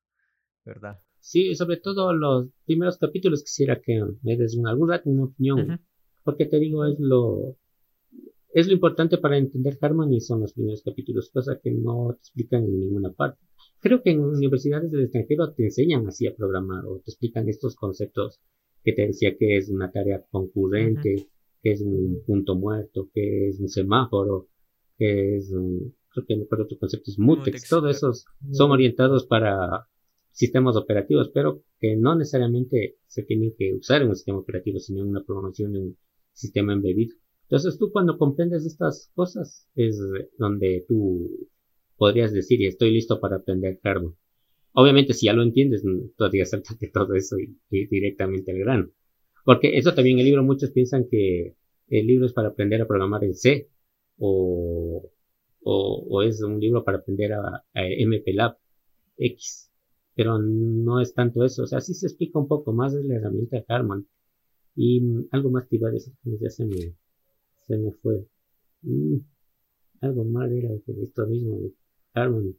¿verdad? 0.65 0.99
Sí, 1.19 1.53
sobre 1.53 1.77
todo 1.77 2.13
los 2.13 2.47
primeros 2.65 2.97
capítulos 2.97 3.43
quisiera 3.43 3.79
que 3.79 4.01
me 4.23 4.37
des 4.37 4.57
una, 4.57 4.71
alguna 4.71 4.99
opinión 5.23 5.79
porque 6.23 6.47
te 6.47 6.57
digo, 6.57 6.83
es 6.87 6.95
lo, 6.97 7.57
es 8.49 8.65
lo 8.65 8.73
importante 8.73 9.19
para 9.19 9.37
entender 9.37 9.77
Harmony 9.79 10.19
son 10.19 10.41
los 10.41 10.53
primeros 10.53 10.81
capítulos, 10.81 11.29
cosa 11.31 11.59
que 11.61 11.69
no 11.69 12.13
te 12.13 12.21
explican 12.21 12.63
en 12.63 12.79
ninguna 12.79 13.11
parte. 13.11 13.39
Creo 13.79 14.01
que 14.01 14.09
en 14.09 14.21
universidades 14.21 14.89
del 14.89 15.03
extranjero 15.03 15.53
te 15.53 15.65
enseñan 15.65 16.07
así 16.07 16.25
a 16.25 16.35
programar 16.35 16.87
o 16.87 17.01
te 17.05 17.11
explican 17.11 17.47
estos 17.49 17.75
conceptos 17.75 18.41
que 18.83 18.93
te 18.93 19.05
decía 19.05 19.37
que 19.37 19.57
es 19.57 19.69
una 19.69 19.91
tarea 19.91 20.25
concurrente, 20.31 21.27
que 21.61 21.71
es 21.71 21.81
un 21.81 22.23
punto 22.25 22.55
muerto, 22.55 23.09
que 23.13 23.49
es 23.49 23.59
un 23.59 23.69
semáforo, 23.69 24.47
que 24.97 25.35
es 25.35 25.51
un, 25.51 25.95
creo 26.09 26.25
que 26.25 26.35
me 26.35 26.43
acuerdo 26.43 26.65
otro 26.65 26.79
concepto 26.79 27.11
es 27.11 27.19
mutex, 27.19 27.69
todos 27.69 27.95
esos 27.95 28.25
son 28.51 28.71
orientados 28.71 29.25
para 29.25 29.87
sistemas 30.31 30.75
operativos, 30.75 31.31
pero 31.33 31.63
que 31.79 31.95
no 31.95 32.15
necesariamente 32.15 32.97
se 33.07 33.23
tienen 33.23 33.53
que 33.57 33.73
usar 33.73 34.01
en 34.01 34.09
un 34.09 34.15
sistema 34.15 34.37
operativo, 34.37 34.79
sino 34.79 35.01
en 35.01 35.09
una 35.09 35.23
programación 35.23 35.73
de 35.73 35.79
un 35.79 35.97
sistema 36.31 36.73
embebido. 36.73 37.15
Entonces 37.43 37.77
tú 37.79 37.91
cuando 37.91 38.17
comprendes 38.17 38.65
estas 38.65 39.11
cosas 39.15 39.67
es 39.75 39.99
donde 40.37 40.85
tú 40.87 41.49
podrías 41.97 42.31
decir, 42.33 42.61
y 42.61 42.67
estoy 42.67 42.91
listo 42.91 43.19
para 43.19 43.37
aprender 43.37 43.79
carbon. 43.81 44.15
Obviamente 44.73 45.13
si 45.13 45.25
ya 45.25 45.33
lo 45.33 45.41
entiendes, 45.41 45.83
podrías 46.17 46.49
saltarte 46.51 46.89
todo 46.93 47.15
eso 47.15 47.37
y, 47.39 47.87
directamente 47.87 48.51
al 48.51 48.59
grano. 48.59 48.91
Porque 49.47 49.77
eso 49.77 49.93
también 49.93 50.19
el 50.19 50.25
libro, 50.25 50.43
muchos 50.43 50.71
piensan 50.71 51.07
que 51.09 51.55
el 51.87 52.05
libro 52.05 52.25
es 52.25 52.33
para 52.33 52.49
aprender 52.49 52.81
a 52.81 52.85
programar 52.85 53.23
en 53.23 53.33
C 53.33 53.69
o, 54.17 55.09
o, 55.63 56.21
es 56.21 56.41
un 56.41 56.59
libro 56.59 56.83
para 56.83 56.97
aprender 56.97 57.31
a, 57.31 57.63
a 57.73 57.81
MPLAB 57.81 58.57
X. 59.15 59.71
Pero 60.15 60.37
no 60.37 60.99
es 60.99 61.13
tanto 61.13 61.45
eso. 61.45 61.63
O 61.63 61.65
sea, 61.65 61.79
sí 61.79 61.93
se 61.93 62.07
explica 62.07 62.37
un 62.39 62.49
poco 62.49 62.73
más 62.73 62.93
de 62.93 63.05
la 63.05 63.15
herramienta 63.15 63.63
Harman 63.69 64.05
y 64.75 64.99
mm, 64.99 65.29
algo 65.31 65.49
más 65.49 65.65
te 65.69 65.77
iba 65.77 65.87
a 65.87 65.93
decir, 65.93 66.13
ya 66.25 66.49
se 66.49 66.65
me, 66.65 66.93
se 67.67 67.77
me 67.77 67.93
fue. 67.93 68.27
Mm, 68.81 69.19
algo 70.01 70.25
más 70.25 70.51
era 70.51 70.71
esto 70.73 71.25
mismo 71.25 71.57
de 71.61 71.73
Harmony. 72.13 72.53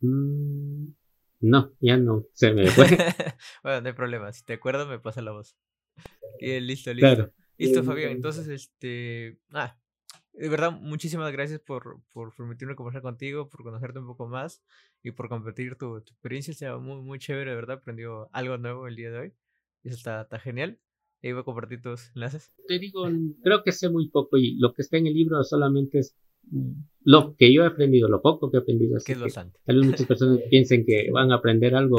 Mm, 0.00 0.88
no, 1.42 1.72
ya 1.78 1.96
no, 1.96 2.26
se 2.32 2.52
me 2.52 2.66
fue. 2.66 2.86
bueno, 3.62 3.82
no 3.82 3.86
hay 3.86 3.94
problema, 3.94 4.32
si 4.32 4.42
te 4.42 4.54
acuerdas 4.54 4.88
me 4.88 4.98
pasa 4.98 5.22
la 5.22 5.30
voz. 5.30 5.56
listo, 6.40 6.92
listo. 6.92 7.32
Listo, 7.58 7.82
Fabián. 7.82 8.12
Entonces, 8.12 8.48
este. 8.48 9.38
Ah, 9.50 9.78
de 10.34 10.48
verdad, 10.50 10.72
muchísimas 10.72 11.32
gracias 11.32 11.60
por, 11.60 12.02
por 12.12 12.34
permitirme 12.34 12.76
conversar 12.76 13.02
contigo, 13.02 13.48
por 13.48 13.62
conocerte 13.62 13.98
un 13.98 14.06
poco 14.06 14.28
más. 14.28 14.62
y 15.02 15.12
por 15.12 15.28
compartir 15.28 15.76
tu, 15.76 15.96
experiencia. 15.96 16.52
Está 16.52 16.76
muy, 16.78 17.00
muy 17.00 17.18
chévere, 17.18 17.50
de 17.50 17.56
verdad. 17.56 17.78
Aprendió 17.78 18.28
algo 18.32 18.58
nuevo 18.58 18.86
el 18.86 18.96
día 18.96 19.10
de 19.10 19.18
hoy. 19.18 19.32
Y 19.82 19.88
eso 19.88 19.96
está, 19.96 20.22
está 20.22 20.38
genial. 20.38 20.78
Y 21.22 21.32
voy 21.32 21.40
a 21.40 21.44
compartir 21.44 21.80
tus 21.80 22.14
enlaces. 22.14 22.52
Te 22.68 22.78
digo, 22.78 23.08
creo 23.42 23.62
que 23.64 23.72
sé 23.72 23.88
muy 23.88 24.10
poco 24.10 24.36
y 24.36 24.56
lo 24.58 24.74
que 24.74 24.82
está 24.82 24.98
en 24.98 25.06
el 25.06 25.14
libro 25.14 25.42
solamente 25.42 26.00
es 26.00 26.14
lo 27.02 27.36
que 27.36 27.52
yo 27.52 27.62
he 27.62 27.66
aprendido, 27.66 28.08
lo 28.08 28.20
poco 28.20 28.50
que 28.50 28.56
he 28.56 28.60
aprendido. 28.60 28.98
¿Qué 29.04 29.12
es 29.12 29.18
lo 29.18 29.28
santo? 29.28 29.58
Tal 29.64 29.76
vez 29.76 29.86
muchas 29.86 30.06
personas 30.06 30.40
piensen 30.50 30.84
que 30.84 31.10
van 31.12 31.30
a 31.30 31.36
aprender 31.36 31.74
algo 31.74 31.98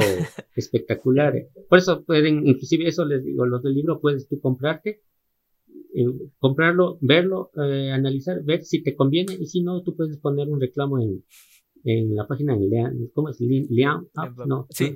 espectacular. 0.54 1.48
Por 1.68 1.78
eso 1.78 2.04
pueden, 2.04 2.46
inclusive 2.46 2.86
eso 2.86 3.04
les 3.04 3.24
digo, 3.24 3.46
los 3.46 3.62
del 3.62 3.74
libro 3.74 4.00
puedes 4.00 4.28
tú 4.28 4.38
comprarte, 4.40 5.02
eh, 5.94 6.04
comprarlo, 6.38 6.98
verlo, 7.00 7.50
eh, 7.56 7.90
analizar, 7.90 8.42
ver 8.44 8.64
si 8.64 8.82
te 8.82 8.94
conviene 8.94 9.34
y 9.40 9.46
si 9.46 9.62
no, 9.62 9.82
tú 9.82 9.96
puedes 9.96 10.18
poner 10.18 10.48
un 10.48 10.60
reclamo 10.60 11.00
en, 11.00 11.24
en 11.84 12.14
la 12.14 12.26
página 12.26 12.54
de 12.54 12.68
Lean, 12.68 13.08
¿cómo 13.14 13.30
es? 13.30 13.40
Liam, 13.40 14.08
no. 14.46 14.66
Sí, 14.68 14.94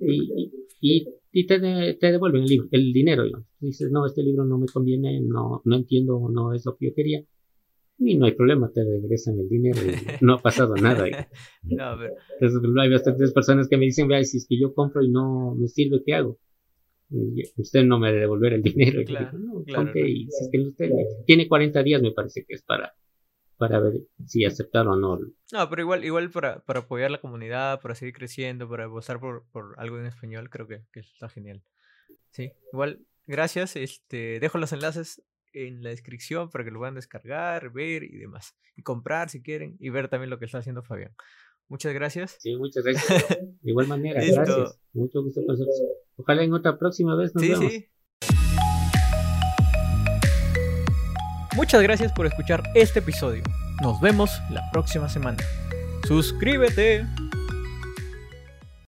y, 0.00 0.50
y, 0.80 1.06
y, 1.30 1.46
te, 1.46 1.60
te 1.94 2.10
devuelven 2.10 2.42
el, 2.42 2.48
libro, 2.48 2.68
el 2.72 2.92
dinero. 2.92 3.24
Dices, 3.60 3.92
no, 3.92 4.06
este 4.06 4.24
libro 4.24 4.44
no 4.44 4.58
me 4.58 4.66
conviene, 4.66 5.20
no, 5.20 5.62
no 5.64 5.76
entiendo, 5.76 6.28
no 6.32 6.52
es 6.52 6.66
lo 6.66 6.76
que 6.76 6.86
yo 6.86 6.94
quería 6.94 7.24
y 7.98 8.16
no 8.16 8.26
hay 8.26 8.32
problema, 8.32 8.70
te 8.72 8.84
regresan 8.84 9.38
el 9.38 9.48
dinero 9.48 9.80
y 9.82 10.24
no 10.24 10.34
ha 10.34 10.42
pasado 10.42 10.74
nada. 10.74 11.06
no, 11.62 11.96
pero... 11.98 12.14
Entonces 12.40 12.70
hay 12.80 12.90
bastantes 12.90 13.32
personas 13.32 13.68
que 13.68 13.76
me 13.76 13.86
dicen, 13.86 14.08
vea, 14.08 14.22
si 14.24 14.38
es 14.38 14.46
que 14.48 14.58
yo 14.58 14.74
compro 14.74 15.02
y 15.02 15.10
no 15.10 15.54
me 15.54 15.68
sirve, 15.68 16.02
¿qué 16.04 16.14
hago? 16.14 16.38
usted 17.56 17.84
no 17.84 17.98
me 17.98 18.08
debe 18.08 18.20
devolver 18.20 18.54
el 18.54 18.62
dinero. 18.62 19.00
y 19.02 20.26
si 20.30 20.44
es 20.44 20.48
que 20.50 20.60
usted 20.60 20.90
tiene 21.26 21.48
40 21.48 21.82
días, 21.82 22.02
me 22.02 22.12
parece 22.12 22.44
que 22.44 22.54
es 22.54 22.62
para, 22.62 22.94
para 23.56 23.78
ver 23.80 23.94
si 24.26 24.44
aceptar 24.44 24.86
o 24.88 24.96
no. 24.96 25.18
No, 25.52 25.70
pero 25.70 25.82
igual, 25.82 26.04
igual 26.04 26.30
para, 26.30 26.60
para 26.64 26.80
apoyar 26.80 27.10
la 27.10 27.20
comunidad, 27.20 27.80
para 27.80 27.94
seguir 27.94 28.14
creciendo, 28.14 28.68
para 28.68 28.86
votar 28.86 29.20
por, 29.20 29.44
por 29.52 29.74
algo 29.78 29.98
en 29.98 30.06
español, 30.06 30.50
creo 30.50 30.66
que, 30.66 30.82
que 30.92 31.00
está 31.00 31.28
genial. 31.28 31.62
Sí, 32.30 32.52
igual, 32.72 33.00
gracias. 33.26 33.76
Este, 33.76 34.40
dejo 34.40 34.58
los 34.58 34.72
enlaces 34.72 35.22
en 35.54 35.82
la 35.82 35.90
descripción 35.90 36.50
para 36.50 36.64
que 36.64 36.70
lo 36.70 36.80
puedan 36.80 36.94
descargar, 36.94 37.70
ver 37.70 38.02
y 38.02 38.18
demás. 38.18 38.54
Y 38.76 38.82
comprar 38.82 39.30
si 39.30 39.42
quieren 39.42 39.76
y 39.80 39.90
ver 39.90 40.08
también 40.08 40.30
lo 40.30 40.38
que 40.38 40.44
está 40.44 40.58
haciendo 40.58 40.82
Fabián. 40.82 41.14
Muchas 41.68 41.94
gracias. 41.94 42.36
Sí, 42.40 42.54
muchas 42.56 42.84
gracias. 42.84 43.28
De 43.28 43.70
igual 43.70 43.88
manera, 43.88 44.20
gracias. 44.24 44.78
Mucho 44.92 45.22
gusto 45.22 45.40
con 45.46 45.56
Ojalá 46.16 46.44
en 46.44 46.52
otra 46.52 46.78
próxima 46.78 47.16
vez 47.16 47.34
nos 47.34 47.42
sí, 47.42 47.54
Sí. 47.54 47.88
Muchas 51.56 51.82
gracias 51.82 52.12
por 52.12 52.26
escuchar 52.26 52.62
este 52.74 52.98
episodio. 52.98 53.42
Nos 53.80 54.00
vemos 54.00 54.30
la 54.50 54.62
próxima 54.72 55.08
semana. 55.08 55.38
Suscríbete. 56.06 57.06